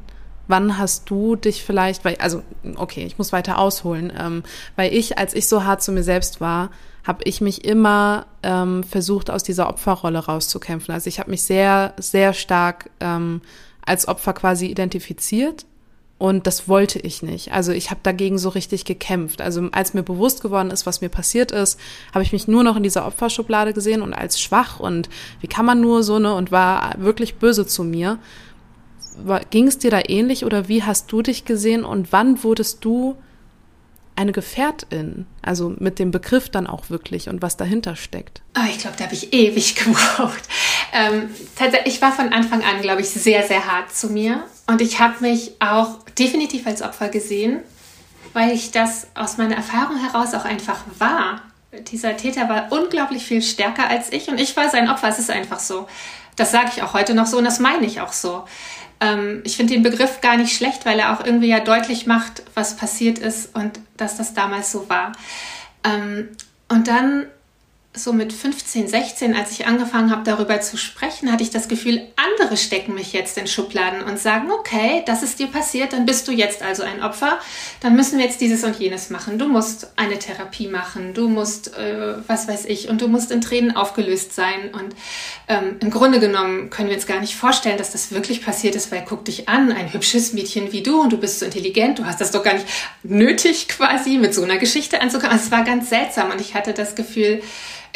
wann 0.48 0.78
hast 0.78 1.10
du 1.10 1.36
dich 1.36 1.64
vielleicht, 1.64 2.04
weil, 2.04 2.16
also 2.16 2.42
okay, 2.76 3.04
ich 3.04 3.18
muss 3.18 3.32
weiter 3.32 3.58
ausholen, 3.58 4.12
ähm, 4.18 4.42
weil 4.76 4.92
ich, 4.92 5.18
als 5.18 5.34
ich 5.34 5.48
so 5.48 5.64
hart 5.64 5.82
zu 5.82 5.92
mir 5.92 6.02
selbst 6.02 6.40
war, 6.40 6.70
habe 7.04 7.22
ich 7.24 7.40
mich 7.40 7.64
immer 7.64 8.26
ähm, 8.42 8.82
versucht, 8.82 9.30
aus 9.30 9.42
dieser 9.42 9.68
Opferrolle 9.68 10.18
rauszukämpfen. 10.18 10.92
Also 10.92 11.08
ich 11.08 11.20
habe 11.20 11.30
mich 11.30 11.42
sehr, 11.42 11.94
sehr 11.98 12.32
stark 12.32 12.90
ähm, 13.00 13.40
als 13.84 14.08
Opfer 14.08 14.32
quasi 14.32 14.66
identifiziert 14.66 15.66
und 16.18 16.46
das 16.46 16.66
wollte 16.66 16.98
ich 16.98 17.22
nicht. 17.22 17.52
Also 17.52 17.72
ich 17.72 17.90
habe 17.90 18.00
dagegen 18.02 18.38
so 18.38 18.48
richtig 18.48 18.86
gekämpft. 18.86 19.42
Also 19.42 19.68
als 19.72 19.92
mir 19.92 20.02
bewusst 20.02 20.40
geworden 20.40 20.70
ist, 20.70 20.86
was 20.86 21.02
mir 21.02 21.10
passiert 21.10 21.52
ist, 21.52 21.78
habe 22.14 22.22
ich 22.22 22.32
mich 22.32 22.48
nur 22.48 22.62
noch 22.62 22.76
in 22.76 22.82
dieser 22.82 23.06
Opferschublade 23.06 23.74
gesehen 23.74 24.00
und 24.00 24.14
als 24.14 24.40
schwach 24.40 24.80
und 24.80 25.10
wie 25.40 25.46
kann 25.46 25.66
man 25.66 25.80
nur 25.80 26.02
so 26.02 26.18
ne 26.18 26.34
und 26.34 26.50
war 26.50 26.94
wirklich 26.98 27.36
böse 27.36 27.66
zu 27.66 27.84
mir. 27.84 28.18
Ging 29.50 29.66
es 29.66 29.78
dir 29.78 29.90
da 29.90 30.00
ähnlich 30.06 30.44
oder 30.44 30.68
wie 30.68 30.82
hast 30.82 31.10
du 31.12 31.22
dich 31.22 31.44
gesehen 31.44 31.84
und 31.84 32.12
wann 32.12 32.42
wurdest 32.42 32.84
du 32.84 33.16
eine 34.14 34.32
Gefährtin? 34.32 35.26
Also 35.42 35.74
mit 35.78 35.98
dem 35.98 36.10
Begriff 36.10 36.48
dann 36.48 36.66
auch 36.66 36.90
wirklich 36.90 37.28
und 37.28 37.42
was 37.42 37.56
dahinter 37.56 37.96
steckt. 37.96 38.42
Oh, 38.58 38.66
ich 38.68 38.78
glaube, 38.78 38.96
da 38.98 39.04
habe 39.04 39.14
ich 39.14 39.32
ewig 39.32 39.74
gebraucht. 39.84 40.42
Ähm, 40.92 41.30
ich 41.84 42.00
war 42.02 42.12
von 42.12 42.32
Anfang 42.32 42.62
an, 42.62 42.80
glaube 42.82 43.02
ich, 43.02 43.10
sehr, 43.10 43.42
sehr 43.42 43.66
hart 43.66 43.94
zu 43.94 44.08
mir. 44.08 44.42
Und 44.66 44.80
ich 44.80 44.98
habe 44.98 45.20
mich 45.20 45.52
auch 45.60 45.98
definitiv 46.18 46.66
als 46.66 46.82
Opfer 46.82 47.08
gesehen, 47.08 47.60
weil 48.32 48.52
ich 48.52 48.70
das 48.70 49.06
aus 49.14 49.38
meiner 49.38 49.56
Erfahrung 49.56 49.96
heraus 49.96 50.34
auch 50.34 50.44
einfach 50.44 50.80
war. 50.98 51.42
Dieser 51.88 52.16
Täter 52.16 52.48
war 52.48 52.72
unglaublich 52.72 53.24
viel 53.24 53.42
stärker 53.42 53.88
als 53.88 54.12
ich 54.12 54.28
und 54.28 54.40
ich 54.40 54.56
war 54.56 54.70
sein 54.70 54.88
Opfer. 54.88 55.08
Es 55.08 55.18
ist 55.18 55.30
einfach 55.30 55.60
so. 55.60 55.86
Das 56.36 56.52
sage 56.52 56.70
ich 56.74 56.82
auch 56.82 56.94
heute 56.94 57.14
noch 57.14 57.26
so 57.26 57.38
und 57.38 57.44
das 57.44 57.60
meine 57.60 57.86
ich 57.86 58.00
auch 58.00 58.12
so. 58.12 58.44
Ähm, 59.00 59.42
ich 59.44 59.56
finde 59.56 59.74
den 59.74 59.82
Begriff 59.82 60.20
gar 60.20 60.36
nicht 60.36 60.56
schlecht, 60.56 60.86
weil 60.86 60.98
er 60.98 61.12
auch 61.12 61.24
irgendwie 61.24 61.48
ja 61.48 61.60
deutlich 61.60 62.06
macht, 62.06 62.42
was 62.54 62.76
passiert 62.76 63.18
ist 63.18 63.54
und 63.54 63.78
dass 63.96 64.16
das 64.16 64.34
damals 64.34 64.72
so 64.72 64.88
war. 64.88 65.12
Ähm, 65.84 66.28
und 66.68 66.88
dann 66.88 67.26
so 67.96 68.12
mit 68.12 68.32
15, 68.32 68.88
16, 68.88 69.34
als 69.34 69.50
ich 69.52 69.66
angefangen 69.66 70.10
habe, 70.10 70.22
darüber 70.24 70.60
zu 70.60 70.76
sprechen, 70.76 71.32
hatte 71.32 71.42
ich 71.42 71.50
das 71.50 71.68
Gefühl, 71.68 72.02
andere 72.16 72.56
stecken 72.56 72.94
mich 72.94 73.12
jetzt 73.12 73.38
in 73.38 73.46
Schubladen 73.46 74.02
und 74.02 74.18
sagen, 74.18 74.50
okay, 74.50 75.02
das 75.06 75.22
ist 75.22 75.38
dir 75.38 75.46
passiert, 75.46 75.92
dann 75.92 76.06
bist 76.06 76.28
du 76.28 76.32
jetzt 76.32 76.62
also 76.62 76.82
ein 76.82 77.02
Opfer, 77.02 77.38
dann 77.80 77.96
müssen 77.96 78.18
wir 78.18 78.26
jetzt 78.26 78.40
dieses 78.40 78.64
und 78.64 78.78
jenes 78.78 79.10
machen. 79.10 79.38
Du 79.38 79.48
musst 79.48 79.92
eine 79.96 80.18
Therapie 80.18 80.68
machen, 80.68 81.14
du 81.14 81.28
musst, 81.28 81.76
äh, 81.76 82.14
was 82.26 82.48
weiß 82.48 82.66
ich, 82.66 82.88
und 82.88 83.00
du 83.00 83.08
musst 83.08 83.30
in 83.30 83.40
Tränen 83.40 83.76
aufgelöst 83.76 84.34
sein. 84.34 84.70
Und 84.72 84.94
ähm, 85.48 85.76
im 85.80 85.90
Grunde 85.90 86.20
genommen 86.20 86.70
können 86.70 86.88
wir 86.88 86.96
uns 86.96 87.06
gar 87.06 87.20
nicht 87.20 87.34
vorstellen, 87.34 87.78
dass 87.78 87.92
das 87.92 88.12
wirklich 88.12 88.44
passiert 88.44 88.74
ist, 88.74 88.92
weil 88.92 89.04
guck 89.06 89.24
dich 89.24 89.48
an, 89.48 89.72
ein 89.72 89.92
hübsches 89.92 90.32
Mädchen 90.32 90.72
wie 90.72 90.82
du 90.82 91.00
und 91.00 91.12
du 91.12 91.18
bist 91.18 91.38
so 91.38 91.46
intelligent, 91.46 91.98
du 91.98 92.04
hast 92.04 92.20
das 92.20 92.30
doch 92.30 92.42
gar 92.42 92.54
nicht 92.54 92.66
nötig 93.02 93.68
quasi 93.68 94.18
mit 94.18 94.34
so 94.34 94.42
einer 94.42 94.58
Geschichte 94.58 95.00
anzukommen. 95.00 95.32
Also 95.32 95.46
es 95.46 95.50
war 95.50 95.64
ganz 95.64 95.88
seltsam 95.88 96.30
und 96.30 96.40
ich 96.40 96.54
hatte 96.54 96.72
das 96.72 96.94
Gefühl, 96.94 97.42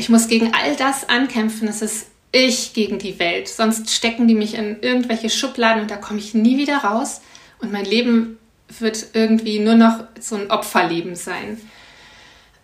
ich 0.01 0.09
muss 0.09 0.29
gegen 0.29 0.53
all 0.55 0.75
das 0.77 1.09
ankämpfen. 1.09 1.69
Es 1.69 1.83
ist 1.83 2.07
ich 2.33 2.73
gegen 2.73 2.99
die 2.99 3.19
Welt. 3.19 3.49
Sonst 3.49 3.91
stecken 3.91 4.27
die 4.27 4.35
mich 4.35 4.55
in 4.55 4.81
irgendwelche 4.81 5.29
Schubladen 5.29 5.83
und 5.83 5.91
da 5.91 5.97
komme 5.97 6.19
ich 6.19 6.33
nie 6.33 6.57
wieder 6.57 6.79
raus. 6.79 7.21
Und 7.61 7.71
mein 7.71 7.85
Leben 7.85 8.39
wird 8.79 9.09
irgendwie 9.13 9.59
nur 9.59 9.75
noch 9.75 10.05
so 10.19 10.37
ein 10.37 10.51
Opferleben 10.51 11.17
sein. 11.17 11.61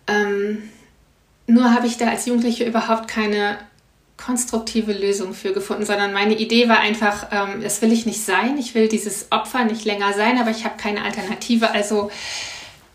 Ähm, 0.07 0.69
nur 1.45 1.73
habe 1.73 1.85
ich 1.85 1.97
da 1.97 2.07
als 2.09 2.25
Jugendliche 2.25 2.65
überhaupt 2.65 3.07
keine 3.07 3.57
konstruktive 4.17 4.93
Lösung 4.93 5.35
für 5.35 5.53
gefunden, 5.53 5.85
sondern 5.85 6.13
meine 6.13 6.33
Idee 6.33 6.67
war 6.67 6.79
einfach, 6.79 7.27
ähm, 7.31 7.61
das 7.61 7.83
will 7.83 7.91
ich 7.91 8.07
nicht 8.07 8.23
sein. 8.23 8.57
Ich 8.57 8.73
will 8.73 8.87
dieses 8.87 9.31
Opfer 9.31 9.63
nicht 9.65 9.85
länger 9.85 10.13
sein, 10.13 10.39
aber 10.39 10.49
ich 10.49 10.65
habe 10.65 10.77
keine 10.77 11.03
Alternative. 11.03 11.69
Also 11.69 12.09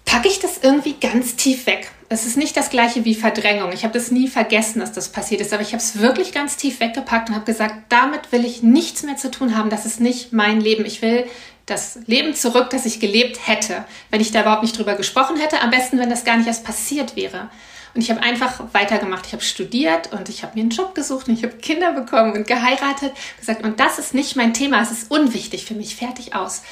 packe 0.05 0.26
ich 0.26 0.40
das 0.40 0.59
irgendwie 0.59 0.94
ganz 0.94 1.37
tief 1.37 1.66
weg. 1.66 1.92
Es 2.12 2.27
ist 2.27 2.37
nicht 2.37 2.57
das 2.59 2.68
gleiche 2.68 3.07
wie 3.07 3.14
Verdrängung. 3.14 3.72
Ich 3.72 3.85
habe 3.85 3.94
das 3.94 4.11
nie 4.11 4.29
vergessen, 4.29 4.81
dass 4.81 4.92
das 4.92 5.09
passiert 5.09 5.40
ist, 5.40 5.55
aber 5.55 5.62
ich 5.62 5.72
habe 5.72 5.79
es 5.79 5.98
wirklich 5.98 6.33
ganz 6.33 6.59
tief 6.59 6.79
weggepackt 6.79 7.31
und 7.31 7.35
habe 7.35 7.46
gesagt, 7.46 7.75
damit 7.88 8.33
will 8.33 8.44
ich 8.44 8.62
nichts 8.62 9.03
mehr 9.03 9.16
zu 9.16 9.31
tun 9.31 9.57
haben. 9.57 9.70
Das 9.70 9.87
ist 9.87 9.98
nicht 9.98 10.31
mein 10.31 10.61
Leben. 10.61 10.85
Ich 10.85 11.01
will 11.01 11.25
das 11.64 12.01
Leben 12.07 12.35
zurück, 12.35 12.68
das 12.68 12.85
ich 12.85 13.01
gelebt 13.01 13.46
hätte, 13.46 13.87
wenn 14.11 14.20
ich 14.20 14.31
da 14.31 14.42
überhaupt 14.42 14.62
nicht 14.62 14.77
drüber 14.77 14.94
gesprochen 14.94 15.38
hätte. 15.38 15.62
Am 15.62 15.70
besten, 15.70 15.98
wenn 15.98 16.11
das 16.11 16.25
gar 16.25 16.37
nicht 16.37 16.46
erst 16.46 16.64
passiert 16.64 17.16
wäre. 17.16 17.48
Und 17.94 18.03
ich 18.03 18.11
habe 18.11 18.22
einfach 18.22 18.62
weitergemacht. 18.72 19.27
Ich 19.27 19.33
habe 19.33 19.42
studiert 19.42 20.12
und 20.12 20.29
ich 20.29 20.42
habe 20.42 20.55
mir 20.55 20.62
einen 20.62 20.70
Job 20.70 20.94
gesucht 20.94 21.29
und 21.29 21.35
ich 21.35 21.44
habe 21.44 21.57
Kinder 21.57 21.92
bekommen 21.92 22.33
und 22.33 22.46
geheiratet. 22.46 23.12
Gesagt, 23.38 23.64
und 23.64 23.81
das 23.81 23.98
ist 23.98 24.12
nicht 24.12 24.37
mein 24.37 24.53
Thema. 24.53 24.83
Es 24.83 24.90
ist 24.90 25.11
unwichtig 25.11 25.64
für 25.64 25.75
mich. 25.75 25.96
Fertig 25.96 26.35
aus. 26.35 26.62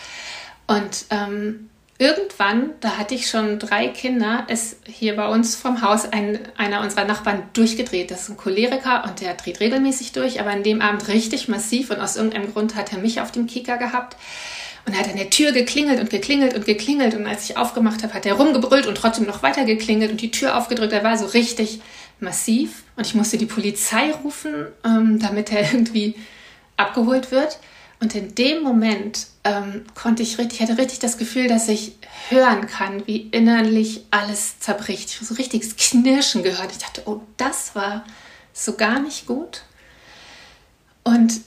Und 0.66 1.06
ähm, 1.08 1.70
irgendwann, 2.00 2.70
da 2.80 2.96
hatte 2.96 3.14
ich 3.14 3.28
schon 3.28 3.58
drei 3.58 3.88
Kinder, 3.88 4.46
ist 4.48 4.78
hier 4.86 5.16
bei 5.16 5.28
uns 5.28 5.54
vom 5.54 5.82
Haus 5.82 6.10
ein, 6.10 6.38
einer 6.56 6.80
unserer 6.80 7.04
Nachbarn 7.04 7.42
durchgedreht. 7.52 8.10
Das 8.10 8.22
ist 8.22 8.30
ein 8.30 8.38
Choleriker 8.38 9.04
und 9.04 9.20
der 9.20 9.34
dreht 9.34 9.60
regelmäßig 9.60 10.12
durch, 10.12 10.40
aber 10.40 10.48
an 10.48 10.62
dem 10.62 10.80
Abend 10.80 11.08
richtig 11.08 11.48
massiv 11.48 11.90
und 11.90 12.00
aus 12.00 12.16
irgendeinem 12.16 12.52
Grund 12.54 12.74
hat 12.74 12.90
er 12.92 12.98
mich 12.98 13.20
auf 13.20 13.32
dem 13.32 13.46
Kieker 13.46 13.76
gehabt. 13.76 14.16
Und 14.86 14.98
hat 14.98 15.10
an 15.10 15.16
der 15.16 15.28
Tür 15.28 15.52
geklingelt 15.52 16.00
und 16.00 16.08
geklingelt 16.08 16.54
und 16.54 16.64
geklingelt. 16.64 17.14
Und 17.14 17.26
als 17.26 17.48
ich 17.48 17.58
aufgemacht 17.58 18.02
habe, 18.02 18.14
hat 18.14 18.24
er 18.24 18.32
rumgebrüllt 18.32 18.86
und 18.86 18.94
trotzdem 18.94 19.26
noch 19.26 19.42
weiter 19.42 19.66
geklingelt 19.66 20.10
und 20.10 20.22
die 20.22 20.30
Tür 20.30 20.56
aufgedrückt. 20.56 20.94
Er 20.94 21.04
war 21.04 21.18
so 21.18 21.26
richtig 21.26 21.82
massiv. 22.18 22.82
Und 22.96 23.06
ich 23.06 23.14
musste 23.14 23.36
die 23.36 23.44
Polizei 23.44 24.10
rufen, 24.24 24.68
ähm, 24.82 25.18
damit 25.20 25.52
er 25.52 25.60
irgendwie 25.72 26.14
abgeholt 26.78 27.30
wird. 27.30 27.58
Und 28.00 28.14
in 28.14 28.34
dem 28.34 28.62
Moment 28.62 29.26
ähm, 29.44 29.84
konnte 29.94 30.22
ich 30.22 30.38
richtig, 30.38 30.60
ich 30.60 30.68
hatte 30.68 30.78
richtig 30.78 30.98
das 30.98 31.16
Gefühl, 31.16 31.48
dass 31.48 31.68
ich 31.68 31.94
hören 32.28 32.66
kann, 32.66 33.06
wie 33.06 33.28
innerlich 33.28 34.04
alles 34.10 34.60
zerbricht. 34.60 35.10
Ich 35.10 35.16
habe 35.16 35.24
so 35.24 35.34
richtiges 35.34 35.76
Knirschen 35.76 36.42
gehört. 36.42 36.72
Ich 36.72 36.78
dachte, 36.78 37.02
oh, 37.06 37.20
das 37.36 37.74
war 37.74 38.04
so 38.52 38.74
gar 38.74 39.00
nicht 39.00 39.26
gut. 39.26 39.62
Und 41.04 41.40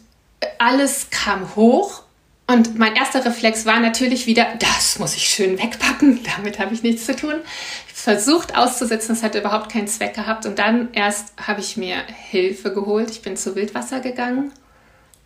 alles 0.57 1.07
kam 1.11 1.55
hoch. 1.55 2.01
Und 2.47 2.77
mein 2.77 2.95
erster 2.95 3.23
Reflex 3.23 3.65
war 3.65 3.79
natürlich 3.79 4.25
wieder, 4.25 4.47
das 4.59 4.99
muss 4.99 5.15
ich 5.15 5.27
schön 5.27 5.57
wegpacken, 5.57 6.21
damit 6.35 6.59
habe 6.59 6.73
ich 6.73 6.83
nichts 6.83 7.05
zu 7.05 7.15
tun. 7.15 7.35
Ich 7.87 7.93
versucht 7.93 8.57
auszusetzen, 8.57 9.13
es 9.13 9.23
hat 9.23 9.35
überhaupt 9.35 9.71
keinen 9.71 9.87
Zweck 9.87 10.15
gehabt. 10.15 10.47
Und 10.47 10.57
dann 10.57 10.91
erst 10.93 11.33
habe 11.37 11.61
ich 11.61 11.77
mir 11.77 11.97
Hilfe 12.31 12.73
geholt. 12.73 13.11
Ich 13.11 13.21
bin 13.21 13.37
zu 13.37 13.55
Wildwasser 13.55 13.99
gegangen 13.99 14.51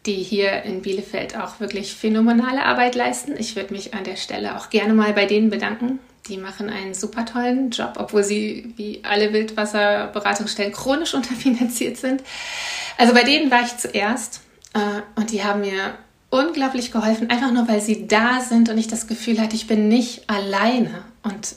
die 0.07 0.23
hier 0.23 0.63
in 0.63 0.81
Bielefeld 0.81 1.37
auch 1.37 1.59
wirklich 1.59 1.93
phänomenale 1.93 2.63
Arbeit 2.63 2.95
leisten. 2.95 3.35
Ich 3.37 3.55
würde 3.55 3.73
mich 3.73 3.93
an 3.93 4.05
der 4.05 4.15
Stelle 4.15 4.57
auch 4.57 4.69
gerne 4.69 4.93
mal 4.93 5.13
bei 5.13 5.25
denen 5.25 5.49
bedanken. 5.49 5.99
Die 6.27 6.37
machen 6.37 6.69
einen 6.69 6.93
super 6.93 7.25
tollen 7.25 7.69
Job, 7.69 7.95
obwohl 7.97 8.23
sie 8.23 8.73
wie 8.77 9.01
alle 9.03 9.33
Wildwasserberatungsstellen 9.33 10.71
chronisch 10.71 11.13
unterfinanziert 11.13 11.97
sind. 11.97 12.23
Also 12.97 13.13
bei 13.13 13.23
denen 13.23 13.51
war 13.51 13.61
ich 13.61 13.77
zuerst 13.77 14.41
äh, 14.73 15.01
und 15.19 15.31
die 15.31 15.43
haben 15.43 15.61
mir 15.61 15.95
unglaublich 16.29 16.91
geholfen, 16.91 17.29
einfach 17.29 17.51
nur 17.51 17.67
weil 17.67 17.81
sie 17.81 18.07
da 18.07 18.41
sind 18.41 18.69
und 18.69 18.77
ich 18.77 18.87
das 18.87 19.07
Gefühl 19.07 19.39
hatte, 19.39 19.55
ich 19.55 19.67
bin 19.67 19.87
nicht 19.87 20.29
alleine. 20.29 21.03
Und 21.23 21.55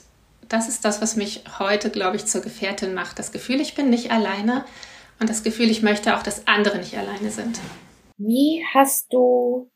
das 0.49 0.69
ist 0.69 0.85
das, 0.85 1.01
was 1.01 1.17
mich 1.17 1.45
heute, 1.59 1.91
glaube 1.91 2.17
ich, 2.17 2.27
zur 2.27 2.41
Gefährtin 2.41 2.95
macht. 2.95 3.19
Das 3.19 3.33
Gefühl, 3.33 3.61
ich 3.61 3.75
bin 3.75 3.91
nicht 3.91 4.11
alleine 4.11 4.65
und 5.21 5.31
das 5.31 5.43
Gefühl, 5.43 5.71
ich 5.71 5.83
möchte 5.83 6.17
auch, 6.17 6.23
dass 6.23 6.47
andere 6.47 6.79
nicht 6.79 6.97
alleine 6.97 7.31
sind. 7.31 7.61
Wie 8.23 8.62
hast 8.75 9.12
du 9.12 9.71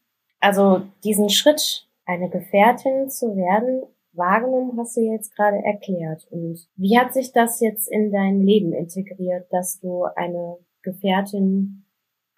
also 0.44 0.82
diesen 1.02 1.30
Schritt, 1.30 1.88
eine 2.04 2.28
Gefährtin 2.28 3.08
zu 3.08 3.34
werden, 3.34 3.82
wahrgenommen, 4.12 4.78
hast 4.78 4.94
du 4.96 5.00
jetzt 5.00 5.34
gerade 5.34 5.56
erklärt. 5.64 6.26
Und 6.30 6.68
wie 6.76 6.98
hat 6.98 7.14
sich 7.14 7.32
das 7.32 7.60
jetzt 7.60 7.90
in 7.90 8.12
dein 8.12 8.42
Leben 8.42 8.74
integriert, 8.74 9.46
dass 9.50 9.80
du 9.80 10.04
eine 10.16 10.58
Gefährtin 10.82 11.86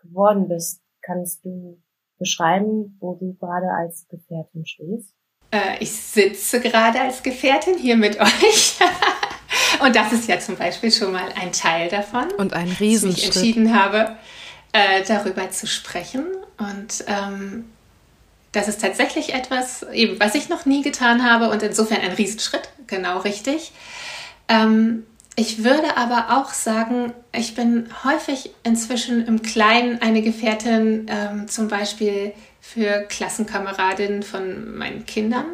geworden 0.01 0.47
bist? 0.47 0.83
Kannst 1.03 1.45
du 1.45 1.83
beschreiben, 2.19 2.97
wo 3.01 3.15
du 3.15 3.35
gerade 3.35 3.73
als 3.73 4.07
Gefährtin 4.09 4.65
stehst? 4.65 5.13
Äh, 5.51 5.79
ich 5.81 5.91
sitze 5.91 6.61
gerade 6.61 7.01
als 7.01 7.25
Gefährtin 7.25 7.77
hier 7.77 7.97
mit 7.97 8.21
euch. 8.21 8.79
Und 9.85 9.97
das 9.97 10.13
ist 10.13 10.29
ja 10.29 10.39
zum 10.39 10.57
Beispiel 10.57 10.93
schon 10.93 11.13
mal 11.13 11.29
ein 11.35 11.51
Teil 11.51 11.89
davon. 11.89 12.31
Und 12.39 12.53
ein 12.53 12.69
Riesenschritt. 12.69 13.29
Dass 13.31 13.37
ich 13.37 13.43
entschieden 13.43 13.75
habe, 13.77 14.17
äh, 14.77 15.03
darüber 15.07 15.51
zu 15.51 15.67
sprechen. 15.67 16.27
Und 16.59 17.05
ähm, 17.07 17.65
das 18.53 18.69
ist 18.69 18.83
tatsächlich 18.83 19.33
etwas, 19.33 19.85
eben, 19.93 20.21
was 20.21 20.35
ich 20.35 20.51
noch 20.51 20.67
nie 20.67 20.83
getan 20.83 21.25
habe 21.25 21.49
und 21.49 21.63
insofern 21.63 22.03
ein 22.03 22.13
Riesenschritt, 22.13 22.69
genau 22.87 23.21
richtig. 23.21 23.73
Ähm, 24.49 25.07
ich 25.35 25.65
würde 25.65 25.97
aber 25.97 26.39
auch 26.39 26.51
sagen, 26.51 27.13
ich 27.33 27.55
bin 27.55 27.89
häufig 28.05 28.51
inzwischen 28.65 29.27
im 29.27 29.43
Kleinen 29.43 30.01
eine 30.03 30.21
Gefährtin, 30.21 31.07
ähm, 31.09 31.49
zum 31.49 31.69
Beispiel 31.69 32.33
für 32.61 33.03
Klassenkameradinnen 33.09 34.23
von 34.23 34.77
meinen 34.77 35.07
Kindern, 35.07 35.47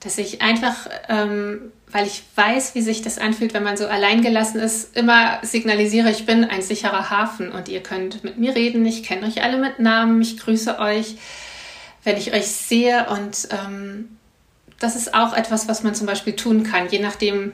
dass 0.00 0.18
ich 0.18 0.42
einfach, 0.42 0.88
ähm, 1.08 1.72
weil 1.94 2.06
ich 2.06 2.24
weiß, 2.34 2.74
wie 2.74 2.82
sich 2.82 3.00
das 3.00 3.18
anfühlt, 3.18 3.54
wenn 3.54 3.62
man 3.62 3.78
so 3.78 3.86
alleingelassen 3.86 4.60
ist, 4.60 4.94
immer 4.96 5.38
signalisiere, 5.42 6.10
ich 6.10 6.26
bin 6.26 6.44
ein 6.44 6.60
sicherer 6.60 7.08
Hafen 7.08 7.52
und 7.52 7.68
ihr 7.68 7.82
könnt 7.82 8.24
mit 8.24 8.36
mir 8.36 8.54
reden, 8.54 8.84
ich 8.84 9.02
kenne 9.02 9.26
euch 9.26 9.42
alle 9.42 9.56
mit 9.56 9.78
Namen, 9.78 10.20
ich 10.20 10.36
grüße 10.36 10.78
euch 10.78 11.16
wenn 12.04 12.16
ich 12.16 12.32
euch 12.32 12.46
sehe. 12.46 13.08
Und 13.08 13.48
ähm, 13.50 14.16
das 14.78 14.94
ist 14.94 15.14
auch 15.14 15.32
etwas, 15.32 15.66
was 15.66 15.82
man 15.82 15.94
zum 15.94 16.06
Beispiel 16.06 16.36
tun 16.36 16.62
kann, 16.62 16.88
je 16.88 17.00
nachdem, 17.00 17.52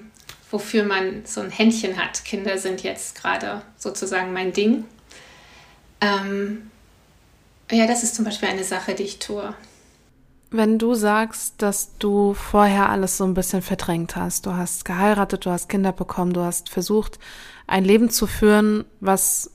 wofür 0.51 0.84
man 0.84 1.24
so 1.24 1.41
ein 1.41 1.51
Händchen 1.51 1.97
hat. 1.97 2.24
Kinder 2.24 2.59
sind 2.59 2.82
jetzt 2.82 3.20
gerade 3.20 3.62
sozusagen 3.78 4.32
mein 4.32 4.53
Ding. 4.53 4.84
Ähm, 6.01 6.70
ja, 7.70 7.86
das 7.86 8.03
ist 8.03 8.16
zum 8.16 8.24
Beispiel 8.24 8.49
eine 8.49 8.64
Sache, 8.64 8.95
die 8.95 9.05
ich 9.05 9.20
tue. 9.20 9.55
Wenn 10.53 10.78
du 10.78 10.94
sagst, 10.94 11.62
dass 11.62 11.96
du 11.98 12.34
vorher 12.34 12.88
alles 12.88 13.16
so 13.16 13.24
ein 13.24 13.34
bisschen 13.34 13.62
verdrängt 13.62 14.16
hast, 14.16 14.46
du 14.46 14.55
hast 14.55 14.84
geheiratet, 14.84 15.46
du 15.46 15.51
hast 15.51 15.68
Kinder 15.68 15.92
bekommen, 15.92 16.32
du 16.32 16.40
hast 16.40 16.68
versucht, 16.68 17.20
ein 17.68 17.84
Leben 17.84 18.11
zu 18.11 18.26
führen, 18.26 18.84
was 18.98 19.53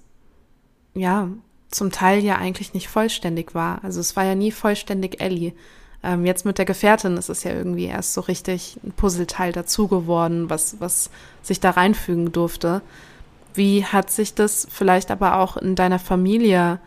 ja 0.93 1.27
zum 1.69 1.91
Teil 1.91 2.23
ja 2.23 2.37
eigentlich 2.37 2.73
nicht 2.73 2.87
vollständig 2.87 3.53
war. 3.53 3.83
Also 3.83 3.99
es 3.99 4.15
war 4.15 4.23
ja 4.23 4.35
nie 4.35 4.51
vollständig 4.51 5.19
Ellie. 5.19 5.53
Ähm, 6.01 6.25
jetzt 6.25 6.45
mit 6.45 6.57
der 6.57 6.65
Gefährtin 6.65 7.17
ist 7.17 7.29
es 7.29 7.43
ja 7.43 7.51
irgendwie 7.51 7.85
erst 7.85 8.13
so 8.13 8.21
richtig 8.21 8.79
ein 8.83 8.93
Puzzleteil 8.93 9.51
dazu 9.51 9.89
geworden, 9.89 10.49
was, 10.49 10.79
was 10.79 11.09
sich 11.41 11.59
da 11.59 11.71
reinfügen 11.71 12.31
durfte. 12.31 12.81
Wie 13.53 13.83
hat 13.83 14.11
sich 14.11 14.33
das 14.33 14.65
vielleicht 14.69 15.11
aber 15.11 15.39
auch 15.39 15.57
in 15.57 15.75
deiner 15.75 15.99
Familie 15.99 16.79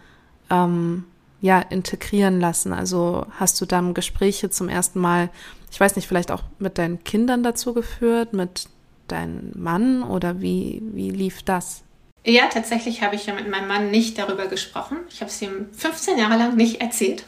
ähm, 0.49 1.05
ja 1.41 1.61
integrieren 1.61 2.41
lassen? 2.41 2.73
Also 2.73 3.27
hast 3.39 3.61
du 3.61 3.67
dann 3.67 3.95
Gespräche 3.95 4.51
zum 4.51 4.69
ersten 4.69 4.99
Mal, 4.99 5.31
ich 5.71 5.79
weiß 5.79 5.97
nicht, 5.97 6.09
vielleicht 6.09 6.31
auch 6.31 6.43
mit 6.59 6.79
deinen 6.79 7.05
Kindern 7.05 7.43
dazu 7.43 7.75
geführt, 7.75 8.33
mit 8.33 8.69
deinem 9.09 9.53
Mann 9.55 10.03
oder 10.03 10.41
wie, 10.41 10.83
wie 10.93 11.11
lief 11.11 11.43
das? 11.43 11.83
Ja, 12.25 12.47
tatsächlich 12.47 13.03
habe 13.03 13.17
ich 13.17 13.27
ja 13.27 13.35
mit 13.35 13.49
meinem 13.49 13.69
Mann 13.69 13.91
nicht 13.91 14.19
darüber 14.19 14.47
gesprochen. 14.47 14.99
Ich 15.11 15.21
habe 15.21 15.31
es 15.31 15.41
ihm 15.41 15.69
15 15.73 16.19
Jahre 16.19 16.37
lang 16.37 16.57
nicht 16.57 16.81
erzählt. 16.81 17.25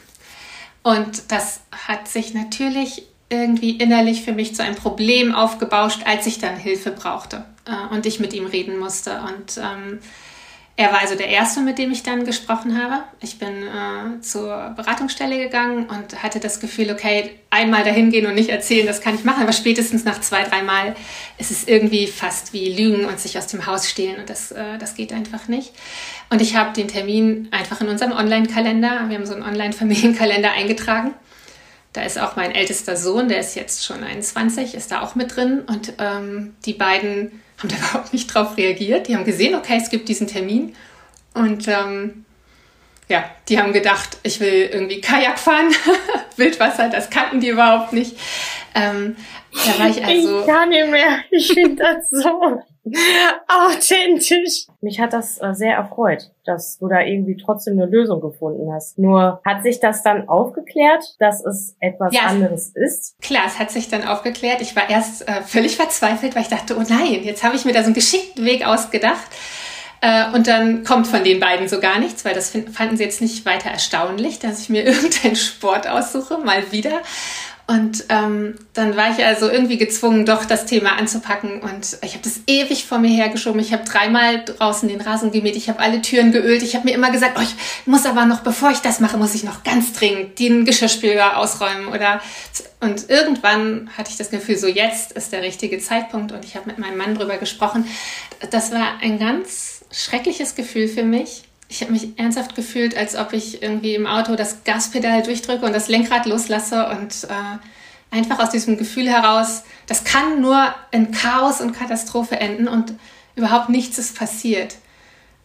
Und 0.83 1.31
das 1.31 1.61
hat 1.71 2.07
sich 2.07 2.33
natürlich 2.33 3.03
irgendwie 3.29 3.71
innerlich 3.71 4.23
für 4.23 4.33
mich 4.33 4.55
zu 4.55 4.63
einem 4.63 4.75
Problem 4.75 5.33
aufgebauscht, 5.33 6.01
als 6.05 6.27
ich 6.27 6.39
dann 6.39 6.57
Hilfe 6.57 6.91
brauchte 6.91 7.45
äh, 7.65 7.93
und 7.93 8.05
ich 8.05 8.19
mit 8.19 8.33
ihm 8.33 8.45
reden 8.45 8.77
musste. 8.77 9.21
Und 9.21 9.57
ähm, 9.57 9.99
er 10.77 10.91
war 10.91 11.01
also 11.01 11.15
der 11.15 11.27
Erste, 11.27 11.59
mit 11.61 11.77
dem 11.77 11.91
ich 11.91 12.01
dann 12.01 12.25
gesprochen 12.25 12.81
habe. 12.81 13.03
Ich 13.19 13.37
bin 13.37 13.63
äh, 13.63 14.21
zur 14.21 14.73
Beratungsstelle 14.75 15.37
gegangen 15.37 15.85
und 15.87 16.23
hatte 16.23 16.39
das 16.39 16.59
Gefühl, 16.59 16.91
okay, 16.91 17.31
einmal 17.49 17.83
dahin 17.83 18.09
gehen 18.09 18.25
und 18.25 18.35
nicht 18.35 18.49
erzählen, 18.49 18.87
das 18.87 19.01
kann 19.01 19.15
ich 19.15 19.23
machen, 19.23 19.43
aber 19.43 19.51
spätestens 19.51 20.05
nach 20.05 20.21
zwei, 20.21 20.43
dreimal 20.43 20.95
ist 21.37 21.51
es 21.51 21.67
irgendwie 21.67 22.07
fast 22.07 22.53
wie 22.53 22.73
Lügen 22.73 23.05
und 23.05 23.19
sich 23.19 23.37
aus 23.37 23.47
dem 23.47 23.65
Haus 23.65 23.89
stehlen 23.89 24.19
und 24.19 24.29
das, 24.29 24.51
äh, 24.51 24.77
das 24.79 24.95
geht 24.95 25.11
einfach 25.11 25.47
nicht. 25.47 25.73
Und 26.29 26.41
ich 26.41 26.55
habe 26.55 26.73
den 26.73 26.87
Termin 26.87 27.49
einfach 27.51 27.81
in 27.81 27.89
unserem 27.89 28.13
Online-Kalender, 28.13 29.09
wir 29.09 29.17
haben 29.17 29.25
so 29.25 29.33
einen 29.33 29.43
Online-Familienkalender 29.43 30.51
eingetragen. 30.53 31.13
Da 31.93 32.03
ist 32.03 32.17
auch 32.17 32.37
mein 32.37 32.55
ältester 32.55 32.95
Sohn, 32.95 33.27
der 33.27 33.41
ist 33.41 33.55
jetzt 33.55 33.85
schon 33.85 34.01
21, 34.01 34.75
ist 34.75 34.93
da 34.93 35.01
auch 35.01 35.15
mit 35.15 35.35
drin 35.35 35.63
und 35.67 35.93
ähm, 35.99 36.55
die 36.65 36.73
beiden 36.73 37.41
haben 37.61 37.69
da 37.69 37.75
überhaupt 37.89 38.13
nicht 38.13 38.33
drauf 38.33 38.57
reagiert. 38.57 39.07
Die 39.07 39.15
haben 39.15 39.25
gesehen, 39.25 39.55
okay, 39.55 39.77
es 39.81 39.89
gibt 39.89 40.09
diesen 40.09 40.27
Termin. 40.27 40.75
Und 41.33 41.67
ähm, 41.67 42.25
ja, 43.07 43.23
die 43.49 43.59
haben 43.59 43.73
gedacht, 43.73 44.17
ich 44.23 44.39
will 44.39 44.69
irgendwie 44.71 45.01
Kajak 45.01 45.39
fahren, 45.39 45.73
Wildwasser, 46.37 46.89
das 46.89 47.09
kannten 47.09 47.39
die 47.39 47.49
überhaupt 47.49 47.93
nicht. 47.93 48.17
Ähm, 48.73 49.15
da 49.53 49.79
war 49.79 49.89
ich 49.89 50.03
also. 50.03 50.41
Ich 50.41 50.47
kann 50.47 50.69
nicht 50.69 50.89
mehr. 50.89 51.19
Ich 51.29 51.47
finde 51.53 51.83
das 51.83 52.09
so 52.09 52.63
authentisch. 53.47 54.65
Mich 54.81 54.99
hat 54.99 55.13
das 55.13 55.39
äh, 55.41 55.53
sehr 55.53 55.75
erfreut, 55.75 56.31
dass 56.45 56.79
du 56.79 56.87
da 56.87 57.01
irgendwie 57.01 57.37
trotzdem 57.37 57.73
eine 57.73 57.85
Lösung 57.85 58.21
gefunden 58.21 58.71
hast. 58.73 58.97
Nur 58.97 59.41
hat 59.45 59.63
sich 59.63 59.79
das 59.79 60.01
dann 60.03 60.27
aufgeklärt, 60.27 61.15
dass 61.19 61.45
es 61.45 61.75
etwas 61.79 62.13
ja, 62.13 62.21
anderes 62.23 62.69
ist? 62.69 63.19
Klar, 63.21 63.43
es 63.45 63.59
hat 63.59 63.71
sich 63.71 63.89
dann 63.89 64.03
aufgeklärt. 64.03 64.61
Ich 64.61 64.75
war 64.75 64.89
erst 64.89 65.27
äh, 65.27 65.41
völlig 65.43 65.75
verzweifelt, 65.75 66.35
weil 66.35 66.41
ich 66.43 66.49
dachte, 66.49 66.75
oh 66.77 66.83
nein, 66.87 67.23
jetzt 67.23 67.43
habe 67.43 67.55
ich 67.55 67.65
mir 67.65 67.73
da 67.73 67.81
so 67.81 67.85
einen 67.85 67.93
geschickten 67.93 68.45
Weg 68.45 68.65
ausgedacht. 68.65 69.29
Äh, 70.01 70.31
und 70.33 70.47
dann 70.47 70.83
kommt 70.83 71.05
von 71.05 71.23
den 71.23 71.39
beiden 71.39 71.67
so 71.67 71.79
gar 71.79 71.99
nichts, 71.99 72.25
weil 72.25 72.33
das 72.33 72.51
fanden 72.73 72.97
sie 72.97 73.03
jetzt 73.03 73.21
nicht 73.21 73.45
weiter 73.45 73.69
erstaunlich, 73.69 74.39
dass 74.39 74.59
ich 74.59 74.69
mir 74.69 74.83
irgendeinen 74.85 75.35
Sport 75.35 75.87
aussuche, 75.87 76.39
mal 76.39 76.71
wieder. 76.71 77.01
Und 77.71 78.03
ähm, 78.09 78.55
dann 78.73 78.97
war 78.97 79.11
ich 79.11 79.23
also 79.23 79.49
irgendwie 79.49 79.77
gezwungen, 79.77 80.25
doch 80.25 80.43
das 80.43 80.65
Thema 80.65 80.97
anzupacken. 80.97 81.61
Und 81.61 81.99
ich 82.03 82.11
habe 82.15 82.23
das 82.23 82.41
ewig 82.45 82.85
vor 82.85 82.97
mir 82.97 83.07
hergeschoben. 83.07 83.61
Ich 83.61 83.71
habe 83.71 83.85
dreimal 83.85 84.43
draußen 84.43 84.89
den 84.89 84.99
Rasen 84.99 85.31
gemäht. 85.31 85.55
Ich 85.55 85.69
habe 85.69 85.79
alle 85.79 86.01
Türen 86.01 86.33
geölt. 86.33 86.63
Ich 86.63 86.75
habe 86.75 86.83
mir 86.83 86.93
immer 86.93 87.11
gesagt, 87.11 87.37
oh, 87.39 87.41
ich 87.41 87.55
muss 87.85 88.05
aber 88.05 88.25
noch, 88.25 88.41
bevor 88.41 88.71
ich 88.71 88.79
das 88.79 88.99
mache, 88.99 89.17
muss 89.17 89.35
ich 89.35 89.45
noch 89.45 89.63
ganz 89.63 89.93
dringend 89.93 90.37
den 90.37 90.65
Geschirrspüler 90.65 91.37
ausräumen. 91.37 91.87
Oder 91.87 92.19
und 92.81 93.09
irgendwann 93.09 93.89
hatte 93.97 94.11
ich 94.11 94.17
das 94.17 94.31
Gefühl, 94.31 94.57
so 94.57 94.67
jetzt 94.67 95.13
ist 95.13 95.31
der 95.31 95.41
richtige 95.41 95.79
Zeitpunkt. 95.79 96.33
Und 96.33 96.43
ich 96.43 96.57
habe 96.57 96.67
mit 96.67 96.77
meinem 96.77 96.97
Mann 96.97 97.15
drüber 97.15 97.37
gesprochen. 97.37 97.85
Das 98.49 98.73
war 98.73 98.97
ein 99.01 99.17
ganz 99.17 99.85
schreckliches 99.93 100.55
Gefühl 100.55 100.89
für 100.89 101.03
mich 101.03 101.43
ich 101.71 101.81
habe 101.81 101.93
mich 101.93 102.19
ernsthaft 102.19 102.53
gefühlt, 102.53 102.97
als 102.97 103.15
ob 103.15 103.31
ich 103.31 103.63
irgendwie 103.63 103.95
im 103.95 104.05
Auto 104.05 104.35
das 104.35 104.65
Gaspedal 104.65 105.23
durchdrücke 105.23 105.65
und 105.65 105.73
das 105.73 105.87
Lenkrad 105.87 106.25
loslasse 106.25 106.89
und 106.89 107.23
äh, 107.23 108.15
einfach 108.15 108.39
aus 108.39 108.49
diesem 108.49 108.77
Gefühl 108.77 109.07
heraus, 109.07 109.63
das 109.87 110.03
kann 110.03 110.41
nur 110.41 110.75
in 110.91 111.11
Chaos 111.11 111.61
und 111.61 111.71
Katastrophe 111.71 112.37
enden 112.37 112.67
und 112.67 112.93
überhaupt 113.35 113.69
nichts 113.69 113.97
ist 113.97 114.17
passiert. 114.17 114.75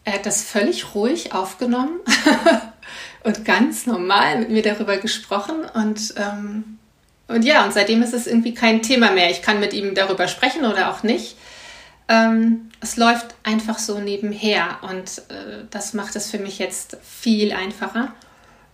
Er 0.03 0.13
hat 0.15 0.25
das 0.25 0.43
völlig 0.43 0.93
ruhig 0.93 1.33
aufgenommen 1.33 2.01
und 3.23 3.45
ganz 3.45 3.85
normal 3.85 4.39
mit 4.39 4.49
mir 4.49 4.63
darüber 4.63 4.97
gesprochen 4.97 5.55
und 5.73 6.13
ähm, 6.17 6.77
und 7.29 7.43
ja, 7.43 7.65
und 7.65 7.73
seitdem 7.73 8.01
ist 8.03 8.13
es 8.13 8.25
irgendwie 8.25 8.53
kein 8.53 8.81
Thema 8.81 9.11
mehr. 9.11 9.29
Ich 9.29 9.41
kann 9.41 9.59
mit 9.59 9.73
ihm 9.73 9.95
darüber 9.95 10.29
sprechen 10.29 10.65
oder 10.65 10.91
auch 10.91 11.03
nicht. 11.03 11.36
Ähm, 12.09 12.69
es 12.79 12.95
läuft 12.95 13.35
einfach 13.43 13.79
so 13.79 13.99
nebenher 13.99 14.79
und 14.81 15.19
äh, 15.29 15.65
das 15.69 15.93
macht 15.93 16.15
es 16.15 16.31
für 16.31 16.39
mich 16.39 16.59
jetzt 16.59 16.97
viel 17.03 17.51
einfacher. 17.51 18.13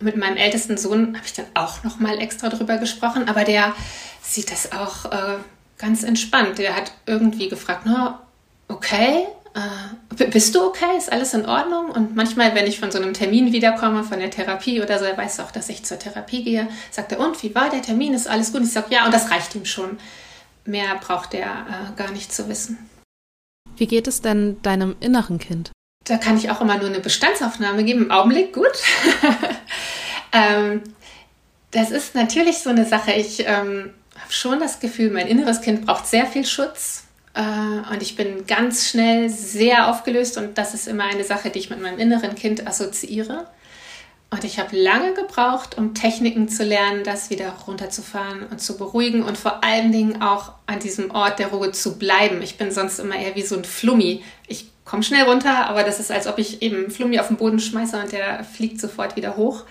Mit 0.00 0.16
meinem 0.16 0.36
ältesten 0.36 0.76
Sohn 0.76 1.16
habe 1.16 1.26
ich 1.26 1.32
dann 1.32 1.46
auch 1.54 1.82
noch 1.82 1.98
mal 1.98 2.18
extra 2.20 2.48
drüber 2.48 2.78
gesprochen, 2.78 3.28
aber 3.28 3.44
der 3.44 3.74
sieht 4.22 4.50
das 4.52 4.72
auch 4.72 5.06
äh, 5.06 5.38
ganz 5.78 6.02
entspannt. 6.02 6.58
Der 6.58 6.76
hat 6.76 6.92
irgendwie 7.06 7.48
gefragt, 7.48 7.82
na, 7.84 8.20
okay, 8.68 9.26
äh, 9.54 10.26
bist 10.26 10.54
du 10.54 10.66
okay? 10.66 10.96
Ist 10.96 11.10
alles 11.10 11.34
in 11.34 11.46
Ordnung? 11.46 11.90
Und 11.90 12.14
manchmal, 12.14 12.54
wenn 12.54 12.66
ich 12.66 12.78
von 12.78 12.90
so 12.90 12.98
einem 12.98 13.14
Termin 13.14 13.52
wiederkomme, 13.52 14.04
von 14.04 14.18
der 14.18 14.30
Therapie 14.30 14.82
oder 14.82 14.98
so, 14.98 15.04
er 15.04 15.16
weiß 15.16 15.40
auch, 15.40 15.50
dass 15.50 15.68
ich 15.68 15.84
zur 15.84 15.98
Therapie 15.98 16.44
gehe, 16.44 16.68
sagt 16.90 17.12
er, 17.12 17.20
und 17.20 17.42
wie 17.42 17.54
war 17.54 17.70
der 17.70 17.82
Termin? 17.82 18.14
Ist 18.14 18.28
alles 18.28 18.52
gut? 18.52 18.62
ich 18.62 18.72
sage, 18.72 18.88
ja, 18.90 19.06
und 19.06 19.14
das 19.14 19.30
reicht 19.30 19.54
ihm 19.54 19.64
schon. 19.64 19.98
Mehr 20.64 20.96
braucht 21.00 21.34
er 21.34 21.46
äh, 21.46 21.96
gar 21.96 22.10
nicht 22.10 22.32
zu 22.32 22.48
wissen. 22.48 22.78
Wie 23.76 23.86
geht 23.86 24.06
es 24.06 24.20
denn 24.20 24.60
deinem 24.62 24.96
inneren 25.00 25.38
Kind? 25.38 25.70
Da 26.04 26.18
kann 26.18 26.36
ich 26.36 26.50
auch 26.50 26.60
immer 26.60 26.76
nur 26.76 26.88
eine 26.88 27.00
Bestandsaufnahme 27.00 27.84
geben. 27.84 28.04
Im 28.04 28.10
Augenblick 28.10 28.52
gut. 28.52 28.72
ähm, 30.32 30.82
das 31.70 31.90
ist 31.90 32.14
natürlich 32.14 32.58
so 32.58 32.70
eine 32.70 32.84
Sache. 32.84 33.12
Ich 33.12 33.40
ähm, 33.40 33.90
habe 34.16 34.32
schon 34.32 34.60
das 34.60 34.80
Gefühl, 34.80 35.10
mein 35.10 35.26
inneres 35.26 35.60
Kind 35.60 35.86
braucht 35.86 36.06
sehr 36.06 36.26
viel 36.26 36.44
Schutz. 36.44 37.04
Äh, 37.34 37.40
und 37.92 38.02
ich 38.02 38.16
bin 38.16 38.46
ganz 38.46 38.88
schnell 38.88 39.28
sehr 39.28 39.88
aufgelöst 39.88 40.36
und 40.38 40.56
das 40.56 40.74
ist 40.74 40.86
immer 40.86 41.04
eine 41.04 41.24
Sache, 41.24 41.50
die 41.50 41.58
ich 41.58 41.70
mit 41.70 41.80
meinem 41.80 41.98
inneren 41.98 42.34
Kind 42.34 42.66
assoziiere. 42.66 43.46
Und 44.34 44.42
ich 44.42 44.58
habe 44.58 44.76
lange 44.76 45.14
gebraucht, 45.14 45.78
um 45.78 45.94
Techniken 45.94 46.48
zu 46.48 46.64
lernen, 46.64 47.04
das 47.04 47.30
wieder 47.30 47.50
runterzufahren 47.68 48.42
und 48.50 48.60
zu 48.60 48.76
beruhigen 48.76 49.22
und 49.22 49.38
vor 49.38 49.62
allen 49.62 49.92
Dingen 49.92 50.22
auch 50.22 50.54
an 50.66 50.80
diesem 50.80 51.12
Ort 51.12 51.38
der 51.38 51.52
Ruhe 51.52 51.70
zu 51.70 52.00
bleiben. 52.00 52.42
Ich 52.42 52.58
bin 52.58 52.72
sonst 52.72 52.98
immer 52.98 53.14
eher 53.14 53.36
wie 53.36 53.42
so 53.42 53.56
ein 53.56 53.64
Flummi. 53.64 54.24
Ich 54.48 54.72
komme 54.84 55.04
schnell 55.04 55.22
runter, 55.22 55.68
aber 55.68 55.84
das 55.84 56.00
ist, 56.00 56.10
als 56.10 56.26
ob 56.26 56.38
ich 56.38 56.62
eben 56.62 56.90
Flummi 56.90 57.20
auf 57.20 57.28
den 57.28 57.36
Boden 57.36 57.60
schmeiße 57.60 57.96
und 57.96 58.10
der 58.10 58.42
fliegt 58.42 58.80
sofort 58.80 59.14
wieder 59.14 59.36
hoch. 59.36 59.62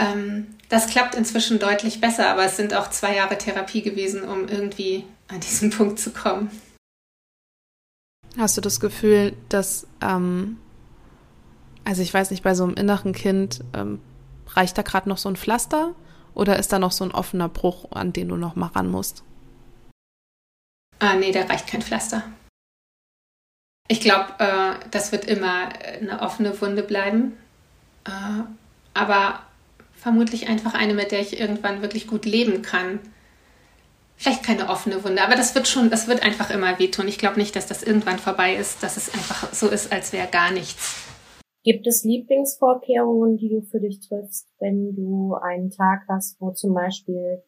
Ähm, 0.00 0.48
das 0.68 0.88
klappt 0.88 1.14
inzwischen 1.14 1.60
deutlich 1.60 2.00
besser, 2.00 2.28
aber 2.28 2.44
es 2.44 2.56
sind 2.56 2.74
auch 2.74 2.90
zwei 2.90 3.14
Jahre 3.14 3.38
Therapie 3.38 3.82
gewesen, 3.82 4.24
um 4.24 4.48
irgendwie 4.48 5.04
an 5.28 5.38
diesen 5.38 5.70
Punkt 5.78 6.00
zu 6.00 6.10
kommen. 6.10 6.50
Hast 8.36 8.56
du 8.56 8.60
das 8.60 8.80
Gefühl, 8.80 9.36
dass 9.48 9.86
ähm, 10.02 10.56
also 11.86 12.02
ich 12.02 12.12
weiß 12.12 12.32
nicht, 12.32 12.42
bei 12.42 12.54
so 12.54 12.64
einem 12.64 12.74
inneren 12.74 13.12
Kind 13.12 13.62
ähm, 13.72 14.00
reicht 14.48 14.76
da 14.76 14.82
gerade 14.82 15.08
noch 15.08 15.18
so 15.18 15.28
ein 15.28 15.36
Pflaster 15.36 15.94
oder 16.34 16.58
ist 16.58 16.72
da 16.72 16.80
noch 16.80 16.90
so 16.90 17.04
ein 17.04 17.12
offener 17.12 17.48
Bruch, 17.48 17.92
an 17.92 18.12
den 18.12 18.28
du 18.28 18.36
noch 18.36 18.56
mal 18.56 18.66
ran 18.66 18.90
musst? 18.90 19.22
Ah, 20.98 21.14
nee, 21.14 21.30
da 21.30 21.42
reicht 21.42 21.68
kein 21.68 21.82
Pflaster. 21.82 22.24
Ich 23.86 24.00
glaube, 24.00 24.26
äh, 24.38 24.74
das 24.90 25.12
wird 25.12 25.26
immer 25.26 25.68
eine 26.00 26.20
offene 26.22 26.60
Wunde 26.60 26.82
bleiben. 26.82 27.34
Äh, 28.04 28.42
aber 28.92 29.40
vermutlich 29.94 30.48
einfach 30.48 30.74
eine, 30.74 30.94
mit 30.94 31.12
der 31.12 31.20
ich 31.20 31.38
irgendwann 31.38 31.82
wirklich 31.82 32.08
gut 32.08 32.24
leben 32.24 32.62
kann. 32.62 32.98
Vielleicht 34.16 34.42
keine 34.42 34.70
offene 34.70 35.04
Wunde, 35.04 35.22
aber 35.22 35.36
das 35.36 35.54
wird 35.54 35.68
schon, 35.68 35.90
das 35.90 36.08
wird 36.08 36.22
einfach 36.22 36.50
immer 36.50 36.80
wehtun. 36.80 37.06
Ich 37.06 37.18
glaube 37.18 37.38
nicht, 37.38 37.54
dass 37.54 37.66
das 37.66 37.84
irgendwann 37.84 38.18
vorbei 38.18 38.56
ist, 38.56 38.82
dass 38.82 38.96
es 38.96 39.14
einfach 39.14 39.52
so 39.52 39.68
ist, 39.68 39.92
als 39.92 40.12
wäre 40.12 40.26
gar 40.26 40.50
nichts. 40.50 41.05
Gibt 41.66 41.88
es 41.88 42.04
Lieblingsvorkehrungen, 42.04 43.38
die 43.38 43.48
du 43.48 43.60
für 43.60 43.80
dich 43.80 43.98
triffst, 43.98 44.46
wenn 44.60 44.94
du 44.94 45.34
einen 45.34 45.70
Tag 45.70 46.02
hast, 46.08 46.40
wo 46.40 46.52
zum 46.52 46.72
Beispiel 46.74 47.42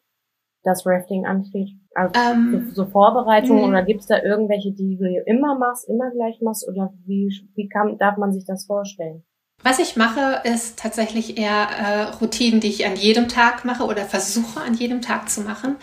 das 0.61 0.85
Rafting 0.85 1.25
ansteht? 1.25 1.69
Also 1.95 2.13
ähm, 2.19 2.69
so 2.73 2.85
Vorbereitungen 2.85 3.63
mhm. 3.63 3.69
oder 3.69 3.83
gibt 3.83 4.01
es 4.01 4.07
da 4.07 4.21
irgendwelche, 4.21 4.73
die 4.73 4.97
du 4.97 5.05
immer 5.25 5.57
machst, 5.57 5.87
immer 5.87 6.11
gleich 6.11 6.41
machst 6.41 6.67
oder 6.67 6.93
wie, 7.05 7.33
wie 7.55 7.69
kann, 7.69 7.97
darf 7.97 8.17
man 8.17 8.33
sich 8.33 8.43
das 8.43 8.65
vorstellen? 8.65 9.23
Was 9.63 9.79
ich 9.79 9.95
mache, 9.95 10.41
ist 10.43 10.77
tatsächlich 10.77 11.37
eher 11.37 11.69
äh, 11.69 12.01
Routinen, 12.21 12.59
die 12.59 12.67
ich 12.67 12.85
an 12.85 12.97
jedem 12.97 13.29
Tag 13.29 13.63
mache 13.63 13.85
oder 13.85 14.03
versuche 14.03 14.59
an 14.59 14.73
jedem 14.73 15.01
Tag 15.01 15.29
zu 15.29 15.41
machen, 15.41 15.77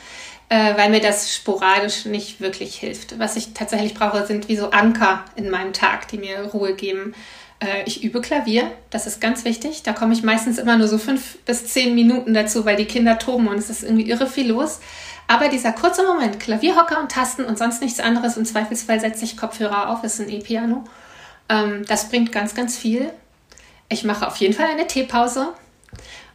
äh, 0.50 0.76
weil 0.76 0.90
mir 0.90 1.00
das 1.00 1.34
sporadisch 1.34 2.04
nicht 2.04 2.42
wirklich 2.42 2.74
hilft. 2.74 3.18
Was 3.18 3.36
ich 3.36 3.54
tatsächlich 3.54 3.94
brauche, 3.94 4.26
sind 4.26 4.50
wie 4.50 4.56
so 4.56 4.72
Anker 4.72 5.24
in 5.36 5.48
meinem 5.48 5.72
Tag, 5.72 6.08
die 6.08 6.18
mir 6.18 6.50
Ruhe 6.52 6.74
geben. 6.74 7.14
Äh, 7.60 7.84
ich 7.86 8.04
übe 8.04 8.20
Klavier, 8.20 8.70
das 8.90 9.06
ist 9.06 9.20
ganz 9.20 9.44
wichtig. 9.44 9.82
Da 9.82 9.92
komme 9.92 10.12
ich 10.12 10.22
meistens 10.22 10.58
immer 10.58 10.76
nur 10.76 10.88
so 10.88 10.98
fünf 10.98 11.38
bis 11.44 11.66
zehn 11.66 11.94
Minuten 11.94 12.34
dazu, 12.34 12.64
weil 12.64 12.76
die 12.76 12.84
Kinder 12.84 13.18
toben 13.18 13.48
und 13.48 13.58
es 13.58 13.70
ist 13.70 13.82
irgendwie 13.82 14.08
irre 14.08 14.26
viel 14.26 14.48
los. 14.48 14.80
Aber 15.28 15.48
dieser 15.48 15.72
kurze 15.72 16.04
Moment, 16.04 16.38
Klavierhocker 16.38 17.00
und 17.00 17.10
Tasten 17.10 17.44
und 17.44 17.58
sonst 17.58 17.82
nichts 17.82 17.98
anderes, 17.98 18.36
im 18.36 18.44
Zweifelsfall 18.44 19.00
setze 19.00 19.24
ich 19.24 19.36
Kopfhörer 19.36 19.90
auf, 19.90 20.04
ist 20.04 20.20
ein 20.20 20.28
E-Piano. 20.28 20.84
Ähm, 21.48 21.84
das 21.86 22.08
bringt 22.08 22.32
ganz, 22.32 22.54
ganz 22.54 22.76
viel. 22.76 23.10
Ich 23.88 24.04
mache 24.04 24.26
auf 24.26 24.36
jeden 24.36 24.54
Fall 24.54 24.66
eine 24.66 24.86
Teepause 24.86 25.48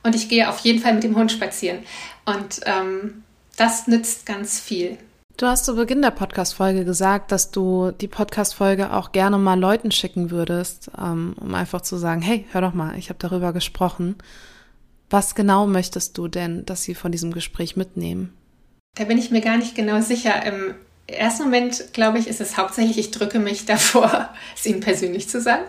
und 0.04 0.16
ich 0.16 0.30
gehe 0.30 0.50
auf 0.50 0.60
jeden 0.60 0.80
Fall 0.80 0.94
mit 0.94 1.04
dem 1.04 1.16
Hund 1.16 1.32
spazieren. 1.32 1.80
Und 2.26 2.62
ähm, 2.66 3.24
das 3.58 3.88
nützt 3.88 4.26
ganz 4.26 4.60
viel. 4.60 4.98
Du 5.42 5.48
hast 5.48 5.66
zu 5.66 5.76
Beginn 5.76 6.04
der 6.04 6.12
Podcast-Folge 6.12 6.86
gesagt, 6.86 7.32
dass 7.32 7.50
du 7.50 7.90
die 7.90 8.08
Podcast-Folge 8.08 8.94
auch 8.94 9.12
gerne 9.12 9.40
mal 9.40 9.60
Leuten 9.60 9.90
schicken 9.90 10.30
würdest, 10.30 10.92
ähm, 10.96 11.34
um 11.40 11.56
einfach 11.56 11.82
zu 11.82 11.98
sagen, 11.98 12.22
hey, 12.22 12.46
hör 12.52 12.62
doch 12.62 12.76
mal, 12.76 12.96
ich 12.96 13.10
habe 13.10 13.18
darüber 13.18 13.52
gesprochen. 13.52 14.18
Was 15.10 15.34
genau 15.34 15.66
möchtest 15.66 16.16
du 16.20 16.28
denn, 16.28 16.64
dass 16.68 16.84
sie 16.84 16.94
von 16.94 17.12
diesem 17.12 17.32
Gespräch 17.32 17.76
mitnehmen? 17.76 18.38
Da 18.94 19.06
bin 19.06 19.18
ich 19.18 19.32
mir 19.32 19.42
gar 19.42 19.58
nicht 19.58 19.74
genau 19.74 20.00
sicher. 20.02 20.46
Im 20.46 20.76
ersten 21.08 21.46
Moment, 21.46 21.92
glaube 21.92 22.20
ich, 22.20 22.28
ist 22.28 22.40
es 22.40 22.56
hauptsächlich, 22.56 23.00
ich 23.00 23.10
drücke 23.10 23.40
mich 23.40 23.66
davor, 23.66 24.30
es 24.56 24.68
ihnen 24.68 24.82
persönlich 24.82 25.28
zu 25.28 25.42
sagen. 25.42 25.64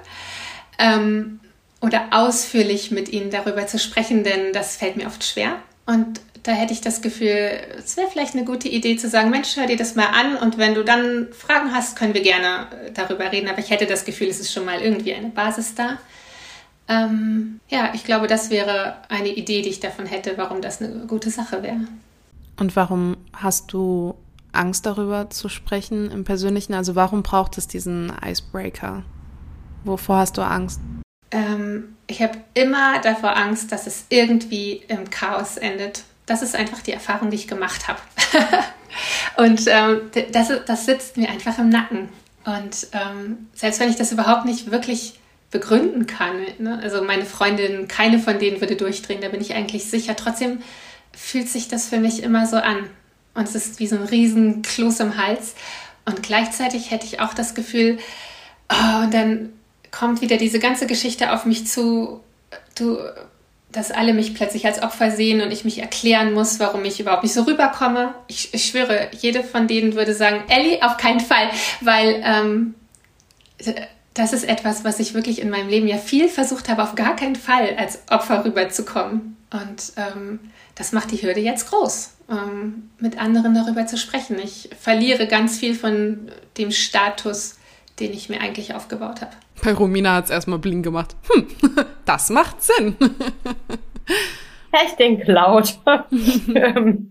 Ähm, 0.78 1.40
oder 1.80 2.08
ausführlich 2.10 2.90
mit 2.90 3.08
ihnen 3.08 3.30
darüber 3.30 3.66
zu 3.66 3.78
sprechen, 3.78 4.22
denn 4.22 4.52
das 4.52 4.76
fällt 4.76 4.98
mir 4.98 5.06
oft 5.06 5.24
schwer. 5.24 5.62
Und 5.86 6.20
da 6.42 6.52
hätte 6.52 6.72
ich 6.72 6.80
das 6.80 7.02
Gefühl, 7.02 7.50
es 7.78 7.96
wäre 7.96 8.08
vielleicht 8.10 8.34
eine 8.34 8.44
gute 8.44 8.68
Idee 8.68 8.96
zu 8.96 9.08
sagen, 9.08 9.30
Mensch, 9.30 9.56
hör 9.56 9.66
dir 9.66 9.76
das 9.76 9.94
mal 9.94 10.06
an 10.06 10.36
und 10.36 10.58
wenn 10.58 10.74
du 10.74 10.82
dann 10.82 11.28
Fragen 11.32 11.72
hast, 11.72 11.96
können 11.96 12.14
wir 12.14 12.22
gerne 12.22 12.66
äh, 12.86 12.90
darüber 12.92 13.30
reden. 13.30 13.48
Aber 13.48 13.60
ich 13.60 13.70
hätte 13.70 13.86
das 13.86 14.04
Gefühl, 14.04 14.28
es 14.28 14.40
ist 14.40 14.52
schon 14.52 14.64
mal 14.64 14.80
irgendwie 14.80 15.14
eine 15.14 15.28
Basis 15.28 15.74
da. 15.74 15.98
Ähm, 16.88 17.60
ja, 17.68 17.92
ich 17.94 18.04
glaube, 18.04 18.26
das 18.26 18.50
wäre 18.50 18.96
eine 19.08 19.28
Idee, 19.28 19.62
die 19.62 19.68
ich 19.68 19.80
davon 19.80 20.06
hätte, 20.06 20.34
warum 20.36 20.60
das 20.60 20.82
eine 20.82 21.06
gute 21.06 21.30
Sache 21.30 21.62
wäre. 21.62 21.80
Und 22.58 22.74
warum 22.74 23.16
hast 23.32 23.72
du 23.72 24.14
Angst 24.50 24.84
darüber 24.84 25.30
zu 25.30 25.48
sprechen 25.48 26.10
im 26.10 26.24
Persönlichen? 26.24 26.74
Also 26.74 26.96
warum 26.96 27.22
braucht 27.22 27.56
es 27.56 27.68
diesen 27.68 28.12
Icebreaker? 28.24 29.04
Wovor 29.84 30.18
hast 30.18 30.36
du 30.36 30.42
Angst? 30.42 30.80
Ähm, 31.30 31.96
ich 32.08 32.20
habe 32.20 32.38
immer 32.54 33.00
davor 33.00 33.36
Angst, 33.36 33.70
dass 33.70 33.86
es 33.86 34.06
irgendwie 34.08 34.82
im 34.88 35.08
Chaos 35.08 35.56
endet 35.56 36.02
das 36.26 36.42
ist 36.42 36.54
einfach 36.54 36.80
die 36.80 36.92
Erfahrung, 36.92 37.30
die 37.30 37.36
ich 37.36 37.48
gemacht 37.48 37.88
habe. 37.88 38.00
und 39.36 39.62
ähm, 39.66 40.10
das, 40.32 40.48
das 40.66 40.86
sitzt 40.86 41.16
mir 41.16 41.28
einfach 41.30 41.58
im 41.58 41.68
Nacken. 41.68 42.08
Und 42.44 42.88
ähm, 42.92 43.48
selbst 43.54 43.80
wenn 43.80 43.90
ich 43.90 43.96
das 43.96 44.12
überhaupt 44.12 44.44
nicht 44.44 44.70
wirklich 44.70 45.18
begründen 45.50 46.06
kann, 46.06 46.36
ne? 46.58 46.80
also 46.82 47.02
meine 47.02 47.24
Freundin, 47.24 47.86
keine 47.86 48.18
von 48.18 48.38
denen 48.38 48.60
würde 48.60 48.76
durchdrehen, 48.76 49.20
da 49.20 49.28
bin 49.28 49.40
ich 49.40 49.54
eigentlich 49.54 49.84
sicher. 49.84 50.16
Trotzdem 50.16 50.62
fühlt 51.14 51.48
sich 51.48 51.68
das 51.68 51.88
für 51.88 51.98
mich 51.98 52.22
immer 52.22 52.46
so 52.46 52.56
an. 52.56 52.88
Und 53.34 53.44
es 53.44 53.54
ist 53.54 53.78
wie 53.78 53.86
so 53.86 53.96
ein 53.96 54.02
riesen 54.02 54.62
Kloß 54.62 55.00
im 55.00 55.16
Hals. 55.16 55.54
Und 56.04 56.22
gleichzeitig 56.22 56.90
hätte 56.90 57.06
ich 57.06 57.20
auch 57.20 57.34
das 57.34 57.54
Gefühl, 57.54 57.98
oh, 58.70 59.02
und 59.02 59.14
dann 59.14 59.52
kommt 59.90 60.20
wieder 60.20 60.36
diese 60.36 60.58
ganze 60.58 60.86
Geschichte 60.86 61.32
auf 61.32 61.44
mich 61.44 61.66
zu. 61.66 62.20
Du 62.74 62.98
dass 63.72 63.90
alle 63.90 64.12
mich 64.12 64.34
plötzlich 64.34 64.66
als 64.66 64.82
Opfer 64.82 65.10
sehen 65.10 65.40
und 65.40 65.50
ich 65.50 65.64
mich 65.64 65.78
erklären 65.78 66.34
muss, 66.34 66.60
warum 66.60 66.84
ich 66.84 67.00
überhaupt 67.00 67.22
nicht 67.22 67.32
so 67.32 67.42
rüberkomme. 67.42 68.14
Ich, 68.28 68.52
ich 68.52 68.66
schwöre, 68.66 69.08
jede 69.18 69.42
von 69.42 69.66
denen 69.66 69.94
würde 69.94 70.14
sagen, 70.14 70.44
Ellie, 70.48 70.82
auf 70.82 70.98
keinen 70.98 71.20
Fall, 71.20 71.48
weil 71.80 72.22
ähm, 72.24 72.74
das 74.14 74.32
ist 74.32 74.44
etwas, 74.44 74.84
was 74.84 75.00
ich 75.00 75.14
wirklich 75.14 75.40
in 75.40 75.50
meinem 75.50 75.68
Leben 75.68 75.88
ja 75.88 75.96
viel 75.96 76.28
versucht 76.28 76.68
habe, 76.68 76.82
auf 76.82 76.94
gar 76.94 77.16
keinen 77.16 77.36
Fall 77.36 77.74
als 77.76 78.02
Opfer 78.10 78.44
rüberzukommen. 78.44 79.36
Und 79.50 79.92
ähm, 79.96 80.40
das 80.74 80.92
macht 80.92 81.10
die 81.10 81.22
Hürde 81.22 81.40
jetzt 81.40 81.68
groß, 81.68 82.10
ähm, 82.30 82.90
mit 82.98 83.18
anderen 83.18 83.54
darüber 83.54 83.86
zu 83.86 83.96
sprechen. 83.96 84.38
Ich 84.38 84.70
verliere 84.78 85.26
ganz 85.26 85.58
viel 85.58 85.74
von 85.74 86.30
dem 86.58 86.70
Status, 86.70 87.56
den 88.00 88.12
ich 88.12 88.28
mir 88.28 88.40
eigentlich 88.40 88.74
aufgebaut 88.74 89.20
habe. 89.20 89.32
Bei 89.62 89.72
Romina 89.72 90.16
hat 90.16 90.24
es 90.24 90.30
erstmal 90.30 90.58
bling 90.58 90.82
gemacht. 90.82 91.16
Hm, 91.32 91.46
das 92.04 92.30
macht 92.30 92.62
Sinn. 92.62 92.96
ja, 92.98 94.80
ich 94.86 94.94
denke 94.96 95.30
laut. 95.30 95.78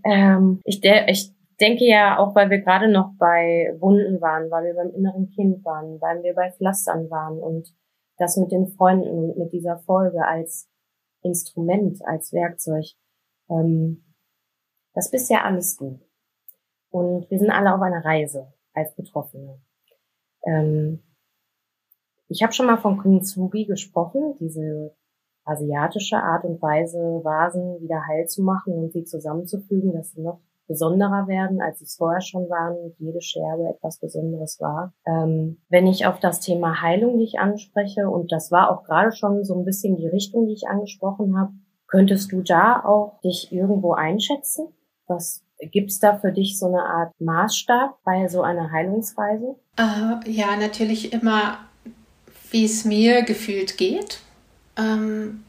ähm, 0.04 0.60
ich, 0.64 0.80
de 0.80 1.10
ich 1.10 1.32
denke 1.60 1.84
ja 1.84 2.18
auch, 2.18 2.34
weil 2.34 2.50
wir 2.50 2.58
gerade 2.60 2.90
noch 2.90 3.12
bei 3.18 3.74
Wunden 3.78 4.20
waren, 4.20 4.50
weil 4.50 4.64
wir 4.64 4.74
beim 4.74 4.90
inneren 4.90 5.30
Kind 5.30 5.64
waren, 5.64 6.00
weil 6.00 6.22
wir 6.22 6.34
bei 6.34 6.52
Pflastern 6.52 7.08
waren 7.10 7.38
und 7.38 7.72
das 8.18 8.36
mit 8.36 8.52
den 8.52 8.68
Freunden 8.68 9.08
und 9.08 9.38
mit 9.38 9.52
dieser 9.52 9.78
Folge 9.78 10.26
als 10.26 10.68
Instrument, 11.22 12.00
als 12.04 12.32
Werkzeug. 12.32 12.84
Ähm, 13.48 14.04
das 14.94 15.10
bist 15.10 15.30
ja 15.30 15.42
alles 15.42 15.76
du. 15.76 16.00
Und 16.90 17.30
wir 17.30 17.38
sind 17.38 17.50
alle 17.50 17.74
auf 17.74 17.80
einer 17.80 18.04
Reise 18.04 18.52
als 18.74 18.94
Betroffene. 18.94 19.58
Ähm, 20.44 21.02
ich 22.32 22.42
habe 22.42 22.52
schon 22.52 22.66
mal 22.66 22.78
von 22.78 23.00
Kintsugi 23.00 23.66
gesprochen, 23.66 24.34
diese 24.40 24.94
asiatische 25.44 26.16
Art 26.16 26.44
und 26.44 26.62
Weise, 26.62 26.98
Vasen 26.98 27.80
wieder 27.80 28.06
heil 28.08 28.26
zu 28.26 28.42
machen 28.42 28.72
und 28.74 28.92
sie 28.92 29.04
zusammenzufügen, 29.04 29.92
dass 29.92 30.12
sie 30.12 30.22
noch 30.22 30.40
besonderer 30.68 31.26
werden, 31.26 31.60
als 31.60 31.80
sie 31.80 31.84
es 31.84 31.96
vorher 31.96 32.20
schon 32.20 32.48
waren 32.48 32.76
und 32.76 32.94
jede 32.98 33.20
Scherbe 33.20 33.68
etwas 33.68 33.98
Besonderes 33.98 34.58
war. 34.60 34.94
Ähm, 35.06 35.58
wenn 35.68 35.86
ich 35.86 36.06
auf 36.06 36.20
das 36.20 36.40
Thema 36.40 36.80
Heilung, 36.80 37.18
die 37.18 37.24
ich 37.24 37.38
anspreche, 37.38 38.08
und 38.08 38.32
das 38.32 38.50
war 38.50 38.70
auch 38.70 38.84
gerade 38.84 39.12
schon 39.12 39.44
so 39.44 39.58
ein 39.58 39.64
bisschen 39.64 39.96
die 39.96 40.06
Richtung, 40.06 40.46
die 40.46 40.54
ich 40.54 40.68
angesprochen 40.68 41.38
habe, 41.38 41.52
könntest 41.88 42.32
du 42.32 42.40
da 42.40 42.82
auch 42.84 43.20
dich 43.20 43.52
irgendwo 43.52 43.92
einschätzen? 43.92 44.68
Was 45.08 45.44
gibt's 45.58 45.98
da 45.98 46.16
für 46.16 46.32
dich 46.32 46.58
so 46.58 46.66
eine 46.66 46.84
Art 46.84 47.12
Maßstab 47.20 47.98
bei 48.04 48.28
so 48.28 48.42
einer 48.42 48.70
Heilungsreise? 48.70 49.56
Äh, 49.76 50.30
ja, 50.30 50.56
natürlich 50.56 51.12
immer 51.12 51.58
wie 52.52 52.64
es 52.64 52.84
mir 52.84 53.22
gefühlt 53.22 53.76
geht. 53.76 54.20
Ähm, 54.76 55.42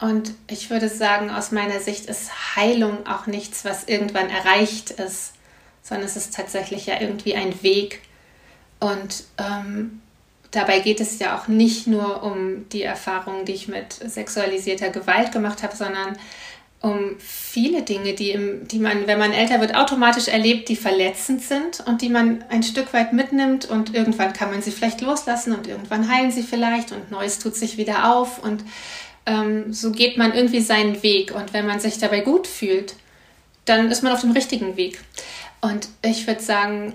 Und 0.00 0.32
ich 0.48 0.70
würde 0.70 0.88
sagen, 0.88 1.30
aus 1.30 1.52
meiner 1.52 1.80
Sicht 1.80 2.06
ist 2.06 2.56
Heilung 2.56 3.06
auch 3.06 3.26
nichts, 3.26 3.64
was 3.66 3.84
irgendwann 3.84 4.30
erreicht 4.30 4.90
ist, 4.92 5.34
sondern 5.82 6.06
es 6.06 6.16
ist 6.16 6.34
tatsächlich 6.34 6.86
ja 6.86 7.00
irgendwie 7.00 7.34
ein 7.34 7.62
Weg. 7.62 8.00
Und 8.78 9.24
ähm, 9.36 10.00
dabei 10.52 10.80
geht 10.80 11.00
es 11.00 11.18
ja 11.18 11.38
auch 11.38 11.48
nicht 11.48 11.86
nur 11.86 12.22
um 12.22 12.66
die 12.70 12.82
Erfahrungen, 12.82 13.44
die 13.44 13.52
ich 13.52 13.68
mit 13.68 13.92
sexualisierter 13.92 14.88
Gewalt 14.88 15.32
gemacht 15.32 15.62
habe, 15.62 15.76
sondern 15.76 16.16
um 16.82 17.16
viele 17.18 17.82
Dinge, 17.82 18.14
die, 18.14 18.30
im, 18.30 18.66
die 18.66 18.78
man, 18.78 19.06
wenn 19.06 19.18
man 19.18 19.32
älter 19.32 19.60
wird, 19.60 19.74
automatisch 19.74 20.28
erlebt, 20.28 20.68
die 20.70 20.76
verletzend 20.76 21.42
sind 21.42 21.84
und 21.86 22.00
die 22.00 22.08
man 22.08 22.42
ein 22.48 22.62
Stück 22.62 22.94
weit 22.94 23.12
mitnimmt 23.12 23.68
und 23.68 23.94
irgendwann 23.94 24.32
kann 24.32 24.50
man 24.50 24.62
sie 24.62 24.70
vielleicht 24.70 25.02
loslassen 25.02 25.54
und 25.54 25.66
irgendwann 25.66 26.10
heilen 26.10 26.30
sie 26.30 26.42
vielleicht 26.42 26.92
und 26.92 27.10
Neues 27.10 27.38
tut 27.38 27.54
sich 27.54 27.76
wieder 27.76 28.14
auf 28.14 28.42
und 28.42 28.64
ähm, 29.26 29.72
so 29.74 29.92
geht 29.92 30.16
man 30.16 30.32
irgendwie 30.32 30.60
seinen 30.60 31.02
Weg 31.02 31.34
und 31.34 31.52
wenn 31.52 31.66
man 31.66 31.80
sich 31.80 31.98
dabei 31.98 32.20
gut 32.20 32.46
fühlt, 32.46 32.94
dann 33.66 33.90
ist 33.90 34.02
man 34.02 34.14
auf 34.14 34.22
dem 34.22 34.32
richtigen 34.32 34.78
Weg. 34.78 35.00
Und 35.60 35.88
ich 36.02 36.26
würde 36.26 36.40
sagen, 36.40 36.94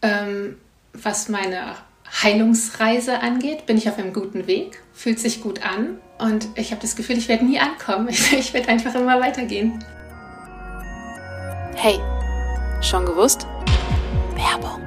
ähm, 0.00 0.56
was 0.94 1.28
meine 1.28 1.76
Heilungsreise 2.22 3.20
angeht, 3.20 3.66
bin 3.66 3.76
ich 3.76 3.88
auf 3.90 3.98
einem 3.98 4.14
guten 4.14 4.46
Weg, 4.46 4.80
fühlt 4.94 5.20
sich 5.20 5.42
gut 5.42 5.62
an 5.62 5.98
und 6.20 6.48
ich 6.54 6.70
habe 6.70 6.80
das 6.80 6.96
Gefühl, 6.96 7.18
ich 7.18 7.28
werde 7.28 7.44
nie 7.44 7.58
ankommen. 7.58 8.08
Ich, 8.10 8.32
ich 8.32 8.54
werde 8.54 8.68
einfach 8.68 8.94
immer 8.94 9.20
weitergehen. 9.20 9.82
Hey, 11.74 11.98
schon 12.80 13.06
gewusst? 13.06 13.46
Werbung. 14.34 14.80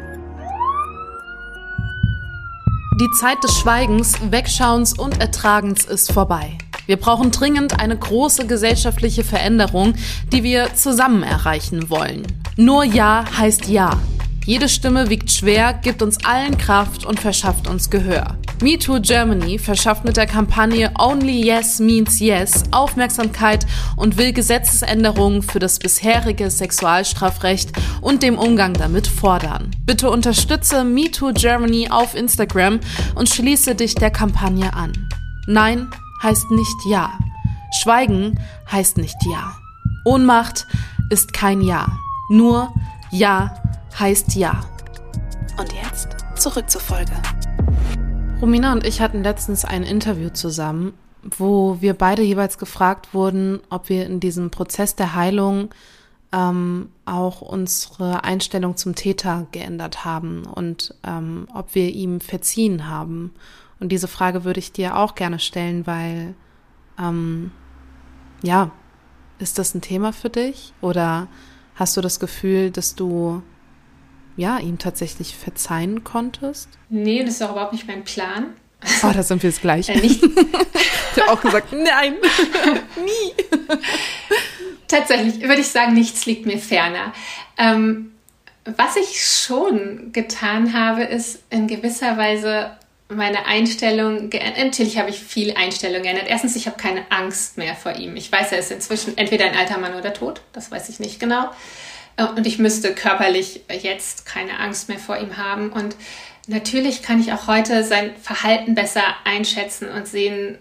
Die 3.00 3.10
Zeit 3.20 3.44
des 3.44 3.58
Schweigens, 3.58 4.14
Wegschauens 4.30 4.98
und 4.98 5.20
Ertragens 5.20 5.86
ist 5.86 6.12
vorbei. 6.12 6.58
Wir 6.86 6.98
brauchen 6.98 7.32
dringend 7.32 7.80
eine 7.80 7.98
große 7.98 8.46
gesellschaftliche 8.46 9.24
Veränderung, 9.24 9.96
die 10.32 10.44
wir 10.44 10.76
zusammen 10.76 11.24
erreichen 11.24 11.90
wollen. 11.90 12.28
Nur 12.58 12.84
Ja 12.84 13.26
heißt 13.38 13.68
Ja. 13.68 14.00
Jede 14.46 14.68
Stimme 14.68 15.10
wiegt 15.10 15.32
schwer, 15.32 15.74
gibt 15.74 16.02
uns 16.02 16.26
allen 16.26 16.58
Kraft 16.58 17.06
und 17.06 17.18
verschafft 17.18 17.66
uns 17.66 17.90
Gehör. 17.90 18.38
MeToo 18.62 19.00
Germany 19.00 19.58
verschafft 19.58 20.04
mit 20.04 20.18
der 20.18 20.26
Kampagne 20.26 20.92
Only 21.00 21.46
Yes 21.46 21.80
Means 21.80 22.20
Yes 22.20 22.64
Aufmerksamkeit 22.72 23.66
und 23.96 24.18
will 24.18 24.34
Gesetzesänderungen 24.34 25.44
für 25.44 25.60
das 25.60 25.80
bisherige 25.80 26.50
Sexualstrafrecht 26.50 27.72
und 28.02 28.22
dem 28.22 28.38
Umgang 28.38 28.74
damit 28.74 29.08
fordern. 29.08 29.72
Bitte 29.86 30.10
unterstütze 30.10 30.84
MeToo 30.84 31.32
Germany 31.34 31.88
auf 31.90 32.14
Instagram 32.14 32.82
und 33.16 33.30
schließe 33.30 33.76
dich 33.76 33.96
der 33.96 34.12
Kampagne 34.12 34.74
an. 34.74 34.92
Nein 35.48 35.88
heißt 36.22 36.52
nicht 36.52 36.86
Ja. 36.90 37.18
Schweigen 37.82 38.38
heißt 38.70 38.98
nicht 38.98 39.18
Ja. 39.26 39.56
Ohnmacht 40.04 40.68
ist 41.10 41.32
kein 41.32 41.62
Ja. 41.62 41.88
Nur 42.30 42.74
Ja 43.10 43.63
heißt 44.00 44.36
ja. 44.36 44.66
Und 45.58 45.72
jetzt 45.74 46.10
zurück 46.36 46.70
zur 46.70 46.82
Folge. 46.82 47.14
Romina 48.42 48.74
und 48.74 48.86
ich 48.86 49.02
hatten 49.02 49.24
letztens 49.24 49.64
ein 49.64 49.84
Interview 49.84 50.30
zusammen, 50.30 50.94
wo 51.22 51.78
wir 51.80 51.94
beide 51.94 52.24
jeweils 52.24 52.58
gefragt 52.58 53.14
wurden, 53.14 53.62
ob 53.70 53.90
wir 53.90 54.06
in 54.06 54.20
diesem 54.20 54.52
Prozess 54.52 54.96
der 54.96 55.16
Heilung 55.16 55.70
ähm, 56.34 56.90
auch 57.06 57.42
unsere 57.42 58.24
Einstellung 58.24 58.76
zum 58.76 58.96
Täter 58.96 59.48
geändert 59.52 60.04
haben 60.04 60.44
und 60.46 60.96
ähm, 61.04 61.48
ob 61.54 61.76
wir 61.76 61.90
ihm 61.90 62.20
verziehen 62.20 62.90
haben. 62.90 63.32
Und 63.80 63.92
diese 63.92 64.08
Frage 64.08 64.44
würde 64.44 64.60
ich 64.60 64.72
dir 64.72 64.98
auch 64.98 65.16
gerne 65.16 65.40
stellen, 65.40 65.88
weil 65.88 66.36
ähm, 67.00 67.52
ja, 68.42 68.72
ist 69.40 69.60
das 69.60 69.76
ein 69.76 69.82
Thema 69.82 70.12
für 70.12 70.30
dich 70.30 70.74
oder 70.82 71.28
hast 71.76 71.96
du 71.96 72.02
das 72.02 72.20
Gefühl, 72.20 72.72
dass 72.72 72.96
du 72.96 73.42
ja, 74.36 74.60
ihm 74.60 74.80
tatsächlich 74.80 75.36
verzeihen 75.36 76.04
konntest? 76.04 76.70
Nee, 76.90 77.24
das 77.24 77.36
ist 77.36 77.42
auch 77.44 77.52
überhaupt 77.52 77.74
nicht 77.74 77.88
mein 77.88 78.04
Plan. 78.04 78.54
Oh, 79.04 79.12
da 79.14 79.24
sind 79.24 79.42
wir 79.44 79.50
jetzt 79.50 79.62
gleich. 79.62 79.90
Äh, 79.90 80.00
nicht. 80.00 80.24
ich 81.16 81.22
habe 81.22 81.32
auch 81.32 81.42
gesagt, 81.42 81.72
nein, 81.72 82.16
nie. 82.98 83.78
Tatsächlich 84.88 85.42
würde 85.42 85.62
ich 85.62 85.70
sagen, 85.70 85.94
nichts 85.94 86.26
liegt 86.26 86.46
mir 86.46 86.58
ferner. 86.58 87.14
Ähm, 87.58 88.12
was 88.66 88.96
ich 88.96 89.24
schon 89.26 90.12
getan 90.14 90.74
habe, 90.74 91.04
ist 91.04 91.44
in 91.50 91.68
gewisser 91.68 92.18
Weise 92.18 92.72
meine 93.10 93.46
Einstellung 93.46 94.30
geändert. 94.30 94.64
Natürlich 94.64 94.98
habe 94.98 95.10
ich 95.10 95.20
viel 95.20 95.54
Einstellung 95.56 96.04
geändert. 96.04 96.26
Erstens, 96.28 96.56
ich 96.56 96.68
habe 96.68 96.78
keine 96.78 97.06
Angst 97.10 97.58
mehr 97.58 97.76
vor 97.76 97.96
ihm. 97.96 98.16
Ich 98.16 98.32
weiß, 98.32 98.52
er 98.52 98.60
ist 98.60 98.72
inzwischen 98.72 99.18
entweder 99.18 99.46
ein 99.46 99.58
alter 99.58 99.78
Mann 99.78 99.96
oder 99.96 100.14
tot. 100.14 100.42
Das 100.54 100.72
weiß 100.72 100.90
ich 100.90 101.00
nicht 101.00 101.20
genau. 101.20 101.50
Äh, 102.18 102.26
und 102.26 102.46
ich 102.48 102.60
müsste 102.60 102.94
körperlich 102.94 103.62
jetzt 103.82 104.26
keine 104.26 104.60
Angst 104.60 104.90
mehr 104.90 105.00
vor 105.00 105.18
ihm 105.18 105.38
haben. 105.38 105.72
Und 105.72 105.96
natürlich 106.48 107.02
kann 107.02 107.20
ich 107.20 107.34
auch 107.34 107.48
heute 107.48 107.84
sein 107.84 108.16
Verhalten 108.22 108.76
besser 108.76 109.04
einschätzen 109.26 109.90
und 109.90 110.08
sehen, 110.08 110.58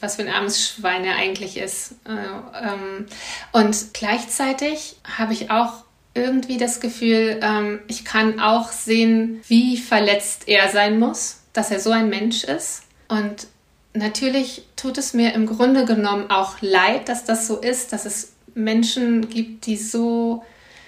was 0.00 0.16
für 0.16 0.22
ein 0.22 0.32
armes 0.32 0.66
Schwein 0.66 1.04
er 1.04 1.16
eigentlich 1.16 1.56
ist. 1.56 1.92
Äh, 2.06 2.66
ähm, 2.66 3.06
und 3.52 3.92
gleichzeitig 3.92 4.96
habe 5.18 5.32
ich 5.32 5.50
auch 5.50 5.84
irgendwie 6.14 6.58
das 6.58 6.80
Gefühl, 6.80 7.40
ähm, 7.42 7.80
ich 7.88 8.04
kann 8.04 8.40
auch 8.40 8.70
sehen, 8.70 9.40
wie 9.48 9.76
verletzt 9.76 10.48
er 10.48 10.68
sein 10.70 10.98
muss, 10.98 11.40
dass 11.52 11.70
er 11.70 11.80
so 11.80 11.90
ein 11.90 12.08
Mensch 12.08 12.44
ist. 12.44 12.82
Und 13.08 13.46
natürlich 13.94 14.66
tut 14.76 14.98
es 14.98 15.14
mir 15.14 15.34
im 15.34 15.46
Grunde 15.46 15.84
genommen 15.84 16.30
auch 16.30 16.56
leid, 16.60 17.08
dass 17.08 17.24
das 17.24 17.46
so 17.46 17.58
ist, 17.58 17.92
dass 17.92 18.04
es 18.04 18.32
Menschen 18.54 19.28
gibt, 19.28 19.66
die 19.66 19.76
so 19.76 20.44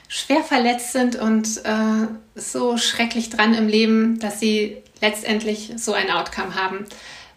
schwer 0.09 0.43
verletzt 0.43 0.93
sind 0.93 1.17
und 1.17 1.65
äh, 1.65 2.07
so 2.35 2.77
schrecklich 2.77 3.31
dran 3.31 3.55
im 3.55 3.69
Leben, 3.69 4.19
dass 4.19 4.41
sie 4.41 4.79
letztendlich 5.01 5.73
so 5.77 5.93
ein 5.93 6.11
Outcome 6.11 6.55
haben. 6.55 6.87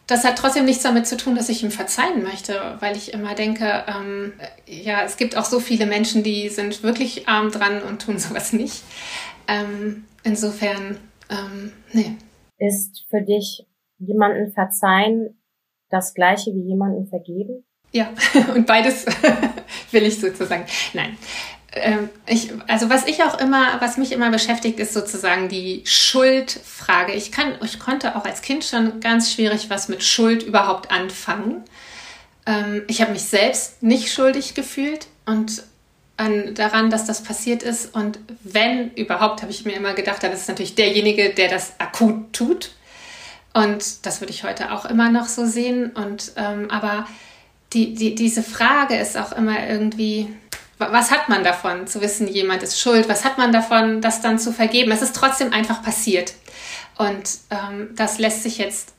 Das 0.08 0.24
hat 0.24 0.38
trotzdem 0.38 0.66
nichts 0.66 0.84
damit 0.84 1.06
zu 1.06 1.18
tun, 1.18 1.36
dass 1.36 1.50
ich 1.50 1.64
ihm 1.64 1.72
verzeihen 1.72 2.24
möchte, 2.24 2.78
weil 2.80 2.96
ich 2.96 3.14
immer 3.14 3.36
denke, 3.36 3.84
ähm, 3.88 4.34
ja, 4.66 5.04
es 5.04 5.18
gibt 5.18 5.36
auch 5.36 5.44
so 5.44 5.60
viele 5.60 5.86
Menschen, 5.86 6.24
die 6.24 6.48
sind 6.48 6.82
wirklich 6.82 7.28
arm 7.28 7.52
dran 7.52 7.82
und 7.82 8.02
tun 8.02 8.18
sowas 8.20 8.54
nicht. 8.54 8.84
Ähm, 9.48 10.06
insofern, 10.24 10.98
ähm, 11.30 11.74
nee. 11.92 12.16
Ist 12.60 13.06
für 13.10 13.22
dich 13.22 13.66
jemanden 14.00 14.52
verzeihen 14.54 15.38
das 15.90 16.14
gleiche 16.14 16.52
wie 16.54 16.68
jemanden 16.70 17.08
vergeben? 17.08 17.66
Ja, 17.92 18.10
und 18.56 18.66
beides 18.66 19.06
will 19.92 20.04
ich 20.04 20.20
sozusagen. 20.20 20.66
Nein, 20.94 21.18
ich, 22.26 22.52
also 22.68 22.90
was 22.90 23.06
ich 23.08 23.24
auch 23.24 23.40
immer, 23.40 23.80
was 23.80 23.98
mich 23.98 24.12
immer 24.12 24.30
beschäftigt, 24.32 24.80
ist 24.80 24.94
sozusagen 24.94 25.50
die 25.50 25.84
Schuldfrage. 25.86 27.14
Ich 27.14 27.32
kann, 27.32 27.56
ich 27.64 27.80
konnte 27.80 28.16
auch 28.16 28.26
als 28.26 28.42
Kind 28.42 28.64
schon 28.64 29.00
ganz 29.00 29.34
schwierig 29.34 29.70
was 29.70 29.88
mit 29.88 30.04
Schuld 30.04 30.44
überhaupt 30.44 30.92
anfangen. 30.92 31.64
Ähm, 32.46 32.84
ich 32.88 33.02
habe 33.02 33.12
mich 33.12 33.24
selbst 33.24 33.84
nicht 33.84 34.12
schuldig 34.12 34.54
gefühlt 34.54 35.08
und 35.26 35.64
an, 36.18 36.56
daran, 36.56 36.90
dass 36.90 37.06
das 37.06 37.24
passiert 37.24 37.64
ist. 37.64 37.94
Und 37.94 38.20
wenn 38.44 38.92
überhaupt, 38.94 39.42
habe 39.42 39.52
ich 39.52 39.66
mir 39.66 39.74
immer 39.74 39.94
gedacht, 39.94 40.24
dann 40.24 40.32
ist 40.32 40.48
natürlich 40.48 40.76
derjenige, 40.76 41.30
der 41.30 41.50
das 41.50 41.80
akut 41.80 42.34
tut. 42.34 42.72
Und 43.54 44.06
das 44.06 44.22
würde 44.22 44.34
ich 44.34 44.44
heute 44.44 44.72
auch 44.72 44.86
immer 44.86 45.10
noch 45.10 45.28
so 45.28 45.46
sehen. 45.46 45.92
Und 45.92 46.34
ähm, 46.36 46.70
aber 46.70 47.08
die, 47.74 47.94
die, 47.94 48.16
diese 48.16 48.44
Frage 48.44 48.96
ist 48.96 49.18
auch 49.18 49.32
immer 49.32 49.68
irgendwie, 49.68 50.28
was 50.78 51.12
hat 51.12 51.28
man 51.30 51.44
davon, 51.44 51.88
zu 51.88 52.02
wissen, 52.02 52.28
jemand 52.28 52.64
ist 52.64 52.80
schuld? 52.80 53.10
Was 53.10 53.26
hat 53.26 53.38
man 53.38 53.52
davon, 53.52 54.02
das 54.02 54.22
dann 54.22 54.38
zu 54.38 54.54
vergeben? 54.54 54.92
Es 54.92 55.02
ist 55.02 55.16
trotzdem 55.16 55.52
einfach 55.54 55.82
passiert. 55.82 56.34
Und 56.98 57.30
ähm, 57.50 57.90
das 57.96 58.20
lässt 58.20 58.44
sich 58.44 58.58
jetzt 58.58 58.94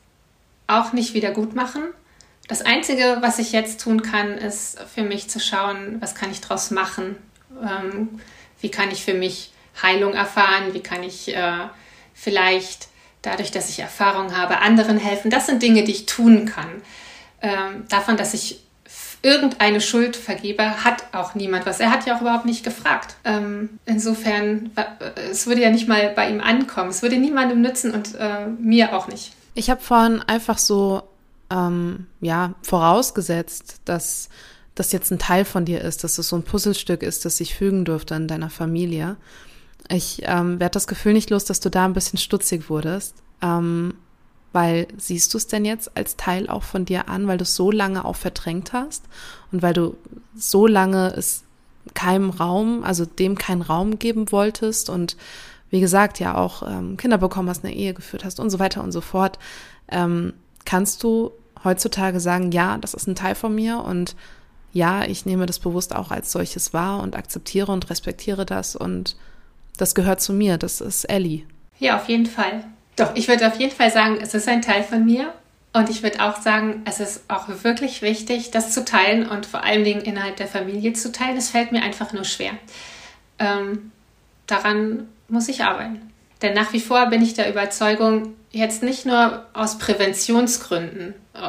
auch 0.67 0.93
nicht 0.93 1.13
wieder 1.13 1.31
gut 1.31 1.55
machen. 1.55 1.83
Das 2.47 2.61
Einzige, 2.61 3.17
was 3.21 3.39
ich 3.39 3.51
jetzt 3.51 3.79
tun 3.81 4.01
kann, 4.01 4.37
ist 4.37 4.79
für 4.93 5.03
mich 5.03 5.29
zu 5.29 5.39
schauen, 5.39 5.97
was 6.01 6.15
kann 6.15 6.31
ich 6.31 6.41
daraus 6.41 6.71
machen? 6.71 7.15
Ähm, 7.61 8.19
wie 8.59 8.71
kann 8.71 8.91
ich 8.91 9.03
für 9.03 9.13
mich 9.13 9.51
Heilung 9.81 10.13
erfahren? 10.13 10.73
Wie 10.73 10.81
kann 10.81 11.03
ich 11.03 11.33
äh, 11.35 11.67
vielleicht 12.13 12.87
dadurch, 13.21 13.51
dass 13.51 13.69
ich 13.69 13.79
Erfahrung 13.79 14.35
habe, 14.35 14.59
anderen 14.59 14.97
helfen? 14.97 15.29
Das 15.29 15.45
sind 15.45 15.61
Dinge, 15.61 15.83
die 15.83 15.91
ich 15.91 16.05
tun 16.07 16.45
kann. 16.45 16.81
Ähm, 17.41 17.85
davon, 17.87 18.17
dass 18.17 18.33
ich 18.33 18.61
irgendeine 19.21 19.81
Schuld 19.81 20.15
vergebe, 20.15 20.83
hat 20.83 21.03
auch 21.11 21.35
niemand 21.35 21.65
was. 21.65 21.79
Er 21.79 21.91
hat 21.91 22.05
ja 22.05 22.15
auch 22.15 22.21
überhaupt 22.21 22.45
nicht 22.45 22.63
gefragt. 22.63 23.15
Ähm, 23.25 23.79
insofern, 23.85 24.71
äh, 24.75 24.83
es 25.31 25.47
würde 25.47 25.61
ja 25.61 25.69
nicht 25.69 25.87
mal 25.87 26.11
bei 26.15 26.29
ihm 26.29 26.41
ankommen. 26.41 26.89
Es 26.89 27.01
würde 27.01 27.17
niemandem 27.17 27.61
nützen 27.61 27.91
und 27.91 28.15
äh, 28.15 28.47
mir 28.47 28.95
auch 28.95 29.07
nicht. 29.07 29.33
Ich 29.55 29.69
habe 29.69 29.81
vorhin 29.81 30.21
einfach 30.21 30.57
so, 30.57 31.03
ähm, 31.49 32.07
ja, 32.21 32.53
vorausgesetzt, 32.61 33.81
dass 33.85 34.29
das 34.75 34.91
jetzt 34.93 35.11
ein 35.11 35.19
Teil 35.19 35.43
von 35.43 35.65
dir 35.65 35.81
ist, 35.81 36.03
dass 36.03 36.17
es 36.17 36.29
so 36.29 36.37
ein 36.37 36.43
Puzzlestück 36.43 37.03
ist, 37.03 37.25
das 37.25 37.37
sich 37.37 37.55
fügen 37.55 37.83
dürfte 37.83 38.15
in 38.15 38.27
deiner 38.27 38.49
Familie. 38.49 39.17
Ich 39.89 40.21
ähm, 40.23 40.59
werde 40.59 40.73
das 40.73 40.87
Gefühl 40.87 41.13
nicht 41.13 41.29
los, 41.29 41.43
dass 41.43 41.59
du 41.59 41.69
da 41.69 41.83
ein 41.83 41.93
bisschen 41.93 42.19
stutzig 42.19 42.69
wurdest. 42.69 43.15
Ähm, 43.41 43.95
Weil 44.51 44.87
siehst 44.97 45.33
du 45.33 45.37
es 45.37 45.47
denn 45.47 45.63
jetzt 45.63 45.95
als 45.95 46.15
Teil 46.15 46.49
auch 46.49 46.63
von 46.63 46.85
dir 46.85 47.07
an, 47.07 47.27
weil 47.27 47.37
du 47.37 47.43
es 47.43 47.55
so 47.55 47.71
lange 47.71 48.03
auch 48.05 48.15
verdrängt 48.15 48.73
hast 48.73 49.03
und 49.51 49.61
weil 49.61 49.73
du 49.73 49.95
so 50.35 50.65
lange 50.65 51.13
es 51.15 51.43
keinem 51.93 52.29
Raum, 52.29 52.83
also 52.83 53.05
dem 53.05 53.37
keinen 53.37 53.61
Raum 53.61 53.99
geben 53.99 54.31
wolltest 54.31 54.89
und 54.89 55.17
wie 55.69 55.79
gesagt 55.79 56.19
ja 56.19 56.35
auch 56.35 56.63
ähm, 56.63 56.97
Kinder 56.97 57.17
bekommen 57.17 57.49
hast, 57.49 57.63
eine 57.63 57.75
Ehe 57.75 57.93
geführt 57.93 58.25
hast 58.25 58.39
und 58.39 58.49
so 58.49 58.59
weiter 58.59 58.83
und 58.83 58.91
so 58.91 59.01
fort, 59.01 59.37
ähm, 59.87 60.33
kannst 60.65 61.03
du 61.03 61.31
heutzutage 61.63 62.19
sagen, 62.19 62.51
ja, 62.51 62.77
das 62.77 62.93
ist 62.93 63.07
ein 63.07 63.15
Teil 63.15 63.35
von 63.35 63.53
mir 63.53 63.83
und 63.83 64.15
ja, 64.71 65.03
ich 65.03 65.25
nehme 65.25 65.45
das 65.45 65.59
bewusst 65.59 65.95
auch 65.95 66.11
als 66.11 66.31
solches 66.31 66.73
wahr 66.73 67.01
und 67.01 67.15
akzeptiere 67.15 67.71
und 67.71 67.89
respektiere 67.89 68.45
das 68.45 68.75
und 68.75 69.15
das 69.77 69.95
gehört 69.95 70.21
zu 70.21 70.33
mir, 70.33 70.57
das 70.57 70.81
ist 70.81 71.05
Ellie. 71.05 71.43
Ja, 71.79 71.97
auf 71.97 72.09
jeden 72.09 72.25
Fall. 72.25 72.63
Doch, 72.99 73.15
ich 73.15 73.29
würde 73.29 73.47
auf 73.47 73.57
jeden 73.57 73.73
Fall 73.73 73.91
sagen, 73.91 74.19
es 74.21 74.33
ist 74.33 74.49
ein 74.49 74.61
Teil 74.61 74.83
von 74.83 75.05
mir 75.05 75.33
und 75.71 75.89
ich 75.89 76.03
würde 76.03 76.21
auch 76.21 76.41
sagen, 76.41 76.81
es 76.83 76.99
ist 76.99 77.23
auch 77.29 77.47
wirklich 77.63 78.01
wichtig, 78.01 78.51
das 78.51 78.73
zu 78.73 78.83
teilen 78.83 79.25
und 79.25 79.45
vor 79.45 79.63
allen 79.63 79.85
Dingen 79.85 80.01
innerhalb 80.01 80.35
der 80.35 80.47
Familie 80.47 80.91
zu 80.91 81.13
teilen. 81.13 81.37
Es 81.37 81.49
fällt 81.49 81.71
mir 81.71 81.81
einfach 81.81 82.11
nur 82.11 82.25
schwer. 82.25 82.51
Ähm, 83.39 83.91
daran 84.47 85.07
muss 85.29 85.47
ich 85.47 85.63
arbeiten. 85.63 86.11
Denn 86.41 86.53
nach 86.53 86.73
wie 86.73 86.81
vor 86.81 87.05
bin 87.05 87.21
ich 87.21 87.35
der 87.35 87.49
Überzeugung, 87.49 88.35
jetzt 88.51 88.83
nicht 88.83 89.05
nur 89.05 89.45
aus 89.53 89.77
Präventionsgründen, 89.77 91.13
äh, 91.35 91.39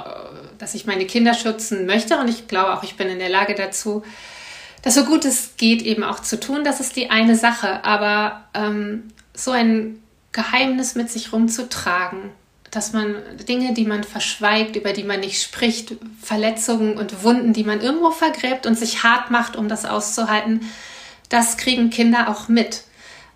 dass 0.58 0.74
ich 0.74 0.86
meine 0.86 1.06
Kinder 1.06 1.34
schützen 1.34 1.84
möchte 1.84 2.16
und 2.18 2.28
ich 2.28 2.46
glaube 2.46 2.74
auch, 2.74 2.84
ich 2.84 2.94
bin 2.94 3.08
in 3.08 3.18
der 3.18 3.28
Lage 3.28 3.56
dazu, 3.56 4.04
das 4.82 4.94
so 4.94 5.04
gut 5.04 5.24
es 5.24 5.56
geht 5.56 5.82
eben 5.82 6.04
auch 6.04 6.20
zu 6.20 6.38
tun. 6.38 6.62
Das 6.62 6.78
ist 6.78 6.94
die 6.94 7.10
eine 7.10 7.34
Sache. 7.34 7.84
Aber 7.84 8.44
ähm, 8.54 9.08
so 9.34 9.50
ein 9.50 9.99
Geheimnis 10.32 10.94
mit 10.94 11.10
sich 11.10 11.32
rumzutragen, 11.32 12.30
dass 12.70 12.92
man 12.92 13.16
Dinge, 13.48 13.74
die 13.74 13.84
man 13.84 14.04
verschweigt, 14.04 14.76
über 14.76 14.92
die 14.92 15.02
man 15.02 15.20
nicht 15.20 15.42
spricht, 15.42 15.94
Verletzungen 16.22 16.98
und 16.98 17.24
Wunden, 17.24 17.52
die 17.52 17.64
man 17.64 17.80
irgendwo 17.80 18.10
vergräbt 18.10 18.66
und 18.66 18.78
sich 18.78 19.02
hart 19.02 19.30
macht, 19.30 19.56
um 19.56 19.68
das 19.68 19.84
auszuhalten, 19.84 20.60
das 21.28 21.56
kriegen 21.56 21.90
Kinder 21.90 22.28
auch 22.28 22.48
mit. 22.48 22.84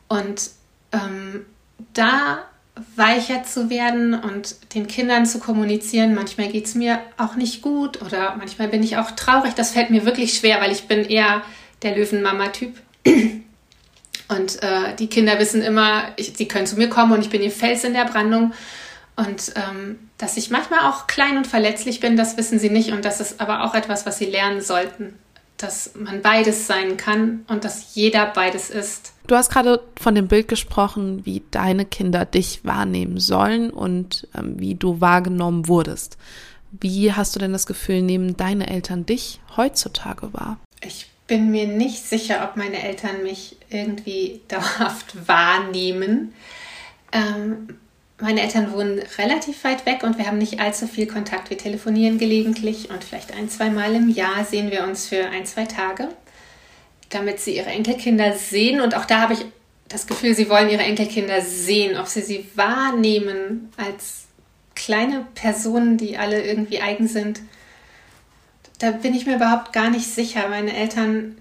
Und 0.09 0.51
ähm, 0.93 1.45
da 1.93 2.45
weicher 2.97 3.45
zu 3.45 3.71
werden 3.71 4.15
und 4.15 4.57
den 4.75 4.87
Kindern 4.87 5.27
zu 5.27 5.39
kommunizieren. 5.39 6.15
Manchmal 6.15 6.49
geht 6.49 6.67
es 6.67 6.75
mir 6.75 7.01
auch 7.17 7.37
nicht 7.37 7.63
gut 7.63 8.03
oder 8.03 8.35
manchmal 8.37 8.69
bin 8.69 8.83
ich 8.83 8.97
auch 8.97 9.13
traurig. 9.13 9.55
Das 9.55 9.71
fällt 9.71 9.91
mir 9.91 10.05
wirklich 10.05 10.35
schwer, 10.35 10.61
weil 10.61 10.73
ich 10.73 10.89
bin 10.89 11.05
eher 11.05 11.43
der 11.83 11.97
Löwenmama-Typ. 11.97 12.75
Und 14.29 14.63
äh, 14.63 14.95
die 14.99 15.09
Kinder 15.09 15.39
wissen 15.39 15.63
immer, 15.63 16.05
ich, 16.17 16.33
sie 16.37 16.49
können 16.49 16.67
zu 16.67 16.77
mir 16.77 16.89
kommen 16.89 17.13
und 17.13 17.21
ich 17.21 17.31
bin 17.31 17.43
ihr 17.43 17.51
Fels 17.51 17.85
in 17.85 17.93
der 17.93 18.07
Brandung. 18.07 18.53
Und 19.17 19.53
ähm, 19.57 19.99
dass 20.19 20.37
ich 20.37 20.51
manchmal 20.51 20.91
auch 20.91 21.07
klein 21.07 21.37
und 21.37 21.47
verletzlich 21.47 22.01
bin, 22.01 22.17
das 22.17 22.37
wissen 22.37 22.59
sie 22.59 22.71
nicht. 22.71 22.93
Und 22.93 23.05
das 23.05 23.21
ist 23.21 23.41
aber 23.41 23.65
auch 23.65 23.75
etwas, 23.75 24.07
was 24.07 24.19
sie 24.19 24.25
lernen 24.25 24.61
sollten, 24.61 25.19
dass 25.57 25.93
man 25.95 26.23
beides 26.23 26.67
sein 26.67 26.97
kann 26.97 27.45
und 27.49 27.65
dass 27.65 27.95
jeder 27.95 28.27
beides 28.27 28.71
ist. 28.71 29.13
Du 29.27 29.37
hast 29.37 29.51
gerade 29.51 29.83
von 30.01 30.15
dem 30.15 30.27
Bild 30.27 30.49
gesprochen, 30.49 31.25
wie 31.25 31.43
deine 31.51 31.85
Kinder 31.85 32.25
dich 32.25 32.65
wahrnehmen 32.65 33.21
sollen 33.21 33.71
und 33.71 34.27
ähm, 34.37 34.59
wie 34.59 34.75
du 34.75 35.01
wahrgenommen 35.01 35.69
wurdest. 35.69 36.17
Wie 36.73 37.13
hast 37.13 37.37
du 37.37 37.39
denn 37.39 37.53
das 37.53 37.67
Gefühl, 37.67 38.03
nehmen 38.03 38.37
deine 38.37 38.69
Eltern 38.69 39.07
dich 39.07 39.41
heutzutage 39.57 40.33
wahr? 40.33 40.59
Ich 40.81 41.07
bin 41.27 41.51
mir 41.51 41.67
nicht 41.67 42.07
sicher, 42.07 42.49
ob 42.49 42.57
meine 42.57 42.83
Eltern 42.83 43.23
mich 43.23 43.57
irgendwie 43.71 44.41
dauerhaft 44.49 45.29
wahrnehmen. 45.29 46.35
Ähm, 47.13 47.79
meine 48.21 48.43
Eltern 48.43 48.73
wohnen 48.73 49.01
relativ 49.19 49.65
weit 49.65 49.87
weg 49.87 50.03
und 50.03 50.19
wir 50.19 50.27
haben 50.27 50.39
nicht 50.39 50.61
allzu 50.61 50.87
viel 50.87 51.07
Kontakt. 51.07 51.51
Wir 51.51 51.59
telefonieren 51.59 52.19
gelegentlich 52.19 52.91
und 52.91 53.03
vielleicht 53.03 53.35
ein, 53.35 53.49
zwei 53.49 53.71
Mal 53.71 53.95
im 53.95 54.09
Jahr 54.09 54.45
sehen 54.45 54.71
wir 54.71 54.85
uns 54.85 55.09
für 55.09 55.29
ein, 55.31 55.47
zwei 55.47 55.65
Tage 55.65 56.09
damit 57.15 57.41
sie 57.41 57.57
ihre 57.57 57.71
Enkelkinder 57.71 58.33
sehen. 58.33 58.81
Und 58.81 58.95
auch 58.97 59.05
da 59.05 59.21
habe 59.21 59.35
ich 59.35 59.45
das 59.89 60.07
Gefühl, 60.07 60.35
sie 60.35 60.49
wollen 60.49 60.69
ihre 60.69 60.83
Enkelkinder 60.83 61.41
sehen, 61.41 61.97
ob 61.99 62.07
sie 62.07 62.23
sie 62.23 62.47
wahrnehmen 62.55 63.73
als 63.77 64.25
kleine 64.75 65.27
Personen, 65.35 65.97
die 65.97 66.17
alle 66.19 66.43
irgendwie 66.45 66.81
eigen 66.81 67.07
sind. 67.07 67.41
Da 68.79 68.91
bin 68.91 69.15
ich 69.15 69.27
mir 69.27 69.37
überhaupt 69.37 69.73
gar 69.73 69.91
nicht 69.91 70.07
sicher. 70.07 70.49
Meine 70.49 70.77
Eltern, 70.77 71.37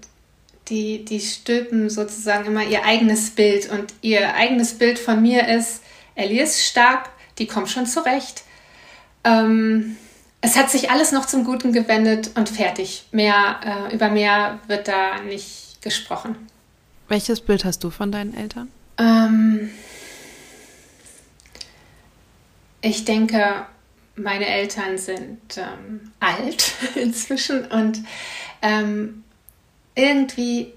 die, 0.68 1.04
die 1.04 1.20
stülpen 1.20 1.90
sozusagen 1.90 2.46
immer 2.46 2.64
ihr 2.64 2.84
eigenes 2.84 3.30
Bild 3.30 3.70
und 3.70 3.92
ihr 4.00 4.34
eigenes 4.34 4.74
Bild 4.78 4.98
von 4.98 5.20
mir 5.20 5.48
ist, 5.48 5.82
Ellie 6.14 6.42
ist 6.42 6.64
stark, 6.64 7.10
die 7.38 7.46
kommt 7.46 7.68
schon 7.70 7.86
zurecht. 7.86 8.44
Ähm, 9.24 9.96
es 10.40 10.56
hat 10.56 10.70
sich 10.70 10.90
alles 10.90 11.10
noch 11.10 11.24
zum 11.24 11.44
Guten 11.44 11.72
gewendet 11.72 12.30
und 12.34 12.48
fertig. 12.48 13.04
Mehr, 13.12 13.88
äh, 13.90 13.94
über 13.94 14.10
mehr 14.10 14.60
wird 14.68 14.88
da 14.88 15.20
nicht 15.22 15.80
gesprochen. 15.80 16.36
Welches 17.08 17.40
Bild 17.40 17.64
hast 17.64 17.82
du 17.82 17.90
von 17.90 18.12
deinen 18.12 18.34
Eltern? 18.34 18.68
Ähm, 18.98 19.70
ich 22.80 23.04
denke, 23.04 23.66
meine 24.16 24.46
Eltern 24.46 24.98
sind 24.98 25.40
ähm, 25.56 26.12
alt 26.20 26.72
inzwischen 26.94 27.64
und 27.66 28.00
ähm, 28.62 29.24
irgendwie 29.94 30.72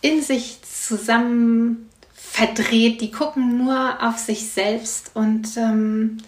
in 0.00 0.22
sich 0.22 0.60
zusammen 0.62 1.88
verdreht. 2.14 3.00
Die 3.00 3.10
gucken 3.10 3.58
nur 3.58 4.02
auf 4.02 4.18
sich 4.18 4.50
selbst 4.50 5.10
und 5.14 5.56
ähm, 5.56 6.18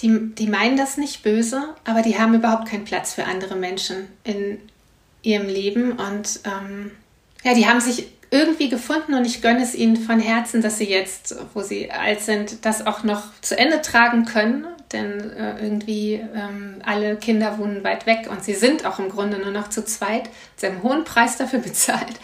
die, 0.00 0.34
die 0.34 0.48
meinen 0.48 0.76
das 0.76 0.96
nicht 0.96 1.22
böse, 1.22 1.74
aber 1.84 2.02
die 2.02 2.18
haben 2.18 2.34
überhaupt 2.34 2.68
keinen 2.68 2.84
Platz 2.84 3.14
für 3.14 3.24
andere 3.24 3.56
Menschen 3.56 4.08
in 4.24 4.58
ihrem 5.22 5.46
Leben 5.46 5.92
und 5.92 6.40
ähm, 6.44 6.90
ja, 7.42 7.54
die 7.54 7.66
haben 7.66 7.80
sich 7.80 8.08
irgendwie 8.30 8.68
gefunden 8.68 9.14
und 9.14 9.24
ich 9.24 9.42
gönne 9.42 9.62
es 9.62 9.74
ihnen 9.74 9.96
von 9.96 10.18
Herzen, 10.18 10.60
dass 10.60 10.78
sie 10.78 10.88
jetzt, 10.88 11.36
wo 11.54 11.62
sie 11.62 11.90
alt 11.90 12.20
sind, 12.20 12.64
das 12.64 12.86
auch 12.86 13.04
noch 13.04 13.22
zu 13.40 13.56
Ende 13.56 13.80
tragen 13.80 14.24
können. 14.24 14.66
Denn 14.94 15.32
äh, 15.32 15.60
irgendwie 15.60 16.14
ähm, 16.14 16.76
alle 16.84 17.16
Kinder 17.16 17.58
wohnen 17.58 17.82
weit 17.82 18.06
weg 18.06 18.28
und 18.30 18.44
sie 18.44 18.54
sind 18.54 18.86
auch 18.86 18.98
im 18.98 19.10
Grunde 19.10 19.38
nur 19.38 19.50
noch 19.50 19.68
zu 19.68 19.84
zweit. 19.84 20.30
Sie 20.56 20.66
haben 20.66 20.76
einen 20.76 20.82
hohen 20.84 21.04
Preis 21.04 21.36
dafür 21.36 21.58
bezahlt, 21.60 22.14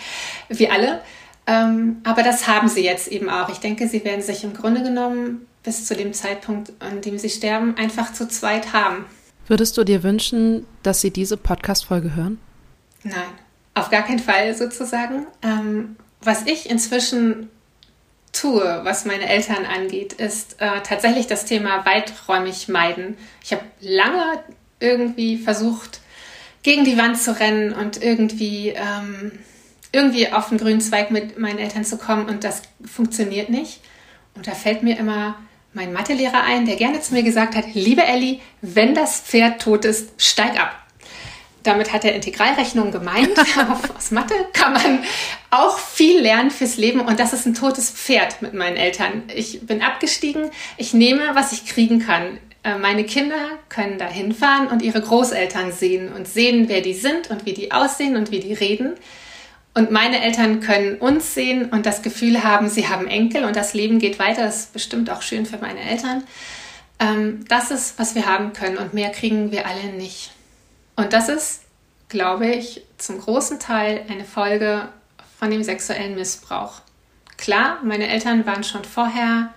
wie 0.49 0.71
alle. 0.71 1.01
Ähm, 1.47 1.97
aber 2.05 2.23
das 2.23 2.47
haben 2.47 2.68
sie 2.68 2.85
jetzt 2.85 3.09
eben 3.09 3.29
auch. 3.29 3.49
Ich 3.49 3.59
denke, 3.59 3.89
sie 3.89 4.05
werden 4.05 4.23
sich 4.23 4.45
im 4.45 4.55
Grunde 4.55 4.83
genommen 4.83 5.47
bis 5.64 5.85
zu 5.85 5.97
dem 5.97 6.12
Zeitpunkt, 6.12 6.73
an 6.79 7.01
dem 7.01 7.18
sie 7.18 7.29
sterben, 7.29 7.77
einfach 7.77 8.12
zu 8.12 8.29
zweit 8.29 8.73
haben. 8.73 9.05
Würdest 9.49 9.77
du 9.77 9.83
dir 9.83 10.05
wünschen, 10.05 10.64
dass 10.85 11.01
sie 11.01 11.11
diese 11.11 11.37
Podcast-Folge 11.37 12.14
hören? 12.14 12.39
Nein. 13.03 13.33
Auf 13.75 13.91
gar 13.91 14.03
keinen 14.03 14.21
Fall 14.21 14.55
sozusagen. 14.55 15.27
Ähm, 15.43 15.97
was 16.23 16.47
ich 16.47 16.71
inzwischen 16.71 17.51
tue, 18.33 18.81
was 18.85 19.05
meine 19.05 19.28
Eltern 19.28 19.66
angeht, 19.66 20.12
ist 20.12 20.61
äh, 20.61 20.81
tatsächlich 20.83 21.26
das 21.26 21.45
Thema 21.45 21.85
weiträumig 21.85 22.68
meiden. 22.68 23.16
Ich 23.43 23.53
habe 23.53 23.62
lange 23.81 24.43
irgendwie 24.78 25.37
versucht, 25.37 26.01
gegen 26.62 26.85
die 26.85 26.99
Wand 26.99 27.20
zu 27.20 27.39
rennen 27.39 27.72
und 27.72 28.03
irgendwie, 28.03 28.68
ähm, 28.68 29.33
irgendwie 29.93 30.33
auf 30.33 30.51
den 30.51 30.59
grünen 30.59 30.81
Zweig 30.81 31.11
mit 31.11 31.39
meinen 31.39 31.59
Eltern 31.59 31.85
zu 31.85 31.97
kommen 31.99 32.28
und 32.28 32.45
das 32.45 32.62
funktioniert 32.85 33.49
nicht. 33.49 33.81
Und 34.35 34.47
da 34.47 34.53
fällt 34.53 34.83
mir 34.83 34.99
immer 34.99 35.37
mein 35.72 35.93
Mathelehrer 35.93 36.43
ein, 36.43 36.66
der 36.66 36.76
gerne 36.76 37.01
zu 37.01 37.14
mir 37.14 37.22
gesagt 37.22 37.55
hat, 37.55 37.74
liebe 37.74 38.03
Ellie, 38.03 38.41
wenn 38.61 38.95
das 38.95 39.20
Pferd 39.20 39.62
tot 39.62 39.85
ist, 39.85 40.11
steig 40.20 40.61
ab 40.61 40.80
damit 41.63 41.93
hat 41.93 42.05
er 42.05 42.15
Integralrechnung 42.15 42.91
gemeint. 42.91 43.39
Aus 43.97 44.11
Mathe 44.11 44.35
kann 44.53 44.73
man 44.73 45.01
auch 45.51 45.79
viel 45.79 46.21
lernen 46.21 46.51
fürs 46.51 46.77
Leben 46.77 47.01
und 47.01 47.19
das 47.21 47.33
ist 47.33 47.47
ein 47.47 47.55
totes 47.55 47.91
Pferd 47.91 48.43
mit 48.43 48.55
meinen 48.55 48.77
Eltern. 48.77 49.25
Ich 49.35 49.67
bin 49.67 49.83
abgestiegen, 49.83 50.51
ich 50.77 50.95
nehme, 50.95 51.35
was 51.35 51.53
ich 51.53 51.67
kriegen 51.67 51.99
kann. 52.01 52.39
Äh, 52.63 52.79
meine 52.79 53.05
Kinder 53.05 53.59
können 53.69 53.99
da 53.99 54.07
hinfahren 54.07 54.69
und 54.69 54.83
ihre 54.83 55.01
Großeltern 55.01 55.73
sehen 55.73 56.13
und 56.13 56.29
sehen, 56.29 56.69
wer 56.69 56.81
die 56.81 56.95
sind 56.95 57.31
und 57.31 57.47
wie 57.47 57.53
die 57.53 57.73
aussehen 57.73 58.17
und 58.17 58.31
wie 58.31 58.41
die 58.41 58.55
reden. 58.55 58.95
Und 59.73 59.91
meine 59.91 60.23
Eltern 60.23 60.61
können 60.61 60.97
uns 60.97 61.35
sehen 61.35 61.67
und 61.71 61.87
das 61.87 62.03
Gefühl 62.03 62.43
haben, 62.43 62.69
sie 62.69 62.89
haben 62.89 63.07
Enkel 63.07 63.45
und 63.45 63.55
das 63.55 63.73
Leben 63.73 63.99
geht 63.99 64.19
weiter. 64.19 64.43
Das 64.43 64.61
ist 64.61 64.73
bestimmt 64.73 65.11
auch 65.11 65.23
schön 65.23 65.47
für 65.47 65.59
meine 65.59 65.81
Eltern. 65.81 66.25
Ähm, 66.99 67.45
das 67.49 67.71
ist, 67.71 67.99
was 67.99 68.15
wir 68.15 68.27
haben 68.27 68.53
können 68.53 68.79
und 68.79 68.95
mehr 68.95 69.11
kriegen 69.11 69.53
wir 69.53 69.67
alle 69.67 69.93
nicht. 69.97 70.33
Und 71.01 71.12
das 71.12 71.28
ist, 71.28 71.62
glaube 72.09 72.46
ich, 72.46 72.84
zum 72.98 73.18
großen 73.18 73.59
Teil 73.59 74.05
eine 74.09 74.24
Folge 74.24 74.88
von 75.38 75.51
dem 75.51 75.62
sexuellen 75.62 76.14
Missbrauch. 76.14 76.82
Klar, 77.38 77.78
meine 77.82 78.09
Eltern 78.09 78.44
waren 78.44 78.64
schon 78.64 78.84
vorher 78.84 79.55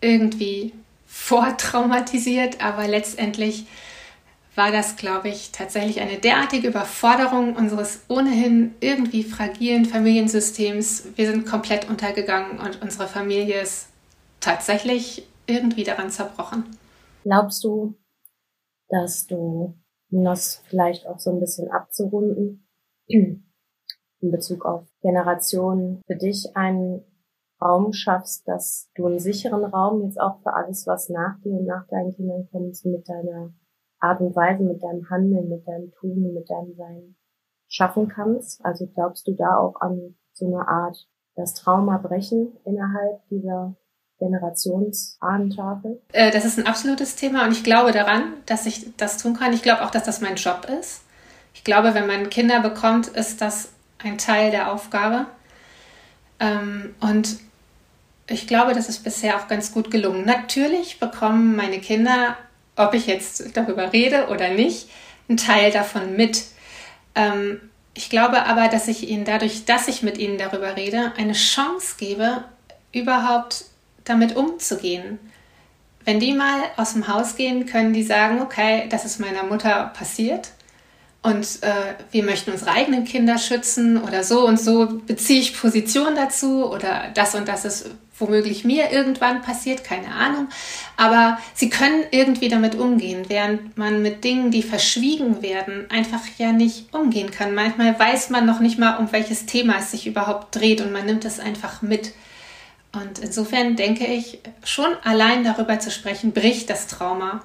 irgendwie 0.00 0.72
vortraumatisiert, 1.06 2.64
aber 2.64 2.88
letztendlich 2.88 3.66
war 4.54 4.72
das, 4.72 4.96
glaube 4.96 5.28
ich, 5.28 5.52
tatsächlich 5.52 6.00
eine 6.00 6.18
derartige 6.18 6.68
Überforderung 6.68 7.56
unseres 7.56 8.00
ohnehin 8.08 8.74
irgendwie 8.80 9.22
fragilen 9.22 9.84
Familiensystems. 9.84 11.08
Wir 11.16 11.30
sind 11.30 11.46
komplett 11.46 11.88
untergegangen 11.88 12.58
und 12.58 12.80
unsere 12.80 13.06
Familie 13.06 13.60
ist 13.60 13.88
tatsächlich 14.40 15.26
irgendwie 15.46 15.84
daran 15.84 16.10
zerbrochen. 16.10 16.64
Glaubst 17.24 17.64
du, 17.64 17.94
dass 18.88 19.26
du, 19.26 19.74
um 20.10 20.24
das 20.24 20.62
vielleicht 20.68 21.06
auch 21.06 21.18
so 21.18 21.30
ein 21.30 21.40
bisschen 21.40 21.70
abzurunden, 21.70 22.66
in 23.06 23.42
Bezug 24.20 24.64
auf 24.64 24.86
Generationen 25.00 26.02
für 26.06 26.16
dich 26.16 26.56
einen 26.56 27.04
Raum 27.60 27.92
schaffst, 27.92 28.48
dass 28.48 28.90
du 28.94 29.06
einen 29.06 29.18
sicheren 29.18 29.64
Raum 29.64 30.02
jetzt 30.02 30.20
auch 30.20 30.40
für 30.42 30.54
alles, 30.54 30.86
was 30.86 31.08
nach 31.10 31.38
dir 31.42 31.52
und 31.52 31.66
nach 31.66 31.86
deinen 31.88 32.12
Kindern 32.12 32.48
kommt, 32.50 32.82
mit 32.84 33.08
deiner 33.08 33.52
Art 33.98 34.20
und 34.20 34.34
Weise, 34.34 34.62
mit 34.62 34.82
deinem 34.82 35.08
Handeln, 35.10 35.48
mit 35.48 35.66
deinem 35.66 35.92
Tun, 35.92 36.32
mit 36.32 36.48
deinem 36.48 36.74
Sein 36.74 37.16
schaffen 37.68 38.08
kannst? 38.08 38.64
Also 38.64 38.86
glaubst 38.86 39.26
du 39.26 39.34
da 39.34 39.58
auch 39.58 39.80
an 39.80 40.16
so 40.32 40.46
eine 40.46 40.66
Art 40.66 41.06
das 41.34 41.54
Trauma 41.54 41.98
brechen 41.98 42.56
innerhalb 42.64 43.26
dieser 43.28 43.76
Generationsahnentafel? 44.20 46.00
Äh, 46.12 46.30
das 46.30 46.44
ist 46.44 46.58
ein 46.58 46.66
absolutes 46.66 47.16
Thema 47.16 47.44
und 47.44 47.52
ich 47.52 47.64
glaube 47.64 47.90
daran, 47.90 48.34
dass 48.46 48.66
ich 48.66 48.94
das 48.96 49.18
tun 49.18 49.36
kann. 49.36 49.52
Ich 49.52 49.62
glaube 49.62 49.84
auch, 49.84 49.90
dass 49.90 50.04
das 50.04 50.20
mein 50.20 50.36
Job 50.36 50.68
ist. 50.80 51.02
Ich 51.54 51.64
glaube, 51.64 51.94
wenn 51.94 52.06
man 52.06 52.30
Kinder 52.30 52.60
bekommt, 52.60 53.08
ist 53.08 53.40
das 53.40 53.70
ein 53.98 54.18
Teil 54.18 54.50
der 54.50 54.72
Aufgabe. 54.72 55.26
Ähm, 56.38 56.94
und 57.00 57.38
ich 58.28 58.46
glaube, 58.46 58.74
das 58.74 58.88
ist 58.88 59.02
bisher 59.02 59.36
auch 59.36 59.48
ganz 59.48 59.72
gut 59.72 59.90
gelungen. 59.90 60.24
Natürlich 60.24 61.00
bekommen 61.00 61.56
meine 61.56 61.80
Kinder, 61.80 62.36
ob 62.76 62.94
ich 62.94 63.06
jetzt 63.06 63.56
darüber 63.56 63.92
rede 63.92 64.28
oder 64.28 64.50
nicht, 64.50 64.88
einen 65.28 65.36
Teil 65.36 65.72
davon 65.72 66.16
mit. 66.16 66.44
Ähm, 67.14 67.60
ich 67.94 68.08
glaube 68.08 68.46
aber, 68.46 68.68
dass 68.68 68.88
ich 68.88 69.08
ihnen 69.08 69.24
dadurch, 69.24 69.64
dass 69.64 69.88
ich 69.88 70.02
mit 70.02 70.16
ihnen 70.18 70.38
darüber 70.38 70.76
rede, 70.76 71.12
eine 71.16 71.32
Chance 71.32 71.96
gebe, 71.98 72.44
überhaupt 72.92 73.64
damit 74.10 74.36
umzugehen. 74.36 75.18
Wenn 76.04 76.20
die 76.20 76.32
mal 76.32 76.60
aus 76.76 76.94
dem 76.94 77.08
Haus 77.08 77.36
gehen, 77.36 77.66
können 77.66 77.92
die 77.92 78.02
sagen, 78.02 78.40
okay, 78.42 78.86
das 78.90 79.04
ist 79.04 79.20
meiner 79.20 79.44
Mutter 79.44 79.92
passiert 79.96 80.50
und 81.22 81.44
äh, 81.62 81.94
wir 82.10 82.24
möchten 82.24 82.50
unsere 82.50 82.70
eigenen 82.70 83.04
Kinder 83.04 83.38
schützen 83.38 84.02
oder 84.02 84.24
so 84.24 84.46
und 84.46 84.58
so 84.58 85.00
beziehe 85.06 85.40
ich 85.40 85.58
Position 85.58 86.14
dazu 86.14 86.70
oder 86.70 87.10
das 87.14 87.34
und 87.34 87.46
das 87.46 87.64
ist 87.64 87.90
womöglich 88.20 88.64
mir 88.64 88.90
irgendwann 88.90 89.42
passiert, 89.42 89.82
keine 89.82 90.08
Ahnung. 90.08 90.48
Aber 90.96 91.38
sie 91.54 91.70
können 91.70 92.04
irgendwie 92.10 92.48
damit 92.48 92.74
umgehen, 92.74 93.24
während 93.28 93.76
man 93.78 94.02
mit 94.02 94.24
Dingen, 94.24 94.50
die 94.50 94.62
verschwiegen 94.62 95.42
werden, 95.42 95.90
einfach 95.90 96.20
ja 96.36 96.52
nicht 96.52 96.92
umgehen 96.94 97.30
kann. 97.30 97.54
Manchmal 97.54 97.98
weiß 97.98 98.30
man 98.30 98.46
noch 98.46 98.60
nicht 98.60 98.78
mal, 98.78 98.98
um 98.98 99.10
welches 99.12 99.46
Thema 99.46 99.78
es 99.78 99.90
sich 99.90 100.06
überhaupt 100.06 100.54
dreht 100.54 100.80
und 100.82 100.92
man 100.92 101.06
nimmt 101.06 101.24
es 101.24 101.40
einfach 101.40 101.82
mit. 101.82 102.12
Und 102.92 103.20
insofern 103.20 103.76
denke 103.76 104.06
ich, 104.06 104.40
schon 104.64 104.92
allein 105.04 105.44
darüber 105.44 105.78
zu 105.78 105.90
sprechen, 105.90 106.32
bricht 106.32 106.70
das 106.70 106.86
Trauma. 106.88 107.40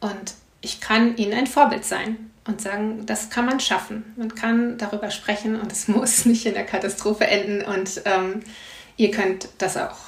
Und 0.00 0.34
ich 0.60 0.80
kann 0.80 1.16
ihnen 1.16 1.32
ein 1.32 1.46
Vorbild 1.46 1.84
sein 1.84 2.30
und 2.46 2.60
sagen, 2.60 3.06
das 3.06 3.30
kann 3.30 3.46
man 3.46 3.60
schaffen. 3.60 4.04
Man 4.16 4.34
kann 4.34 4.76
darüber 4.78 5.10
sprechen 5.10 5.58
und 5.58 5.72
es 5.72 5.88
muss 5.88 6.24
nicht 6.24 6.44
in 6.46 6.54
der 6.54 6.66
Katastrophe 6.66 7.26
enden. 7.26 7.62
Und 7.62 8.02
ähm, 8.04 8.40
ihr 8.96 9.10
könnt 9.10 9.48
das 9.58 9.76
auch. 9.76 9.98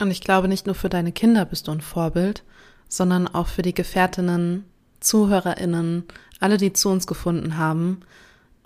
Und 0.00 0.10
ich 0.10 0.20
glaube, 0.20 0.48
nicht 0.48 0.66
nur 0.66 0.74
für 0.74 0.88
deine 0.88 1.12
Kinder 1.12 1.44
bist 1.44 1.68
du 1.68 1.72
ein 1.72 1.80
Vorbild, 1.80 2.42
sondern 2.88 3.28
auch 3.28 3.48
für 3.48 3.62
die 3.62 3.74
Gefährtinnen, 3.74 4.64
ZuhörerInnen, 5.00 6.04
alle, 6.40 6.56
die 6.56 6.72
zu 6.72 6.88
uns 6.88 7.06
gefunden 7.06 7.56
haben, 7.58 8.00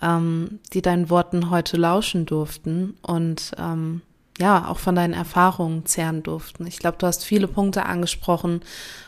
ähm, 0.01 0.59
die 0.73 0.81
deinen 0.81 1.09
Worten 1.09 1.49
heute 1.49 1.77
lauschen 1.77 2.25
durften 2.25 2.97
und 3.01 3.51
ähm, 3.57 4.01
ja, 4.39 4.67
auch 4.67 4.79
von 4.79 4.95
deinen 4.95 5.13
Erfahrungen 5.13 5.85
zehren 5.85 6.23
durften. 6.23 6.65
Ich 6.65 6.79
glaube, 6.79 6.97
du 6.97 7.05
hast 7.05 7.23
viele 7.23 7.47
Punkte 7.47 7.85
angesprochen, 7.85 8.61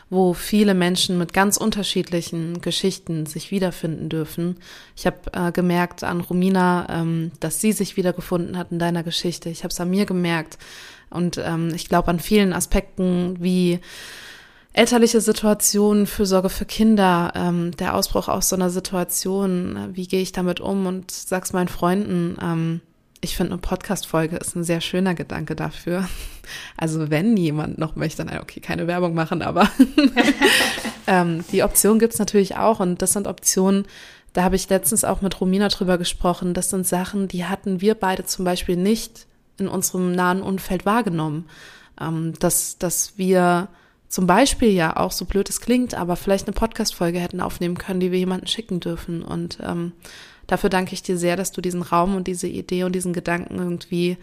wo 0.08 0.34
viele 0.34 0.74
Menschen 0.74 1.18
mit 1.18 1.32
ganz 1.32 1.56
unterschiedlichen 1.56 2.60
Geschichten 2.60 3.26
sich 3.26 3.50
wiederfinden 3.50 4.08
dürfen. 4.08 4.58
Ich 4.94 5.04
habe 5.06 5.18
äh, 5.32 5.50
gemerkt 5.50 6.04
an 6.04 6.20
Romina, 6.20 6.86
ähm, 6.88 7.32
dass 7.40 7.60
sie 7.60 7.72
sich 7.72 7.96
wiedergefunden 7.96 8.56
hat 8.56 8.70
in 8.70 8.78
deiner 8.78 9.02
Geschichte. 9.02 9.48
Ich 9.48 9.64
habe 9.64 9.72
es 9.72 9.80
an 9.80 9.90
mir 9.90 10.06
gemerkt. 10.06 10.58
Und 11.10 11.38
ähm, 11.38 11.72
ich 11.74 11.88
glaube 11.88 12.08
an 12.08 12.20
vielen 12.20 12.52
Aspekten 12.52 13.36
wie 13.40 13.80
elterliche 14.72 15.20
Situationen, 15.20 16.06
Fürsorge 16.06 16.50
für 16.50 16.66
Kinder, 16.66 17.32
ähm, 17.34 17.72
der 17.76 17.94
Ausbruch 17.94 18.28
aus 18.28 18.48
so 18.48 18.56
einer 18.56 18.70
Situation, 18.70 19.76
äh, 19.76 19.96
wie 19.96 20.06
gehe 20.06 20.20
ich 20.20 20.32
damit 20.32 20.60
um 20.60 20.86
und 20.86 21.10
sag's 21.10 21.52
meinen 21.52 21.68
Freunden, 21.68 22.36
ähm, 22.40 22.80
ich 23.20 23.36
finde, 23.36 23.52
eine 23.52 23.60
Podcast-Folge 23.60 24.36
ist 24.36 24.54
ein 24.56 24.64
sehr 24.64 24.80
schöner 24.80 25.14
Gedanke 25.14 25.56
dafür. 25.56 26.08
Also 26.76 27.10
wenn 27.10 27.36
jemand 27.36 27.78
noch 27.78 27.96
möchte, 27.96 28.24
dann 28.24 28.38
okay, 28.38 28.60
keine 28.60 28.86
Werbung 28.86 29.14
machen, 29.14 29.42
aber 29.42 29.68
ähm, 31.08 31.44
die 31.50 31.64
Option 31.64 31.98
gibt's 31.98 32.20
natürlich 32.20 32.56
auch 32.56 32.78
und 32.78 33.02
das 33.02 33.14
sind 33.14 33.26
Optionen, 33.26 33.86
da 34.32 34.44
habe 34.44 34.54
ich 34.54 34.68
letztens 34.68 35.02
auch 35.02 35.22
mit 35.22 35.40
Romina 35.40 35.68
drüber 35.68 35.96
gesprochen. 35.96 36.52
Das 36.52 36.68
sind 36.68 36.86
Sachen, 36.86 37.26
die 37.26 37.46
hatten 37.46 37.80
wir 37.80 37.94
beide 37.94 38.26
zum 38.26 38.44
Beispiel 38.44 38.76
nicht 38.76 39.26
in 39.58 39.66
unserem 39.66 40.12
nahen 40.12 40.42
Umfeld 40.42 40.84
wahrgenommen. 40.84 41.46
Ähm, 41.98 42.34
dass, 42.38 42.76
dass 42.76 43.16
wir 43.16 43.68
zum 44.08 44.26
Beispiel 44.26 44.70
ja 44.70 44.96
auch, 44.96 45.12
so 45.12 45.24
blöd 45.24 45.48
es 45.48 45.60
klingt, 45.60 45.94
aber 45.94 46.16
vielleicht 46.16 46.46
eine 46.46 46.54
Podcast-Folge 46.54 47.18
hätten 47.18 47.40
aufnehmen 47.40 47.78
können, 47.78 48.00
die 48.00 48.12
wir 48.12 48.18
jemanden 48.18 48.46
schicken 48.46 48.80
dürfen. 48.80 49.22
Und 49.22 49.58
ähm, 49.62 49.92
Dafür 50.46 50.70
danke 50.70 50.94
ich 50.94 51.02
dir 51.02 51.18
sehr, 51.18 51.36
dass 51.36 51.52
du 51.52 51.60
diesen 51.60 51.82
Raum 51.82 52.14
und 52.14 52.26
diese 52.26 52.46
Idee 52.46 52.84
und 52.84 52.92
diesen 52.94 53.12
Gedanken 53.12 53.58
irgendwie 53.58 54.16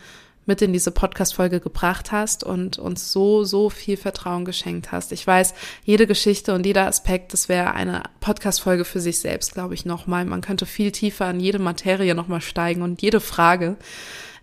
mit 0.46 0.62
in 0.62 0.74
diese 0.74 0.92
Podcast-Folge 0.92 1.62
gebracht 1.62 2.12
hast 2.12 2.44
und 2.44 2.78
uns 2.78 3.14
so, 3.14 3.46
so 3.46 3.70
viel 3.70 3.96
Vertrauen 3.96 4.44
geschenkt 4.44 4.92
hast. 4.92 5.14
Ich 5.14 5.26
weiß, 5.26 5.54
jede 5.86 6.06
Geschichte 6.06 6.54
und 6.54 6.66
jeder 6.66 6.86
Aspekt, 6.86 7.32
das 7.32 7.48
wäre 7.48 7.74
eine 7.74 8.04
Podcast-Folge 8.20 8.84
für 8.84 9.00
sich 9.00 9.20
selbst, 9.20 9.54
glaube 9.54 9.74
ich, 9.74 9.86
nochmal. 9.86 10.26
Man 10.26 10.42
könnte 10.42 10.66
viel 10.66 10.92
tiefer 10.92 11.30
in 11.30 11.40
jede 11.40 11.60
Materie 11.60 12.14
nochmal 12.14 12.42
steigen 12.42 12.82
und 12.82 13.02
jede 13.02 13.22
Frage. 13.22 13.78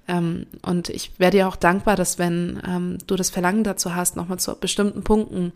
Ähm, 0.09 0.47
und 0.63 0.89
ich 0.89 1.13
wäre 1.19 1.31
dir 1.31 1.49
auch 1.49 1.57
dankbar, 1.57 1.97
dass 1.97 2.19
wenn 2.19 2.61
ähm, 2.67 2.99
du 3.07 3.17
das 3.17 3.31
Verlangen 3.31 3.65
dazu 3.65 3.95
hast, 3.95 4.17
nochmal 4.17 4.39
zu 4.39 4.55
bestimmten 4.55 5.03
Punkten 5.03 5.53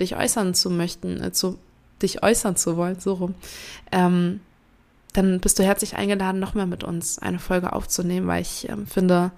dich 0.00 0.16
äußern 0.16 0.54
zu 0.54 0.70
möchten, 0.70 1.20
äh, 1.22 1.32
zu, 1.32 1.58
dich 2.02 2.22
äußern 2.22 2.56
zu 2.56 2.76
wollen, 2.76 3.00
so 3.00 3.14
rum, 3.14 3.34
ähm, 3.92 4.40
dann 5.12 5.40
bist 5.40 5.58
du 5.58 5.62
herzlich 5.62 5.96
eingeladen, 5.96 6.40
nochmal 6.40 6.66
mit 6.66 6.82
uns 6.82 7.18
eine 7.18 7.38
Folge 7.38 7.72
aufzunehmen, 7.72 8.26
weil 8.26 8.42
ich 8.42 8.68
ähm, 8.68 8.86
finde, 8.86 9.30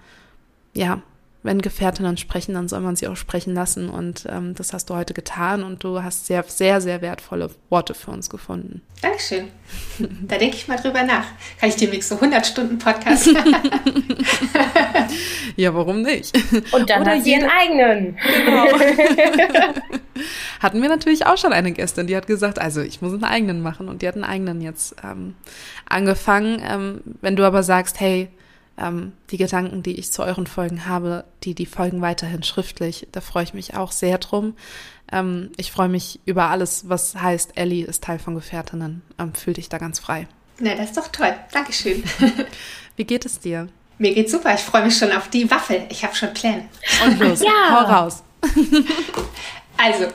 ja, 0.73 1.01
wenn 1.43 1.61
Gefährtinnen 1.61 2.17
sprechen, 2.17 2.55
dann 2.55 2.67
soll 2.67 2.81
man 2.81 2.95
sie 2.95 3.07
auch 3.07 3.15
sprechen 3.15 3.53
lassen. 3.53 3.89
Und 3.89 4.25
ähm, 4.29 4.55
das 4.55 4.73
hast 4.73 4.89
du 4.89 4.95
heute 4.95 5.13
getan 5.13 5.63
und 5.63 5.83
du 5.83 6.03
hast 6.03 6.25
sehr, 6.25 6.43
sehr, 6.43 6.81
sehr 6.81 7.01
wertvolle 7.01 7.51
Worte 7.69 7.93
für 7.93 8.11
uns 8.11 8.29
gefunden. 8.29 8.81
Dankeschön. 9.01 9.47
Da 9.99 10.37
denke 10.37 10.55
ich 10.55 10.67
mal 10.67 10.77
drüber 10.77 11.03
nach. 11.03 11.25
Kann 11.59 11.69
ich 11.69 11.75
dir 11.75 12.01
so 12.01 12.15
100 12.15 12.45
Stunden 12.45 12.79
Podcast? 12.79 13.27
ja, 15.55 15.73
warum 15.73 16.01
nicht? 16.01 16.37
Und 16.71 16.89
dann 16.89 17.01
Oder 17.01 17.11
hat 17.11 17.23
sie 17.23 17.33
ihren 17.33 17.49
eigenen. 17.49 18.17
Genau. 18.45 18.67
Hatten 20.59 20.81
wir 20.81 20.89
natürlich 20.89 21.25
auch 21.25 21.37
schon 21.37 21.53
eine 21.53 21.71
Gästin, 21.71 22.07
die 22.07 22.15
hat 22.15 22.25
gesagt, 22.25 22.59
also 22.59 22.81
ich 22.81 23.01
muss 23.01 23.13
einen 23.13 23.23
eigenen 23.23 23.61
machen 23.61 23.87
und 23.87 24.01
die 24.01 24.07
hat 24.07 24.15
einen 24.15 24.23
eigenen 24.23 24.61
jetzt 24.61 24.95
ähm, 25.03 25.35
angefangen. 25.87 26.61
Ähm, 26.67 27.01
wenn 27.21 27.35
du 27.35 27.43
aber 27.43 27.61
sagst, 27.61 27.99
hey, 27.99 28.29
ähm, 28.77 29.13
die 29.31 29.37
Gedanken, 29.37 29.83
die 29.83 29.99
ich 29.99 30.11
zu 30.11 30.23
euren 30.23 30.47
Folgen 30.47 30.85
habe, 30.85 31.25
die, 31.43 31.55
die 31.55 31.65
folgen 31.65 32.01
weiterhin 32.01 32.43
schriftlich. 32.43 33.07
Da 33.11 33.21
freue 33.21 33.43
ich 33.43 33.53
mich 33.53 33.75
auch 33.75 33.91
sehr 33.91 34.17
drum. 34.17 34.55
Ähm, 35.11 35.51
ich 35.57 35.71
freue 35.71 35.89
mich 35.89 36.19
über 36.25 36.49
alles, 36.49 36.89
was 36.89 37.15
heißt, 37.15 37.57
Ellie 37.57 37.85
ist 37.85 38.03
Teil 38.03 38.19
von 38.19 38.35
Gefährtinnen. 38.35 39.01
Ähm, 39.17 39.33
fühl 39.33 39.53
dich 39.53 39.69
da 39.69 39.77
ganz 39.77 39.99
frei. 39.99 40.27
Na, 40.59 40.75
das 40.75 40.87
ist 40.87 40.97
doch 40.97 41.07
toll. 41.09 41.33
Dankeschön. 41.51 42.03
Wie 42.95 43.05
geht 43.05 43.25
es 43.25 43.39
dir? 43.39 43.69
Mir 43.99 44.13
geht's 44.13 44.31
super. 44.31 44.53
Ich 44.53 44.61
freue 44.61 44.85
mich 44.85 44.97
schon 44.97 45.11
auf 45.11 45.29
die 45.29 45.49
Waffel. 45.49 45.83
Ich 45.89 46.03
habe 46.03 46.15
schon 46.15 46.33
Pläne. 46.33 46.65
Und 47.05 47.19
los, 47.19 47.41
ja. 47.43 47.71
hau 47.71 47.91
raus. 47.91 48.23
Also, 49.77 50.07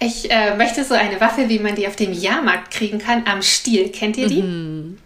ich 0.00 0.30
äh, 0.30 0.56
möchte 0.56 0.84
so 0.84 0.94
eine 0.94 1.20
Waffe, 1.20 1.48
wie 1.48 1.58
man 1.58 1.74
die 1.74 1.86
auf 1.86 1.96
dem 1.96 2.12
Jahrmarkt 2.12 2.72
kriegen 2.72 2.98
kann, 2.98 3.26
am 3.26 3.42
Stiel. 3.42 3.90
Kennt 3.90 4.16
ihr 4.16 4.28
die? 4.28 4.42
Mhm. 4.42 4.98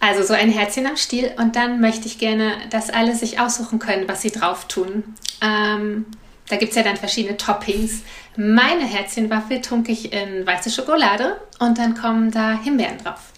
Also 0.00 0.22
so 0.22 0.32
ein 0.34 0.50
Herzchen 0.50 0.86
am 0.86 0.96
Stiel 0.96 1.32
und 1.38 1.56
dann 1.56 1.80
möchte 1.80 2.06
ich 2.06 2.18
gerne, 2.18 2.52
dass 2.70 2.88
alle 2.88 3.14
sich 3.14 3.40
aussuchen 3.40 3.78
können, 3.78 4.06
was 4.08 4.22
sie 4.22 4.30
drauf 4.30 4.68
tun. 4.68 5.02
Ähm, 5.40 6.06
da 6.48 6.56
gibt 6.56 6.70
es 6.70 6.76
ja 6.76 6.82
dann 6.82 6.96
verschiedene 6.96 7.36
Toppings. 7.36 8.02
Meine 8.36 8.84
Herzchenwaffe 8.84 9.60
tunke 9.60 9.92
ich 9.92 10.12
in 10.12 10.46
weiße 10.46 10.70
Schokolade 10.70 11.40
und 11.58 11.78
dann 11.78 11.94
kommen 11.94 12.30
da 12.30 12.52
Himbeeren 12.52 12.98
drauf. 12.98 13.32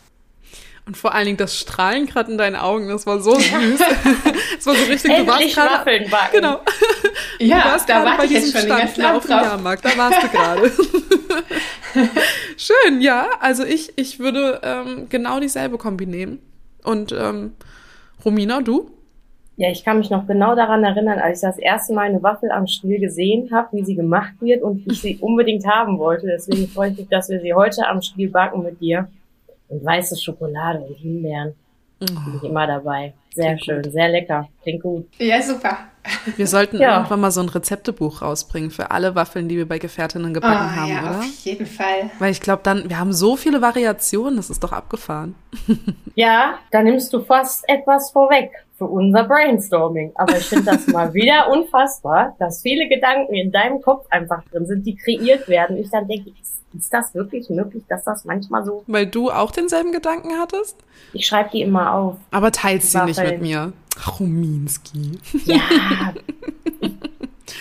Und 0.87 0.97
vor 0.97 1.15
allen 1.15 1.27
Dingen 1.27 1.37
das 1.39 1.57
Strahlen 1.57 2.07
gerade 2.07 2.33
in 2.33 2.39
deinen 2.39 2.57
Augen, 2.57 2.89
das 2.89 3.07
war 3.07 3.21
so 3.21 3.39
süß. 3.39 3.81
das 4.57 4.67
war 4.67 4.75
so 4.75 4.85
richtig, 4.85 5.17
du 5.17 5.27
warst 5.27 5.55
gerade. 5.55 5.75
Waffeln 5.75 6.11
backen. 6.11 6.33
Genau. 6.33 6.61
Ja, 7.39 7.63
du 7.63 7.69
warst 7.71 7.89
da 7.89 8.05
war 8.05 8.25
ich 8.25 8.31
jetzt 8.33 8.53
schon 8.53 8.63
Stand 8.63 8.97
den 8.97 9.05
auf 9.05 9.23
dem 9.23 9.31
Jahrmarkt, 9.31 9.85
da 9.85 9.97
warst 9.97 10.23
du 10.23 10.29
gerade. 10.29 10.73
Schön, 12.57 13.01
ja. 13.01 13.29
Also 13.41 13.65
ich, 13.65 13.93
ich 13.97 14.19
würde 14.19 14.61
ähm, 14.63 15.07
genau 15.09 15.41
dieselbe 15.41 15.79
Kombi 15.79 16.07
nehmen. 16.07 16.41
Und 16.85 17.13
ähm, 17.13 17.53
Romina, 18.25 18.61
du? 18.61 18.91
Ja, 19.57 19.71
ich 19.71 19.85
kann 19.85 19.99
mich 19.99 20.09
noch 20.09 20.27
genau 20.27 20.55
daran 20.55 20.83
erinnern, 20.85 21.19
als 21.19 21.43
ich 21.43 21.49
das 21.49 21.59
erste 21.59 21.93
Mal 21.93 22.09
eine 22.09 22.23
Waffel 22.23 22.51
am 22.51 22.67
Stiel 22.67 22.99
gesehen 22.99 23.51
habe, 23.53 23.77
wie 23.77 23.85
sie 23.85 23.95
gemacht 23.95 24.33
wird 24.41 24.63
und 24.63 24.87
ich 24.91 25.03
sie 25.03 25.17
unbedingt 25.21 25.67
haben 25.67 25.99
wollte. 25.99 26.27
Deswegen 26.27 26.67
freue 26.67 26.93
ich 26.93 26.99
mich, 26.99 27.09
dass 27.09 27.29
wir 27.29 27.41
sie 27.41 27.53
heute 27.53 27.87
am 27.87 28.01
Stiel 28.01 28.31
backen 28.31 28.63
mit 28.63 28.81
dir. 28.81 29.09
Und 29.69 29.85
weiße 29.85 30.17
Schokolade 30.17 30.81
und 30.81 30.97
Himbeeren. 30.97 31.55
Oh. 32.01 32.07
Bin 32.07 32.37
ich 32.43 32.49
immer 32.49 32.67
dabei. 32.67 33.13
Sehr 33.35 33.57
Klingt 33.57 33.65
schön, 33.65 33.83
gut. 33.83 33.93
sehr 33.93 34.09
lecker. 34.09 34.49
Klingt 34.63 34.83
gut. 34.83 35.07
Ja, 35.19 35.43
super. 35.43 35.77
Wir 36.37 36.47
sollten 36.47 36.79
ja. 36.79 36.97
irgendwann 36.97 37.21
mal 37.21 37.31
so 37.31 37.41
ein 37.41 37.49
Rezeptebuch 37.49 38.23
rausbringen 38.23 38.71
für 38.71 38.91
alle 38.91 39.15
Waffeln, 39.15 39.49
die 39.49 39.57
wir 39.57 39.69
bei 39.69 39.79
Gefährtinnen 39.79 40.33
gebacken 40.33 40.71
oh, 40.73 40.81
haben, 40.81 40.91
ja, 40.91 41.01
oder? 41.03 41.19
Auf 41.21 41.45
jeden 41.45 41.67
Fall. 41.67 42.11
Weil 42.19 42.33
ich 42.33 42.41
glaube, 42.41 42.63
dann, 42.63 42.89
wir 42.89 42.99
haben 42.99 43.13
so 43.13 43.37
viele 43.37 43.61
Variationen, 43.61 44.37
das 44.37 44.51
ist 44.51 44.63
doch 44.65 44.73
abgefahren. 44.73 45.35
Ja, 46.17 46.59
da 46.71 46.83
nimmst 46.83 47.13
du 47.13 47.23
fast 47.23 47.67
etwas 47.67 48.11
vorweg 48.11 48.51
für 48.81 48.87
unser 48.87 49.25
Brainstorming. 49.25 50.13
Aber 50.15 50.39
ich 50.39 50.45
finde 50.45 50.65
das 50.65 50.87
mal 50.87 51.13
wieder 51.13 51.49
unfassbar, 51.53 52.35
dass 52.39 52.63
viele 52.63 52.89
Gedanken 52.89 53.35
in 53.35 53.53
deinem 53.53 53.83
Kopf 53.83 54.07
einfach 54.09 54.43
drin 54.51 54.65
sind, 54.65 54.87
die 54.87 54.97
kreiert 54.97 55.49
werden. 55.49 55.77
Ich 55.77 55.91
dann 55.91 56.09
denke, 56.09 56.31
ist, 56.41 56.63
ist 56.73 56.91
das 56.91 57.15
wirklich 57.15 57.51
möglich, 57.51 57.85
dass 57.91 58.05
das 58.05 58.25
manchmal 58.25 58.65
so. 58.65 58.83
Weil 58.87 59.07
du 59.07 59.31
auch 59.31 59.51
denselben 59.51 59.93
Gedanken 59.93 60.31
hattest? 60.41 60.79
Ich 61.13 61.27
schreibe 61.27 61.51
die 61.53 61.61
immer 61.61 61.93
auf. 61.93 62.17
Aber 62.31 62.53
teilst 62.53 62.93
sie 62.93 63.05
nicht 63.05 63.23
mit 63.23 63.43
mir. 63.43 63.75
Ruminski. 64.19 65.19
Ja. 65.45 65.61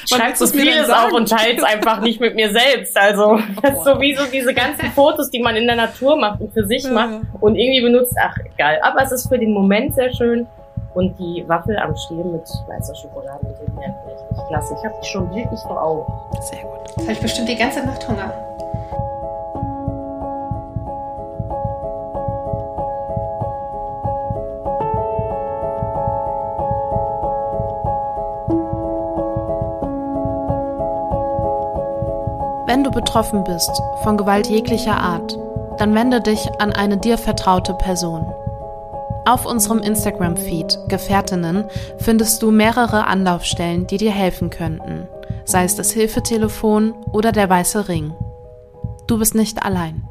Schreibst 0.05 0.41
du 0.41 0.47
vieles 0.47 0.89
auf 0.89 1.11
und 1.11 1.27
teilst 1.27 1.65
einfach 1.65 1.99
nicht 1.99 2.21
mit 2.21 2.35
mir 2.35 2.51
selbst. 2.51 2.95
Also, 2.97 3.39
das 3.61 3.73
ist 3.73 3.83
sowieso 3.83 4.23
diese 4.31 4.53
ganzen 4.53 4.89
Fotos, 4.91 5.29
die 5.29 5.41
man 5.41 5.57
in 5.57 5.65
der 5.67 5.75
Natur 5.75 6.15
macht 6.15 6.39
und 6.39 6.53
für 6.53 6.65
sich 6.65 6.89
macht 6.89 7.23
und 7.41 7.55
irgendwie 7.55 7.81
benutzt. 7.81 8.15
Ach, 8.17 8.37
egal. 8.55 8.79
Aber 8.81 9.03
es 9.03 9.11
ist 9.11 9.27
für 9.27 9.37
den 9.37 9.51
Moment 9.51 9.95
sehr 9.95 10.13
schön. 10.13 10.47
Und 10.93 11.17
die 11.19 11.47
Waffel 11.47 11.77
am 11.77 11.95
Stiel 11.95 12.23
mit 12.23 12.49
weißer 12.67 12.95
Schokolade 12.95 13.45
und 13.45 13.59
dem 13.59 13.77
Herd 13.77 13.95
richtig 14.07 14.47
klasse. 14.47 14.75
Ich 14.77 14.85
habe 14.85 14.95
die 15.01 15.07
schon 15.07 15.33
wirklich 15.33 15.59
vor 15.61 15.81
Augen. 15.81 16.13
Sehr 16.41 16.63
gut. 16.63 16.79
Jetzt 16.87 16.99
habe 17.01 17.11
ich 17.11 17.19
bestimmt 17.21 17.49
die 17.49 17.55
ganze 17.55 17.85
Nacht 17.85 18.07
Hunger. 18.07 18.33
Wenn 32.65 32.83
du 32.83 32.91
betroffen 32.91 33.43
bist 33.43 33.81
von 34.03 34.15
Gewalt 34.15 34.47
jeglicher 34.47 34.95
Art, 34.95 35.37
dann 35.79 35.95
wende 35.95 36.21
dich 36.21 36.47
an 36.61 36.71
eine 36.71 36.97
dir 36.97 37.17
vertraute 37.17 37.73
Person. 37.73 38.31
Auf 39.29 39.45
unserem 39.45 39.77
Instagram-Feed 39.77 40.79
Gefährtinnen 40.87 41.65
findest 41.99 42.41
du 42.41 42.49
mehrere 42.49 43.05
Anlaufstellen, 43.05 43.85
die 43.85 43.97
dir 43.97 44.09
helfen 44.09 44.49
könnten, 44.49 45.07
sei 45.45 45.65
es 45.65 45.75
das 45.75 45.91
Hilfetelefon 45.91 46.93
oder 47.11 47.31
der 47.31 47.47
weiße 47.47 47.87
Ring. 47.89 48.11
Du 49.05 49.19
bist 49.19 49.35
nicht 49.35 49.61
allein. 49.61 50.08